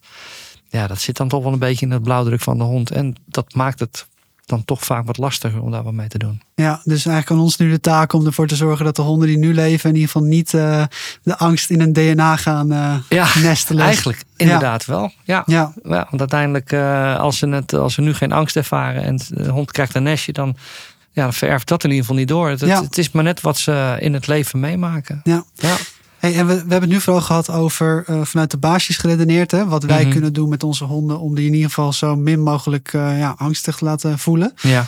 Ja, 0.69 0.87
dat 0.87 0.99
zit 1.01 1.17
dan 1.17 1.27
toch 1.27 1.43
wel 1.43 1.53
een 1.53 1.59
beetje 1.59 1.85
in 1.85 1.91
het 1.91 2.03
blauwdruk 2.03 2.41
van 2.41 2.57
de 2.57 2.63
hond. 2.63 2.91
En 2.91 3.15
dat 3.25 3.53
maakt 3.53 3.79
het 3.79 4.07
dan 4.45 4.65
toch 4.65 4.83
vaak 4.83 5.05
wat 5.05 5.17
lastiger 5.17 5.61
om 5.61 5.71
daar 5.71 5.83
wat 5.83 5.93
mee 5.93 6.07
te 6.07 6.17
doen. 6.17 6.41
Ja, 6.55 6.81
dus 6.83 7.05
eigenlijk 7.05 7.29
aan 7.31 7.39
ons 7.45 7.57
nu 7.57 7.69
de 7.69 7.79
taak 7.79 8.13
om 8.13 8.25
ervoor 8.25 8.47
te 8.47 8.55
zorgen 8.55 8.85
dat 8.85 8.95
de 8.95 9.01
honden 9.01 9.27
die 9.27 9.37
nu 9.37 9.53
leven 9.53 9.89
in 9.89 9.95
ieder 9.95 10.11
geval 10.11 10.27
niet 10.27 10.53
eh, 10.53 10.83
de 11.23 11.37
angst 11.37 11.69
in 11.69 11.79
hun 11.79 11.93
DNA 11.93 12.35
gaan 12.35 12.71
eh, 12.71 12.95
Ja, 13.09 13.27
nestelen. 13.41 13.83
eigenlijk 13.85 14.23
inderdaad 14.35 14.85
wel. 14.85 15.11
Ja. 15.23 15.43
Ja, 15.45 15.73
Ja, 15.83 16.07
want 16.09 16.19
uiteindelijk, 16.19 16.71
eh, 16.71 17.19
als, 17.19 17.37
ze 17.37 17.47
het, 17.47 17.73
als 17.73 17.93
ze 17.93 18.01
nu 18.01 18.13
geen 18.13 18.31
angst 18.31 18.55
ervaren 18.55 19.03
en 19.03 19.19
de 19.27 19.49
hond 19.49 19.71
krijgt 19.71 19.95
een 19.95 20.03
nestje, 20.03 20.31
dan, 20.33 20.55
ja, 21.11 21.31
vererft 21.31 21.67
dat 21.67 21.83
in 21.83 21.89
ieder 21.89 22.05
geval 22.05 22.19
niet 22.19 22.27
door. 22.29 22.49
Het, 22.49 22.59
Ja. 22.59 22.81
het 22.83 22.97
is 22.97 23.11
maar 23.11 23.23
net 23.23 23.41
wat 23.41 23.57
ze 23.57 23.97
in 23.99 24.13
het 24.13 24.27
leven 24.27 24.59
meemaken. 24.59 25.21
ja. 25.23 25.43
Hey, 26.19 26.35
en 26.35 26.47
we, 26.47 26.53
we 26.53 26.59
hebben 26.59 26.81
het 26.81 26.89
nu 26.89 26.99
vooral 27.01 27.21
gehad 27.21 27.49
over 27.49 28.03
eh, 28.07 28.21
vanuit 28.23 28.51
de 28.51 28.57
baasjes 28.57 28.97
geredeneerd. 28.97 29.51
Hè, 29.51 29.65
wat 29.67 29.83
wij 29.83 30.01
Mhm. 30.03 30.11
kunnen 30.11 30.33
doen 30.33 30.49
met 30.49 30.63
onze 30.63 30.83
honden 30.83 31.19
om 31.19 31.35
die 31.35 31.45
in 31.47 31.53
ieder 31.53 31.67
geval 31.69 31.93
zo 31.93 32.15
min 32.15 32.41
mogelijk 32.41 32.89
eh, 32.93 33.19
ja, 33.19 33.33
angstig 33.37 33.75
te 33.77 33.85
laten 33.85 34.19
voelen. 34.19 34.53
ja. 34.61 34.85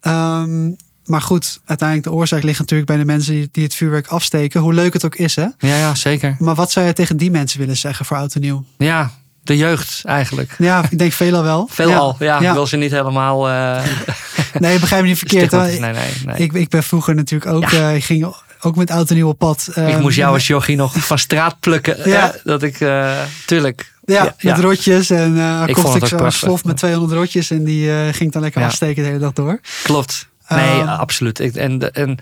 Ehm, 0.00 0.70
maar 1.04 1.22
goed, 1.22 1.60
uiteindelijk 1.64 2.08
de 2.08 2.14
oorzaak 2.14 2.42
ligt 2.42 2.58
natuurlijk 2.58 2.88
bij 2.88 2.98
de 2.98 3.04
mensen 3.04 3.48
die, 3.52 3.64
het 3.64 3.74
vuurwerk 3.74 4.06
afsteken. 4.06 4.60
Hoe 4.60 4.72
leuk 4.74 4.92
het 4.92 5.04
ook 5.04 5.14
is, 5.16 5.36
hè? 5.36 5.42
ja, 5.58 5.76
ja 5.76 5.94
zeker. 5.94 6.36
Maar 6.38 6.54
wat 6.54 6.70
zou 6.70 6.86
je 6.86 6.92
tegen 6.92 7.16
die 7.16 7.30
mensen 7.30 7.58
willen 7.60 7.76
zeggen 7.76 8.04
voor 8.06 8.16
oud 8.16 8.34
en 8.34 8.40
nieuw? 8.40 8.64
Ja, 8.78 9.10
de 9.42 9.56
jeugd 9.56 10.02
eigenlijk. 10.04 10.54
Ja, 10.58 10.84
ik 10.90 10.98
denk 10.98 11.12
veelal 11.12 11.42
wel. 11.42 11.66
Veelal, 11.72 12.16
ja. 12.18 12.40
ja. 12.40 12.48
Ik 12.48 12.54
wil 12.54 12.66
ze 12.66 12.76
niet 12.76 12.90
helemaal 12.90 13.48
uh, 13.48 13.82
Nee, 14.58 14.78
begrijp 14.78 15.02
me 15.02 15.08
niet 15.08 15.18
verkeerd. 15.26 15.50
hoor. 15.52 15.62
Nee, 15.62 15.80
nee, 15.80 15.92
nee. 16.24 16.36
Ik, 16.36 16.52
ik 16.52 16.68
ben 16.68 16.82
vroeger 16.82 17.14
natuurlijk 17.14 17.50
ook, 17.52 17.70
Ja. 17.70 17.88
ik 17.90 18.04
ging 18.04 18.24
ook 18.60 18.76
met 18.76 18.90
oud 18.90 19.08
en 19.10 19.14
nieuw 19.16 19.28
op 19.28 19.38
pad. 19.38 19.66
ik 19.68 19.74
eh, 19.76 19.98
moest 19.98 20.16
jou 20.16 20.32
als 20.34 20.46
jochie 20.46 20.76
nog 20.76 20.94
van 21.06 21.18
straat 21.18 21.60
plukken. 21.60 22.10
Ja. 22.10 22.34
dat 22.44 22.62
ik, 22.62 22.80
eh, 22.80 23.20
tuurlijk. 23.46 23.92
Ja, 24.04 24.34
met 24.40 24.58
rotjes. 24.58 25.10
En 25.10 25.38
eh 25.38 25.62
Ik 25.66 25.74
kocht 25.74 25.94
ik 25.96 26.06
zo'n 26.06 26.30
slof 26.30 26.64
met 26.64 26.76
200 26.76 27.12
rotjes. 27.18 27.50
En 27.50 27.64
die 27.64 27.90
eh, 27.90 28.14
ging 28.14 28.32
dan 28.32 28.42
lekker 28.42 28.60
Ja. 28.60 28.66
afsteken 28.66 29.02
de 29.02 29.08
hele 29.08 29.20
dag 29.20 29.32
door. 29.32 29.60
Klopt. 29.82 30.28
Nee, 30.48 30.80
Ehm. 30.80 30.88
absoluut. 30.88 31.38
Ik, 31.38 31.54
en, 31.54 31.92
en, 31.92 32.18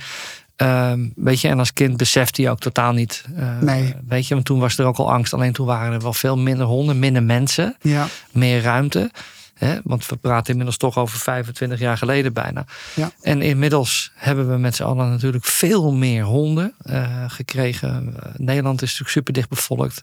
ehm, 0.57 1.01
weet 1.15 1.41
je, 1.41 1.49
en 1.49 1.59
als 1.59 1.73
kind 1.73 1.97
besefte 1.97 2.43
je 2.43 2.51
ook 2.51 2.59
totaal 2.61 2.93
niet. 2.93 3.25
Nee. 3.61 3.95
Weet 4.09 4.27
je, 4.29 4.35
want 4.35 4.47
toen 4.47 4.59
was 4.59 4.79
er 4.79 4.85
ook 4.87 4.97
al 4.97 5.13
angst. 5.13 5.33
Alleen 5.35 5.53
toen 5.53 5.67
waren 5.67 5.93
er 5.93 6.01
wel 6.01 6.13
veel 6.13 6.37
minder 6.39 6.67
honden, 6.67 6.99
minder 6.99 7.23
mensen, 7.23 7.77
Ja, 7.81 8.07
meer 8.33 8.63
ruimte. 8.63 9.11
Hè? 9.59 9.79
Want 9.85 10.07
we 10.07 10.17
praten 10.17 10.51
inmiddels 10.51 10.77
toch 10.77 10.99
over 10.99 11.19
25 11.19 11.79
jaar 11.79 11.99
geleden 11.99 12.33
bijna. 12.33 12.65
Ja. 12.95 13.11
En 13.23 13.43
inmiddels 13.43 14.11
hebben 14.15 14.51
we 14.51 14.57
met 14.57 14.75
z'n 14.75 14.83
allen 14.83 15.11
natuurlijk 15.11 15.45
veel 15.45 15.93
meer 15.93 16.25
honden 16.25 16.75
eh, 16.83 17.25
gekregen. 17.27 18.15
Eh, 18.23 18.31
Nederland 18.37 18.77
is 18.83 18.89
natuurlijk 18.89 19.11
super 19.11 19.33
dicht 19.33 19.49
bevolkt. 19.49 20.03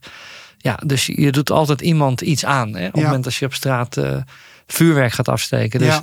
Ja, 0.58 0.80
dus 0.86 1.06
je 1.06 1.32
doet 1.32 1.52
altijd 1.52 1.82
iemand 1.82 2.22
iets 2.22 2.46
aan. 2.46 2.76
Hè? 2.76 2.88
Op 2.88 2.94
het 2.94 3.04
moment 3.04 3.26
als 3.26 3.40
je 3.40 3.46
op 3.46 3.54
straat 3.54 3.98
eh, 3.98 4.18
vuurwerk 4.68 5.12
gaat 5.14 5.28
afsteken. 5.30 5.80
Dus 5.80 5.88
ja. 5.88 6.02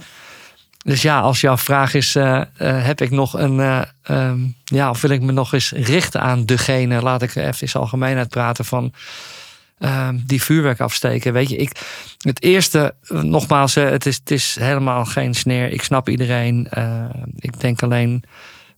dus 0.84 1.02
ja, 1.02 1.20
als 1.20 1.40
jouw 1.40 1.56
vraag 1.56 1.94
is: 1.94 2.14
heb 2.56 3.00
ik 3.00 3.10
nog 3.10 3.38
een. 3.38 3.60
eh, 3.60 3.80
ehm, 4.02 4.40
ja, 4.64 4.90
of 4.90 5.00
wil 5.00 5.10
ik 5.10 5.20
me 5.20 5.32
nog 5.32 5.52
eens 5.52 5.72
richten 5.72 6.20
aan 6.20 6.46
degene, 6.46 7.02
laat 7.02 7.22
ik 7.22 7.34
even 7.34 7.60
in 7.60 7.68
zijn 7.68 7.82
algemeenheid 7.82 8.28
praten 8.28 8.64
van. 8.64 8.92
Ehm, 9.80 10.18
die 10.26 10.42
vuurwerk 10.42 10.80
afsteken. 10.80 11.32
Weet 11.32 11.48
je, 11.48 11.56
ik, 11.56 11.80
het 12.18 12.42
eerste, 12.42 12.94
eh, 13.02 13.22
nogmaals, 13.22 13.74
het 13.74 14.06
is, 14.06 14.16
het 14.16 14.30
is 14.30 14.56
helemaal 14.60 15.04
geen 15.04 15.34
sneer. 15.34 15.72
Ik 15.72 15.82
snap 15.82 16.08
iedereen. 16.08 16.68
Eh, 16.70 17.04
ik 17.36 17.60
denk 17.60 17.82
alleen 17.82 18.24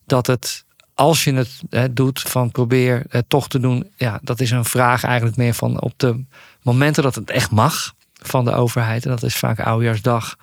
dat 0.06 0.26
het, 0.26 0.64
als 0.94 1.24
je 1.24 1.32
het 1.34 1.60
eh, 1.70 1.84
doet, 1.90 2.20
van 2.20 2.50
probeer 2.50 3.04
het 3.08 3.28
toch 3.28 3.48
te 3.48 3.60
doen. 3.60 3.90
Ja, 3.96 4.20
dat 4.22 4.40
is 4.40 4.50
een 4.50 4.64
vraag 4.64 5.04
eigenlijk 5.04 5.36
meer 5.36 5.54
van 5.54 5.80
op 5.80 5.92
de 5.96 6.24
momenten 6.62 7.02
dat 7.02 7.14
het 7.14 7.30
echt 7.30 7.50
mag 7.50 7.94
van 8.12 8.44
de 8.44 8.52
overheid. 8.52 9.04
En 9.04 9.10
dat 9.10 9.22
is 9.22 9.36
vaak 9.36 9.60
oudejaarsdag. 9.60 10.36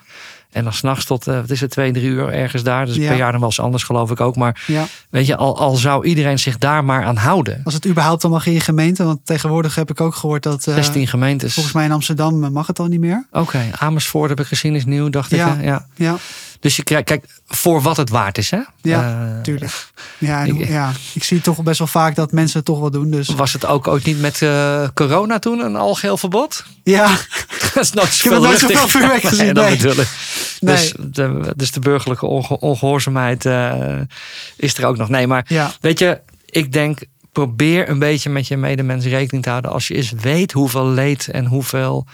En 0.51 0.63
dan 0.63 0.73
s'nachts 0.73 1.05
tot, 1.05 1.27
eh, 1.27 1.35
wat 1.35 1.49
is 1.49 1.61
het, 1.61 1.71
twee, 1.71 1.91
drie 1.91 2.05
uur 2.09 2.29
ergens 2.29 2.63
daar. 2.63 2.85
Dus 2.85 2.95
Ja. 2.95 3.07
per 3.07 3.17
jaar 3.17 3.31
dan 3.31 3.39
wel 3.39 3.49
eens 3.49 3.59
anders, 3.59 3.83
geloof 3.83 4.11
ik 4.11 4.19
ook. 4.21 4.35
Maar 4.35 4.63
ja. 4.67 4.85
weet 5.09 5.25
je, 5.25 5.35
al, 5.35 5.57
al 5.59 5.75
zou 5.75 6.05
iedereen 6.05 6.39
zich 6.39 6.57
daar 6.57 6.83
maar 6.85 7.03
aan 7.03 7.15
houden. 7.17 7.61
Als 7.63 7.73
het 7.73 7.87
überhaupt 7.87 8.21
dan 8.21 8.31
mag 8.31 8.45
in 8.45 8.53
je 8.53 8.59
gemeente. 8.59 9.03
Want 9.03 9.19
tegenwoordig 9.25 9.75
heb 9.75 9.89
ik 9.89 10.01
ook 10.01 10.15
gehoord 10.15 10.43
dat... 10.43 10.67
eh, 10.67 10.73
16 10.73 11.07
gemeentes. 11.07 11.53
volgens 11.53 11.75
mij 11.75 11.85
in 11.85 11.91
Amsterdam 11.91 12.43
eh, 12.43 12.49
mag 12.49 12.67
het 12.67 12.79
al 12.79 12.85
niet 12.87 12.99
meer. 12.99 13.25
Oké, 13.31 13.59
Amersfoort 13.77 14.29
heb 14.29 14.39
ik 14.39 14.45
gezien, 14.45 14.75
is 14.75 14.85
nieuw, 14.85 15.09
dacht 15.09 15.29
Ja. 15.29 15.47
ik. 15.53 15.59
hè? 15.59 15.65
Ja. 15.65 15.85
Ja, 15.95 16.15
Dus 16.59 16.75
je 16.75 16.83
krijgt, 16.83 17.05
kijk, 17.05 17.25
voor 17.47 17.81
wat 17.81 17.97
het 17.97 18.09
waard 18.09 18.37
is, 18.37 18.49
hè? 18.51 18.59
Ja, 18.81 19.01
Eh, 19.35 19.41
tuurlijk. 19.41 19.71
Ja, 20.17 20.41
en, 20.45 20.55
Ik- 20.61 20.67
ja, 20.67 20.91
ik 21.13 21.23
zie 21.23 21.41
toch 21.41 21.63
best 21.63 21.77
wel 21.79 21.87
vaak 21.87 22.15
dat 22.15 22.31
mensen 22.31 22.57
het 22.57 22.65
toch 22.65 22.79
wel 22.79 22.91
doen. 22.91 23.11
Dus 23.11 23.27
Was 23.27 23.53
het 23.53 23.65
ook 23.65 23.87
ooit 23.87 24.05
niet 24.05 24.19
met 24.21 24.41
eh, 24.41 24.87
corona 24.93 25.39
toen 25.39 25.59
een 25.59 25.75
algeheel 25.75 26.17
verbod? 26.17 26.63
ja, 26.83 27.07
dat 27.73 27.83
is 27.83 27.91
nooit 27.91 28.07
heb 28.07 28.15
zoveel 28.15 28.41
nooit 28.41 28.61
lucht 28.61 28.73
zoveel 28.73 28.81
in. 28.83 28.89
vuurwerk 28.89 29.23
gezien, 29.23 29.45
Nee, 29.53 29.77
dat 29.77 29.95
nee. 29.95 30.05
ik. 30.05 30.09
Nee. 30.59 30.75
Dus, 30.75 30.93
de, 30.97 31.53
dus 31.55 31.71
de 31.71 31.79
burgerlijke 31.79 32.25
onge- 32.25 32.59
ongehoorzaamheid 32.59 33.45
eh, 33.45 33.73
is 34.55 34.77
er 34.77 34.85
ook 34.85 34.97
nog. 34.97 35.09
Nee, 35.09 35.27
maar 35.27 35.45
ja, 35.47 35.71
weet 35.81 35.99
je, 35.99 36.21
ik 36.45 36.71
denk, 36.71 36.99
probeer 37.31 37.89
een 37.89 37.99
beetje 37.99 38.29
met 38.29 38.47
je 38.47 38.57
medemens 38.57 39.05
rekening 39.05 39.43
te 39.43 39.49
houden. 39.49 39.71
Als 39.71 39.87
je 39.87 39.95
eens 39.95 40.11
weet 40.11 40.51
hoeveel 40.51 40.87
leed 40.87 41.27
en 41.27 41.45
hoeveel 41.45 42.05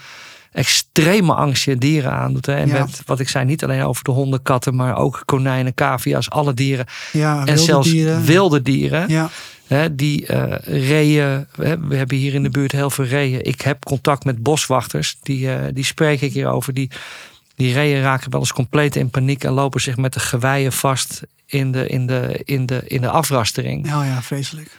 extreme 0.56 1.34
angst 1.34 1.64
je 1.64 1.76
dieren 1.76 2.12
aandoet. 2.12 2.46
Hè? 2.46 2.54
En 2.54 2.68
Ja. 2.68 2.78
met, 2.80 3.02
wat 3.06 3.20
ik 3.20 3.28
zei, 3.28 3.44
niet 3.44 3.64
alleen 3.64 3.82
over 3.82 4.04
de 4.04 4.10
honden, 4.10 4.42
katten, 4.42 4.74
maar 4.74 4.96
ook 4.96 5.22
konijnen, 5.24 5.74
cavia's, 5.74 6.30
alle 6.30 6.54
dieren. 6.54 6.86
ja 7.12 7.46
en 7.46 7.58
zelfs 7.58 7.90
dieren. 7.90 8.24
wilde 8.24 8.62
dieren. 8.62 9.08
Ja, 9.08 9.30
Hè, 9.66 9.94
die 9.94 10.26
eh 10.26 10.88
reeën, 10.88 11.46
we 11.56 11.96
hebben 11.96 12.16
hier 12.16 12.34
in 12.34 12.42
de 12.42 12.50
buurt 12.50 12.72
heel 12.72 12.90
veel 12.90 13.04
reeën. 13.04 13.44
Ik 13.44 13.60
heb 13.60 13.84
contact 13.84 14.24
met 14.24 14.42
boswachters, 14.42 15.16
die, 15.22 15.52
eh, 15.52 15.64
die 15.72 15.84
spreek 15.84 16.20
ik 16.20 16.32
hierover. 16.32 16.74
Die, 16.74 16.90
die 17.54 17.72
reeën 17.72 18.02
raken 18.02 18.30
wel 18.30 18.40
eens 18.40 18.52
compleet 18.52 18.96
in 18.96 19.10
paniek 19.10 19.44
en 19.44 19.52
lopen 19.52 19.80
zich 19.80 19.96
met 19.96 20.12
de 20.12 20.20
geweien 20.20 20.72
vast 20.72 21.22
in 21.46 21.72
de, 21.72 21.86
in 21.86 22.06
de, 22.06 22.40
in 22.44 22.66
de, 22.66 22.82
in 22.86 23.00
de 23.00 23.10
afrastering. 23.10 23.86
oh 23.86 24.04
ja, 24.04 24.22
vreselijk. 24.22 24.70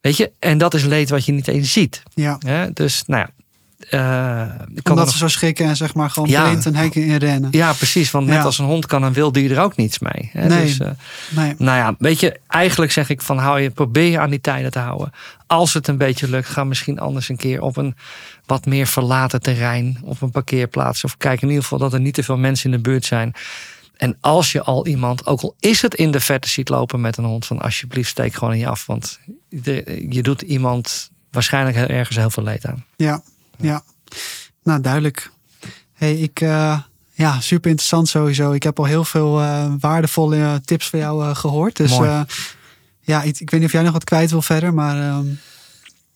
Weet 0.00 0.16
je, 0.16 0.32
en 0.38 0.58
dat 0.58 0.74
is 0.74 0.84
leed 0.84 1.10
wat 1.10 1.24
je 1.24 1.32
niet 1.32 1.48
eens 1.48 1.72
ziet. 1.72 2.02
Ja, 2.14 2.36
Hè? 2.46 2.72
Dus, 2.72 3.02
nou 3.06 3.20
ja. 3.20 3.41
Ik 3.90 4.82
kan 4.82 4.92
omdat 4.92 4.96
nog- 4.96 5.10
ze 5.10 5.18
zo 5.18 5.28
schrikken 5.28 5.66
en 5.66 5.76
zeg 5.76 5.94
maar 5.94 6.10
gewoon 6.10 6.28
Ja. 6.28 6.44
blind 6.44 6.64
een 6.64 6.76
hek 6.76 6.94
in 6.94 7.16
rennen. 7.16 7.48
ja, 7.52 7.72
precies. 7.72 8.10
Want 8.10 8.26
net 8.26 8.36
Ja. 8.36 8.42
als 8.42 8.58
een 8.58 8.64
hond 8.64 8.86
kan 8.86 9.02
een 9.02 9.12
wild 9.12 9.34
dier 9.34 9.52
er 9.52 9.62
ook 9.62 9.76
niets 9.76 9.98
mee. 9.98 10.30
Hè? 10.32 10.46
Nee. 10.48 10.64
Dus, 10.66 10.78
eh, 10.78 10.90
Nee, 11.30 11.54
Nou 11.58 11.76
ja, 11.78 11.94
weet 11.98 12.20
je, 12.20 12.40
eigenlijk 12.48 12.92
zeg 12.92 13.08
ik 13.08 13.22
van 13.22 13.38
hou 13.38 13.60
je, 13.60 13.70
probeer 13.70 14.10
je 14.10 14.18
aan 14.18 14.30
die 14.30 14.40
tijden 14.40 14.70
te 14.70 14.78
houden. 14.78 15.12
Als 15.46 15.74
het 15.74 15.88
een 15.88 15.96
beetje 15.98 16.28
lukt, 16.28 16.48
ga 16.48 16.64
misschien 16.64 16.98
anders 16.98 17.28
een 17.28 17.36
keer 17.36 17.62
op 17.62 17.76
een 17.76 17.94
wat 18.46 18.66
meer 18.66 18.86
verlaten 18.86 19.40
terrein, 19.40 19.98
op 20.04 20.20
een 20.22 20.30
parkeerplaats. 20.30 21.04
Of 21.04 21.16
kijk 21.16 21.42
in 21.42 21.48
ieder 21.48 21.62
geval 21.62 21.78
dat 21.78 21.92
er 21.92 22.00
niet 22.00 22.14
te 22.14 22.22
veel 22.22 22.36
mensen 22.38 22.70
in 22.70 22.76
de 22.76 22.82
buurt 22.82 23.04
zijn. 23.04 23.32
En 23.96 24.16
als 24.20 24.52
je 24.52 24.62
al 24.62 24.86
iemand, 24.86 25.26
ook 25.26 25.40
al 25.40 25.54
is 25.60 25.82
het 25.82 25.94
in 25.94 26.10
de 26.10 26.20
verte, 26.20 26.48
ziet 26.48 26.68
lopen 26.68 27.00
met 27.00 27.16
een 27.16 27.24
hond, 27.24 27.46
van 27.46 27.60
alsjeblieft 27.60 28.08
steek 28.08 28.34
gewoon 28.34 28.52
in 28.54 28.58
je 28.60 28.66
af. 28.66 28.86
Want 28.86 29.18
je 30.08 30.22
doet 30.22 30.42
iemand 30.42 31.10
waarschijnlijk 31.30 31.76
ergens 31.76 32.16
heel 32.16 32.30
veel 32.30 32.42
leed 32.42 32.66
aan. 32.66 32.84
ja, 32.96 33.22
ja. 33.56 33.82
Nou, 34.62 34.80
duidelijk. 34.80 35.30
Hey, 35.92 36.14
ik, 36.14 36.40
eh, 36.40 36.78
ja, 37.22 37.40
super 37.40 37.70
interessant 37.70 38.08
sowieso. 38.08 38.52
Ik 38.52 38.62
heb 38.62 38.78
al 38.78 38.84
heel 38.84 39.04
veel 39.04 39.40
eh, 39.40 39.72
waardevolle 39.80 40.36
eh, 40.36 40.54
tips 40.54 40.88
van 40.88 40.98
jou 40.98 41.24
eh, 41.24 41.36
gehoord. 41.36 41.76
Dus 41.76 41.98
ja, 43.04 43.22
ik, 43.22 43.40
ik 43.40 43.50
weet 43.50 43.60
niet 43.60 43.68
of 43.68 43.72
jij 43.72 43.82
nog 43.82 43.92
wat 43.92 44.04
kwijt 44.04 44.30
wil 44.30 44.42
verder, 44.42 44.74
maar 44.74 45.08
ehm, 45.08 45.26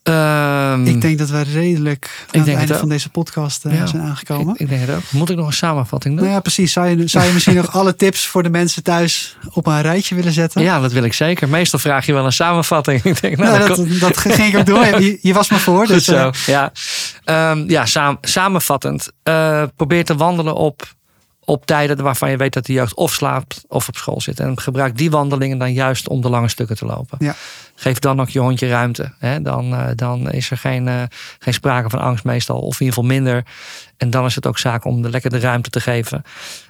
Ehm, 0.07 0.87
Ik 0.87 1.01
denk 1.01 1.19
dat 1.19 1.31
we 1.31 1.41
redelijk 1.43 2.27
aan 2.31 2.41
het 2.41 2.55
einde 2.55 2.75
van 2.75 2.89
deze 2.89 3.09
podcast 3.11 3.65
eh, 3.65 3.75
Ja. 3.79 3.87
zijn 3.87 4.03
aangekomen. 4.03 4.55
ik, 4.55 4.61
ik 4.61 4.69
denk 4.69 4.81
het 4.87 4.97
ook. 4.97 5.03
Moet 5.11 5.31
ik 5.31 5.37
nog 5.37 5.47
een 5.47 5.53
samenvatting 5.53 6.15
doen? 6.15 6.23
nou 6.23 6.37
ja, 6.37 6.41
precies. 6.43 6.73
Zou 6.73 6.87
je, 6.89 7.09
zou 7.09 7.25
je 7.27 7.33
misschien 7.33 7.55
nog 7.55 7.73
alle 7.79 7.97
tips 7.97 8.27
voor 8.27 8.43
de 8.43 8.51
mensen 8.51 8.83
thuis 8.83 9.37
op 9.53 9.67
een 9.67 9.83
rijtje 9.83 10.15
willen 10.15 10.33
zetten? 10.33 10.63
Ja, 10.63 10.81
dat 10.81 10.93
wil 10.93 11.03
ik 11.05 11.13
zeker. 11.13 11.49
Meestal 11.49 11.79
vraag 11.79 12.07
je 12.07 12.13
wel 12.13 12.25
een 12.25 12.33
samenvatting. 12.33 13.03
Ik 13.05 13.21
denk, 13.21 13.37
nou, 13.37 13.59
Nou, 13.59 13.69
dat 13.69 14.01
dat, 14.01 14.17
ging 14.17 14.55
ik 14.55 14.57
ook 14.59 14.67
door. 14.67 14.85
Je, 15.03 15.19
je 15.23 15.33
was 15.35 15.51
maar 15.51 15.61
voor. 15.61 15.79
Goed 15.79 15.89
Dus, 15.89 16.05
zo. 16.05 16.15
eh, 16.17 16.31
Ja, 16.47 16.73
Ehm, 17.25 17.65
ja 17.71 17.87
saam- 17.87 18.19
samenvattend. 18.21 19.09
Eh, 19.23 19.63
probeer 19.77 20.05
te 20.05 20.15
wandelen 20.17 20.55
op, 20.55 20.95
op 21.49 21.67
tijden 21.67 22.03
waarvan 22.03 22.31
je 22.31 22.37
weet 22.37 22.53
dat 22.53 22.67
de 22.67 22.73
jeugd 22.73 22.95
of 22.95 23.13
slaapt 23.13 23.65
of 23.69 23.89
op 23.89 23.97
school 23.97 24.21
zit. 24.21 24.41
En 24.41 24.61
gebruik 24.61 24.97
die 24.97 25.11
wandelingen 25.11 25.59
dan 25.59 25.73
juist 25.73 26.09
om 26.09 26.21
de 26.21 26.29
lange 26.29 26.49
stukken 26.49 26.77
te 26.77 26.87
lopen. 26.87 27.19
Ja. 27.21 27.35
Geef 27.75 27.99
dan 27.99 28.21
ook 28.21 28.29
je 28.29 28.39
hondje 28.39 28.69
ruimte. 28.69 29.13
Hè? 29.19 29.43
Dan, 29.43 29.75
eh, 29.75 29.87
dan 29.95 30.31
is 30.31 30.51
er 30.51 30.59
geen, 30.59 30.89
eh, 30.89 31.03
geen 31.39 31.55
sprake 31.55 31.91
van 31.91 32.01
angst 32.01 32.25
meestal. 32.25 32.59
Of 32.59 32.81
in 32.81 32.87
ieder 32.87 32.95
geval 32.95 33.11
minder. 33.11 33.45
En 33.97 34.11
dan 34.11 34.25
is 34.25 34.35
het 34.35 34.47
ook 34.47 34.59
zaak 34.59 34.85
om 34.85 35.03
de 35.03 35.11
lekker 35.11 35.31
de 35.31 35.39
ruimte 35.39 35.71
te 35.71 35.81
geven. 35.81 36.23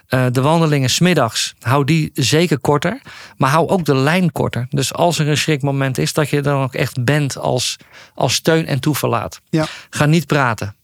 Eh, 0.07 0.27
de 0.33 0.41
wandelingen 0.41 0.91
smiddags, 0.91 1.55
hou 1.61 1.85
die 1.85 2.11
zeker 2.15 2.59
korter. 2.59 3.01
Maar 3.37 3.51
hou 3.51 3.69
ook 3.69 3.85
de 3.85 3.95
lijn 3.95 4.33
korter. 4.33 4.67
Dus 4.71 4.93
als 4.93 5.19
er 5.19 5.29
een 5.29 5.37
schrikmoment 5.37 5.99
is, 5.99 6.13
dat 6.13 6.29
je 6.29 6.41
dan 6.41 6.63
ook 6.63 6.75
echt 6.75 7.05
bent 7.05 7.39
als, 7.39 7.77
als 8.15 8.35
steun 8.35 8.67
en 8.67 8.81
toeverlaat. 8.81 9.41
Ja. 9.51 9.67
Ga 9.91 10.07
niet 10.07 10.27
praten. 10.27 10.76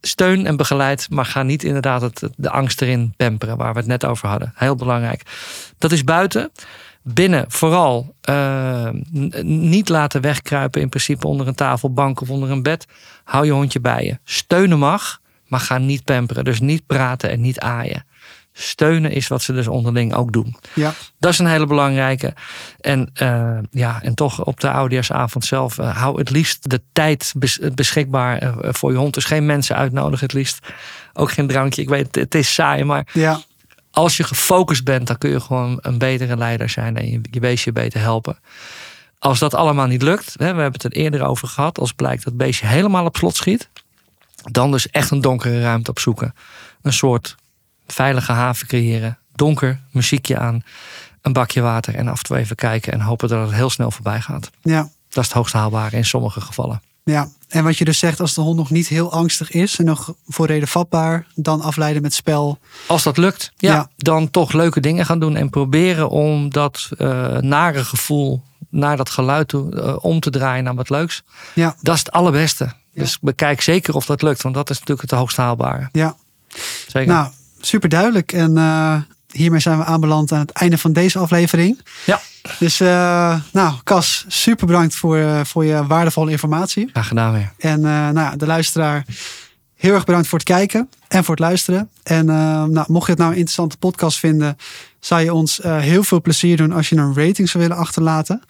Steun 0.00 0.46
en 0.46 0.56
begeleid, 0.56 1.10
maar 1.10 1.24
ga 1.24 1.42
niet 1.42 1.64
inderdaad 1.64 2.00
het, 2.00 2.28
de 2.36 2.50
angst 2.50 2.82
erin 2.82 3.14
pamperen, 3.16 3.56
waar 3.56 3.72
we 3.72 3.78
het 3.78 3.88
net 3.88 4.04
over 4.04 4.28
hadden. 4.28 4.52
Heel 4.56 4.74
belangrijk. 4.74 5.22
Dat 5.78 5.92
is 5.92 6.04
buiten. 6.04 6.50
Binnen 7.02 7.44
vooral 7.48 8.14
eh, 8.20 8.88
niet 9.42 9.88
laten 9.88 10.20
wegkruipen, 10.20 10.80
in 10.80 10.88
principe 10.88 11.26
onder 11.26 11.48
een 11.48 11.54
tafel, 11.54 11.92
bank 11.92 12.20
of 12.20 12.30
onder 12.30 12.50
een 12.50 12.62
bed. 12.62 12.86
Hou 13.24 13.46
je 13.46 13.52
hondje 13.52 13.80
bij 13.80 14.04
je. 14.04 14.18
Steunen 14.24 14.78
mag, 14.78 15.20
maar 15.46 15.60
ga 15.60 15.78
niet 15.78 16.04
pamperen. 16.04 16.44
Dus 16.44 16.60
niet 16.60 16.86
praten 16.86 17.30
en 17.30 17.40
niet 17.40 17.60
aaien. 17.60 18.04
Steunen 18.60 19.10
is 19.10 19.28
wat 19.28 19.42
ze 19.42 19.52
dus 19.52 19.68
onderling 19.68 20.14
ook 20.14 20.32
doen. 20.32 20.56
ja. 20.74 20.94
Dat 21.18 21.32
is 21.32 21.38
een 21.38 21.46
hele 21.46 21.66
belangrijke. 21.66 22.34
En, 22.80 23.10
eh, 23.14 23.58
ja, 23.70 24.02
en 24.02 24.14
toch 24.14 24.44
op 24.44 24.60
de 24.60 24.70
oudejaarsavond 24.70 25.44
zelf, 25.44 25.78
eh, 25.78 25.96
hou 25.96 26.18
het 26.18 26.30
liefst 26.30 26.70
de 26.70 26.80
tijd 26.92 27.32
bes- 27.36 27.60
beschikbaar 27.74 28.38
eh, 28.38 28.54
voor 28.72 28.92
je 28.92 28.98
hond. 28.98 29.14
Dus 29.14 29.24
geen 29.24 29.46
mensen 29.46 29.76
uitnodigen, 29.76 30.26
het 30.26 30.34
liefst. 30.34 30.58
Ook 31.12 31.30
geen 31.30 31.46
drankje. 31.46 31.82
Ik 31.82 31.88
weet, 31.88 32.14
het 32.14 32.34
is 32.34 32.54
saai, 32.54 32.84
maar 32.84 33.06
ja. 33.12 33.40
als 33.90 34.16
je 34.16 34.24
gefocust 34.24 34.84
bent, 34.84 35.06
dan 35.06 35.18
kun 35.18 35.30
je 35.30 35.40
gewoon 35.40 35.78
een 35.82 35.98
betere 35.98 36.36
leider 36.36 36.68
zijn 36.68 36.96
en 36.96 37.10
je, 37.10 37.20
je 37.30 37.40
beestje 37.40 37.72
beter 37.72 38.00
helpen. 38.00 38.38
Als 39.18 39.38
dat 39.38 39.54
allemaal 39.54 39.86
niet 39.86 40.02
lukt, 40.02 40.26
hè, 40.36 40.54
we 40.54 40.60
hebben 40.60 40.80
het 40.80 40.84
er 40.84 40.92
eerder 40.92 41.22
over 41.22 41.48
gehad, 41.48 41.78
als 41.78 41.92
blijkt 41.92 42.24
dat 42.24 42.32
het 42.32 42.42
beestje 42.42 42.66
helemaal 42.66 43.04
op 43.04 43.16
slot 43.16 43.36
schiet, 43.36 43.68
dan 44.42 44.70
dus 44.70 44.90
echt 44.90 45.10
een 45.10 45.20
donkere 45.20 45.60
ruimte 45.60 45.90
opzoeken. 45.90 46.34
Een 46.82 46.92
soort 46.92 47.36
veilige 47.92 48.32
haven 48.32 48.66
creëren, 48.66 49.18
donker, 49.34 49.80
muziekje 49.92 50.38
aan, 50.38 50.62
een 51.22 51.32
bakje 51.32 51.60
water 51.60 51.94
en 51.94 52.08
af 52.08 52.18
en 52.18 52.24
toe 52.24 52.36
even 52.36 52.56
kijken 52.56 52.92
en 52.92 53.00
hopen 53.00 53.28
dat 53.28 53.46
het 53.46 53.54
heel 53.56 53.70
snel 53.70 53.90
voorbij 53.90 54.20
gaat. 54.20 54.50
ja. 54.62 54.88
Dat 55.08 55.18
is 55.24 55.24
het 55.24 55.36
hoogst 55.38 55.52
haalbare 55.54 55.96
in 55.96 56.04
sommige 56.04 56.40
gevallen. 56.40 56.82
Ja, 57.04 57.28
en 57.48 57.64
wat 57.64 57.78
je 57.78 57.84
dus 57.84 57.98
zegt, 57.98 58.20
als 58.20 58.34
de 58.34 58.40
hond 58.40 58.56
nog 58.56 58.70
niet 58.70 58.88
heel 58.88 59.12
angstig 59.12 59.50
is 59.50 59.78
en 59.78 59.84
nog 59.84 60.14
voor 60.26 60.46
reden 60.46 60.68
vatbaar, 60.68 61.26
dan 61.34 61.60
afleiden 61.60 62.02
met 62.02 62.14
spel. 62.14 62.58
Als 62.86 63.02
dat 63.02 63.16
lukt, 63.16 63.52
ja, 63.56 63.72
Ja. 63.74 63.88
dan 63.96 64.30
toch 64.30 64.52
leuke 64.52 64.80
dingen 64.80 65.06
gaan 65.06 65.18
doen 65.20 65.36
en 65.36 65.50
proberen 65.50 66.08
om 66.08 66.48
dat 66.50 66.88
eh, 66.98 67.36
nare 67.36 67.84
gevoel 67.84 68.42
naar 68.70 68.96
dat 68.96 69.10
geluid 69.10 69.48
toe 69.48 69.74
eh, 69.80 69.96
om 70.00 70.20
te 70.20 70.30
draaien 70.30 70.64
naar 70.64 70.74
wat 70.74 70.90
leuks. 70.90 71.22
Ja, 71.54 71.76
Dat 71.82 71.94
is 71.94 72.00
het 72.00 72.12
allerbeste. 72.12 72.72
Dus 72.94 73.18
bekijk 73.20 73.60
zeker 73.60 73.94
of 73.94 74.06
dat 74.06 74.22
lukt, 74.22 74.42
want 74.42 74.54
dat 74.54 74.70
is 74.70 74.78
natuurlijk 74.78 75.10
het 75.10 75.18
hoogst 75.18 75.36
haalbare. 75.36 75.88
ja. 75.92 76.16
Zeker. 76.86 77.12
Nou, 77.14 77.28
super 77.60 77.88
duidelijk. 77.88 78.32
En 78.32 78.56
eh, 78.56 78.96
hiermee 79.30 79.60
zijn 79.60 79.78
we 79.78 79.84
aanbeland 79.84 80.32
aan 80.32 80.38
het 80.38 80.50
einde 80.50 80.78
van 80.78 80.92
deze 80.92 81.18
aflevering. 81.18 81.80
Ja. 82.06 82.20
Dus, 82.58 82.80
eh, 82.80 83.40
nou, 83.52 83.74
Cas, 83.84 84.24
super 84.28 84.66
bedankt 84.66 84.94
voor, 84.94 85.16
eh, 85.16 85.40
voor 85.44 85.64
je 85.64 85.86
waardevolle 85.86 86.30
informatie. 86.30 86.88
Graag 86.92 87.08
gedaan 87.08 87.32
weer. 87.32 87.52
En 87.58 87.80
nou 87.80 88.18
ja, 88.18 88.36
de 88.36 88.46
luisteraar, 88.46 89.04
heel 89.74 89.94
erg 89.94 90.04
bedankt 90.04 90.28
voor 90.28 90.38
het 90.38 90.48
kijken 90.48 90.88
en 91.08 91.24
voor 91.24 91.34
het 91.34 91.44
luisteren. 91.44 91.90
En 92.02 92.24
nou, 92.26 92.84
mocht 92.86 93.04
je 93.04 93.10
het 93.10 93.20
nou 93.20 93.30
een 93.30 93.38
interessante 93.38 93.76
podcast 93.76 94.18
vinden, 94.18 94.56
zou 95.00 95.22
je 95.22 95.34
ons 95.34 95.60
heel 95.62 96.02
veel 96.02 96.20
plezier 96.20 96.56
doen 96.56 96.72
als 96.72 96.88
je 96.88 96.96
een 96.96 97.14
rating 97.14 97.48
zou 97.48 97.62
willen 97.62 97.78
achterlaten. 97.78 98.42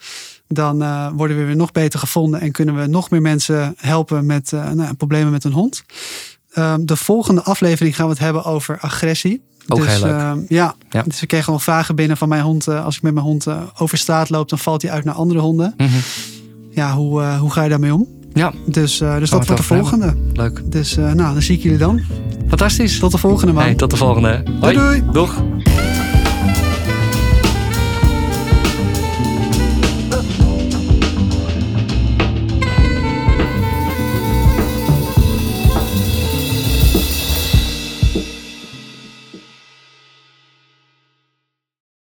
Dan 0.47 0.77
worden 1.15 1.37
we 1.37 1.43
weer 1.43 1.55
nog 1.55 1.71
beter 1.71 1.99
gevonden 1.99 2.41
en 2.41 2.51
kunnen 2.51 2.75
we 2.75 2.87
nog 2.87 3.09
meer 3.09 3.21
mensen 3.21 3.73
helpen 3.77 4.25
met 4.25 4.51
nou, 4.51 4.93
problemen 4.93 5.31
met 5.31 5.43
een 5.43 5.51
hond. 5.51 5.83
Ehm, 6.53 6.85
de 6.85 6.95
volgende 6.95 7.43
aflevering 7.43 7.95
gaan 7.95 8.05
we 8.05 8.11
het 8.11 8.21
hebben 8.21 8.43
over 8.45 8.77
agressie. 8.79 9.41
Ook 9.67 9.79
dus, 9.81 9.87
heel 9.87 10.01
leuk. 10.05 10.11
ehm, 10.19 10.39
ja, 10.47 10.75
Ja. 10.89 11.03
dus 11.03 11.19
we 11.19 11.25
kregen 11.25 11.49
wel 11.49 11.59
vragen 11.59 11.95
binnen 11.95 12.17
van 12.17 12.29
mijn 12.29 12.41
hond. 12.43 12.67
eh, 12.67 12.85
als 12.85 12.95
ik 12.95 13.01
met 13.01 13.13
mijn 13.13 13.25
hond 13.25 13.47
eh, 13.47 13.61
over 13.77 13.97
straat 13.97 14.29
loop, 14.29 14.49
dan 14.49 14.59
valt 14.59 14.81
hij 14.81 14.91
uit 14.91 15.03
naar 15.03 15.13
andere 15.15 15.39
honden. 15.39 15.73
Mhm. 15.77 15.89
Ja, 16.71 16.93
hoe, 16.95 17.21
eh, 17.21 17.39
hoe 17.39 17.51
ga 17.51 17.63
je 17.63 17.69
daarmee 17.69 17.93
om? 17.93 18.07
Ja, 18.33 18.53
Dus, 18.65 18.97
dus 18.97 19.29
dat 19.29 19.45
wordt 19.45 19.57
de 19.61 19.63
volgende. 19.67 20.15
leuk. 20.33 20.71
Dus 20.71 20.95
nou, 20.95 21.15
dan 21.15 21.41
zie 21.41 21.55
ik 21.57 21.63
jullie 21.63 21.77
dan. 21.77 22.01
Fantastisch. 22.47 22.99
Tot 22.99 23.11
de 23.11 23.17
volgende 23.17 23.53
man. 23.53 23.63
Hey, 23.63 23.75
tot 23.75 23.89
de 23.91 23.97
volgende. 23.97 24.43
Doei, 24.59 24.73
doei. 24.73 25.03
Doeg. 25.11 25.35